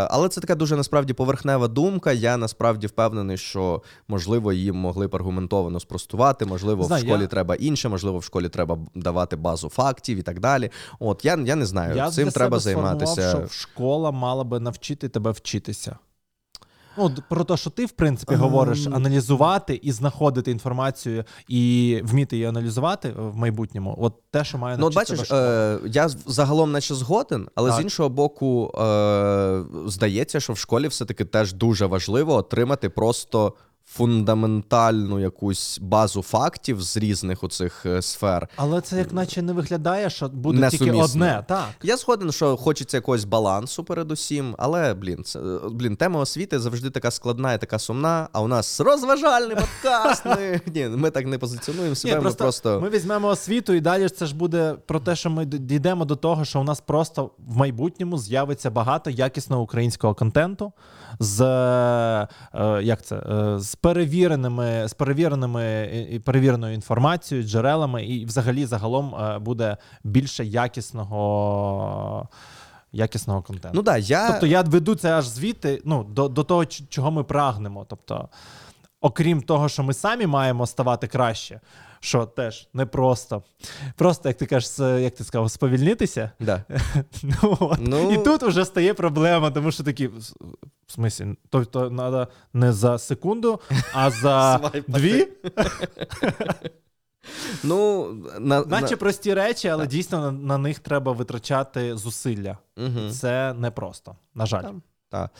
Але 0.09 0.29
це 0.29 0.41
така 0.41 0.55
дуже 0.55 0.75
насправді 0.75 1.13
поверхнева 1.13 1.67
думка. 1.67 2.11
Я 2.11 2.37
насправді 2.37 2.87
впевнений, 2.87 3.37
що 3.37 3.81
можливо 4.07 4.53
їм 4.53 4.75
могли 4.75 5.07
б 5.07 5.15
аргументовано 5.15 5.79
спростувати, 5.79 6.45
можливо, 6.45 6.83
Знаю, 6.83 7.03
в 7.03 7.07
школі 7.07 7.21
я... 7.21 7.27
треба 7.27 7.55
інше, 7.55 7.89
можливо, 7.89 8.17
в 8.17 8.23
школі 8.23 8.49
треба 8.49 8.77
давати 8.95 9.35
базу 9.35 9.69
фактів 9.69 10.17
і 10.17 10.21
так 10.21 10.39
далі. 10.39 10.69
От 10.99 11.25
я 11.25 11.37
я 11.45 11.55
не 11.55 11.65
знаю, 11.65 11.95
я 11.95 12.11
цим 12.11 12.29
треба 12.29 12.59
займатися. 12.59 13.29
що 13.29 13.47
Школа 13.47 14.11
мала 14.11 14.43
би 14.43 14.59
навчити 14.59 15.09
тебе 15.09 15.31
вчити 15.31 15.56
вчитися. 15.57 15.97
Ну, 16.99 17.15
Про 17.29 17.43
те, 17.43 17.57
що 17.57 17.69
ти, 17.69 17.85
в 17.85 17.91
принципі, 17.91 18.35
говориш, 18.35 18.87
аналізувати 18.87 19.79
і 19.83 19.91
знаходити 19.91 20.51
інформацію, 20.51 21.23
і 21.47 22.01
вміти 22.03 22.35
її 22.35 22.47
аналізувати 22.47 23.13
в 23.17 23.35
майбутньому. 23.35 23.95
От 23.99 24.13
те, 24.31 24.43
що 24.43 24.57
має 24.57 24.77
Ну, 24.77 24.89
бачиш, 24.89 25.31
е, 25.31 25.79
я 25.85 26.09
загалом 26.09 26.71
наче 26.71 26.95
згоден, 26.95 27.49
але 27.55 27.69
так. 27.69 27.79
з 27.79 27.83
іншого 27.83 28.09
боку, 28.09 28.71
е, 28.79 29.63
здається, 29.85 30.39
що 30.39 30.53
в 30.53 30.57
школі 30.57 30.87
все-таки 30.87 31.25
теж 31.25 31.53
дуже 31.53 31.85
важливо 31.85 32.33
отримати 32.33 32.89
просто 32.89 33.53
фундаментальну 33.89 35.19
якусь 35.19 35.79
базу 35.81 36.21
фактів 36.21 36.81
з 36.81 36.97
різних 36.97 37.43
оцих 37.43 37.85
е, 37.85 38.01
сфер. 38.01 38.47
Але 38.55 38.81
це 38.81 38.97
як 38.97 39.13
наче 39.13 39.41
не 39.41 39.53
виглядає, 39.53 40.09
що 40.09 40.27
буде 40.27 40.59
не 40.59 40.69
тільки 40.69 40.91
одне. 40.91 41.43
Так. 41.47 41.69
Я 41.83 41.97
згоден, 41.97 42.31
що 42.31 42.57
хочеться 42.57 42.97
якогось 42.97 43.23
балансу 43.23 43.83
передусім, 43.83 44.55
але 44.57 44.93
блін, 44.93 45.23
це, 45.23 45.39
блін, 45.71 45.95
тема 45.95 46.19
освіти 46.19 46.59
завжди 46.59 46.89
така 46.89 47.11
складна 47.11 47.53
і 47.53 47.61
така 47.61 47.79
сумна. 47.79 48.29
А 48.33 48.41
у 48.41 48.47
нас 48.47 48.79
розважальний 48.79 49.55
подкаст. 49.55 50.23
Ні, 50.73 50.87
ми 50.87 51.11
так 51.11 51.27
не 51.27 51.37
позиціонуємо 51.37 51.95
себе. 51.95 52.15
Ні, 52.15 52.21
просто, 52.21 52.43
ми 52.43 52.45
просто 52.45 52.79
ми 52.81 52.89
візьмемо 52.89 53.27
освіту, 53.27 53.73
і 53.73 53.81
далі 53.81 54.09
це 54.09 54.25
ж 54.25 54.35
буде 54.35 54.75
про 54.85 54.99
те, 54.99 55.15
що 55.15 55.29
ми 55.29 55.45
дійдемо 55.45 56.05
до 56.05 56.15
того, 56.15 56.45
що 56.45 56.59
у 56.61 56.63
нас 56.63 56.81
просто 56.81 57.31
в 57.47 57.57
майбутньому 57.57 58.17
з'явиться 58.17 58.69
багато 58.69 59.09
якісного 59.09 59.61
українського 59.61 60.15
контенту 60.15 60.73
з 61.19 61.41
е, 61.41 62.27
як 62.83 63.01
це 63.01 63.15
е, 63.15 63.59
з 63.59 63.75
перевіреними 63.75 64.87
з 64.87 64.93
перевіреними 64.93 66.21
перевіреною 66.25 66.73
інформацією, 66.73 67.47
джерелами, 67.47 68.05
і 68.05 68.25
взагалі 68.25 68.65
загалом 68.65 69.15
е, 69.15 69.39
буде 69.39 69.77
більше 70.03 70.45
якісного. 70.45 72.29
Якісного 72.91 73.41
контенту. 73.41 73.75
Ну, 73.75 73.81
да, 73.81 73.97
я... 73.97 74.31
Тобто 74.31 74.47
я 74.47 74.61
веду 74.61 74.95
це 74.95 75.13
аж 75.13 75.27
звідти 75.27 75.81
ну, 75.85 76.03
до 76.03 76.27
до 76.27 76.43
того, 76.43 76.65
чого 76.65 77.11
ми 77.11 77.23
прагнемо. 77.23 77.85
Тобто, 77.89 78.29
окрім 79.01 79.41
того, 79.41 79.69
що 79.69 79.83
ми 79.83 79.93
самі 79.93 80.27
маємо 80.27 80.67
ставати 80.67 81.07
краще, 81.07 81.59
що 81.99 82.25
теж 82.25 82.69
непросто. 82.73 83.43
Просто, 83.95 84.29
як 84.29 84.37
ти 84.37 84.45
кажеш, 84.45 84.79
як 84.79 85.15
ти 85.15 85.23
сказав, 85.23 85.51
сповільнитися. 85.51 86.31
Да. 86.39 86.63
Ну, 87.23 87.57
от. 87.59 87.79
Ну- 87.81 88.11
І 88.11 88.17
тут 88.17 88.43
вже 88.43 88.65
стає 88.65 88.93
проблема, 88.93 89.51
тому 89.51 89.71
що 89.71 89.83
такі. 89.83 90.07
в 90.07 90.91
смислі, 90.91 91.35
тобто 91.49 91.89
треба 91.89 92.27
не 92.53 92.73
за 92.73 92.97
секунду, 92.97 93.59
а 93.93 94.11
за 94.11 94.71
дві. 94.87 95.27
Ну, 97.63 98.13
на, 98.39 98.65
Наче 98.65 98.91
на... 98.91 98.97
прості 98.97 99.33
речі, 99.33 99.67
але 99.67 99.87
дійсно 99.87 100.19
на, 100.19 100.31
на 100.31 100.57
них 100.57 100.79
треба 100.79 101.11
витрачати 101.11 101.97
зусилля. 101.97 102.57
Угу. 102.77 103.09
Це 103.11 103.53
непросто, 103.53 104.15
на 104.35 104.45
жаль. 104.45 104.61
Там. 104.61 104.81
Так. 105.09 105.31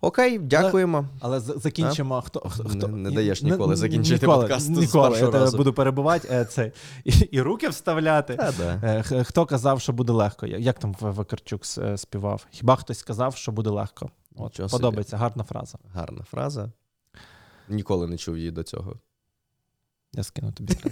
Окей, 0.00 0.38
дякуємо. 0.38 1.04
Але 1.20 1.40
з- 1.40 1.58
закінчимо. 1.62 2.22
Хто, 2.26 2.40
хто, 2.40 2.64
Не- 2.64 2.70
хто 2.70 2.88
не 2.88 3.10
даєш 3.10 3.42
ніколи 3.42 3.76
закінчити 3.76 4.26
ніколи, 4.26 4.40
подкаст 4.42 4.66
з 4.66 4.68
Ніколи. 4.68 5.08
першого 5.10 5.32
Я 5.32 5.38
тебе 5.44 5.56
буду 5.56 5.72
перебувати 5.72 6.28
е, 6.30 6.44
це, 6.44 6.72
і, 7.04 7.10
і 7.10 7.40
руки 7.42 7.68
вставляти. 7.68 8.36
Та, 8.36 8.52
да. 8.58 8.80
Е, 9.12 9.24
Хто 9.24 9.46
казав, 9.46 9.80
що 9.80 9.92
буде 9.92 10.12
легко? 10.12 10.46
Як 10.46 10.78
там 10.78 10.94
Вакарчук 11.00 11.62
е, 11.78 11.98
співав? 11.98 12.46
Хіба 12.50 12.76
хтось 12.76 12.98
сказав, 12.98 13.36
що 13.36 13.52
буде 13.52 13.70
легко? 13.70 14.10
От, 14.36 14.52
Нічого 14.52 14.68
собі. 14.68 14.80
подобається, 14.80 15.16
гарна 15.16 15.44
фраза. 15.44 15.78
Гарна 15.94 16.24
фраза. 16.24 16.72
Ніколи 17.68 18.06
не 18.06 18.16
чув 18.16 18.38
її 18.38 18.50
до 18.50 18.62
цього. 18.62 18.96
Я 20.12 20.22
скину 20.22 20.52
тобі. 20.52 20.76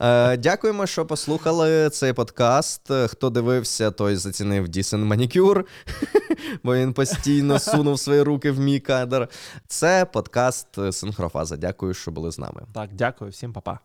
Е, 0.00 0.36
дякуємо, 0.36 0.86
що 0.86 1.06
послухали 1.06 1.90
цей 1.90 2.12
подкаст. 2.12 2.90
Е, 2.90 3.08
Хто 3.08 3.30
дивився, 3.30 3.90
той 3.90 4.16
зацінив 4.16 4.68
Дісен 4.68 5.04
Манікюр, 5.04 5.64
бо 6.62 6.74
він 6.74 6.92
постійно 6.92 7.58
сунув 7.58 7.98
свої 7.98 8.22
руки 8.22 8.50
в 8.50 8.60
мій 8.60 8.80
кадр. 8.80 9.28
Це 9.66 10.04
подкаст 10.12 10.92
Синхрофаза. 10.92 11.56
Дякую, 11.56 11.94
що 11.94 12.10
були 12.10 12.32
з 12.32 12.38
нами. 12.38 12.62
Так, 12.74 12.90
дякую, 12.92 13.30
всім 13.30 13.52
па-па. 13.52 13.78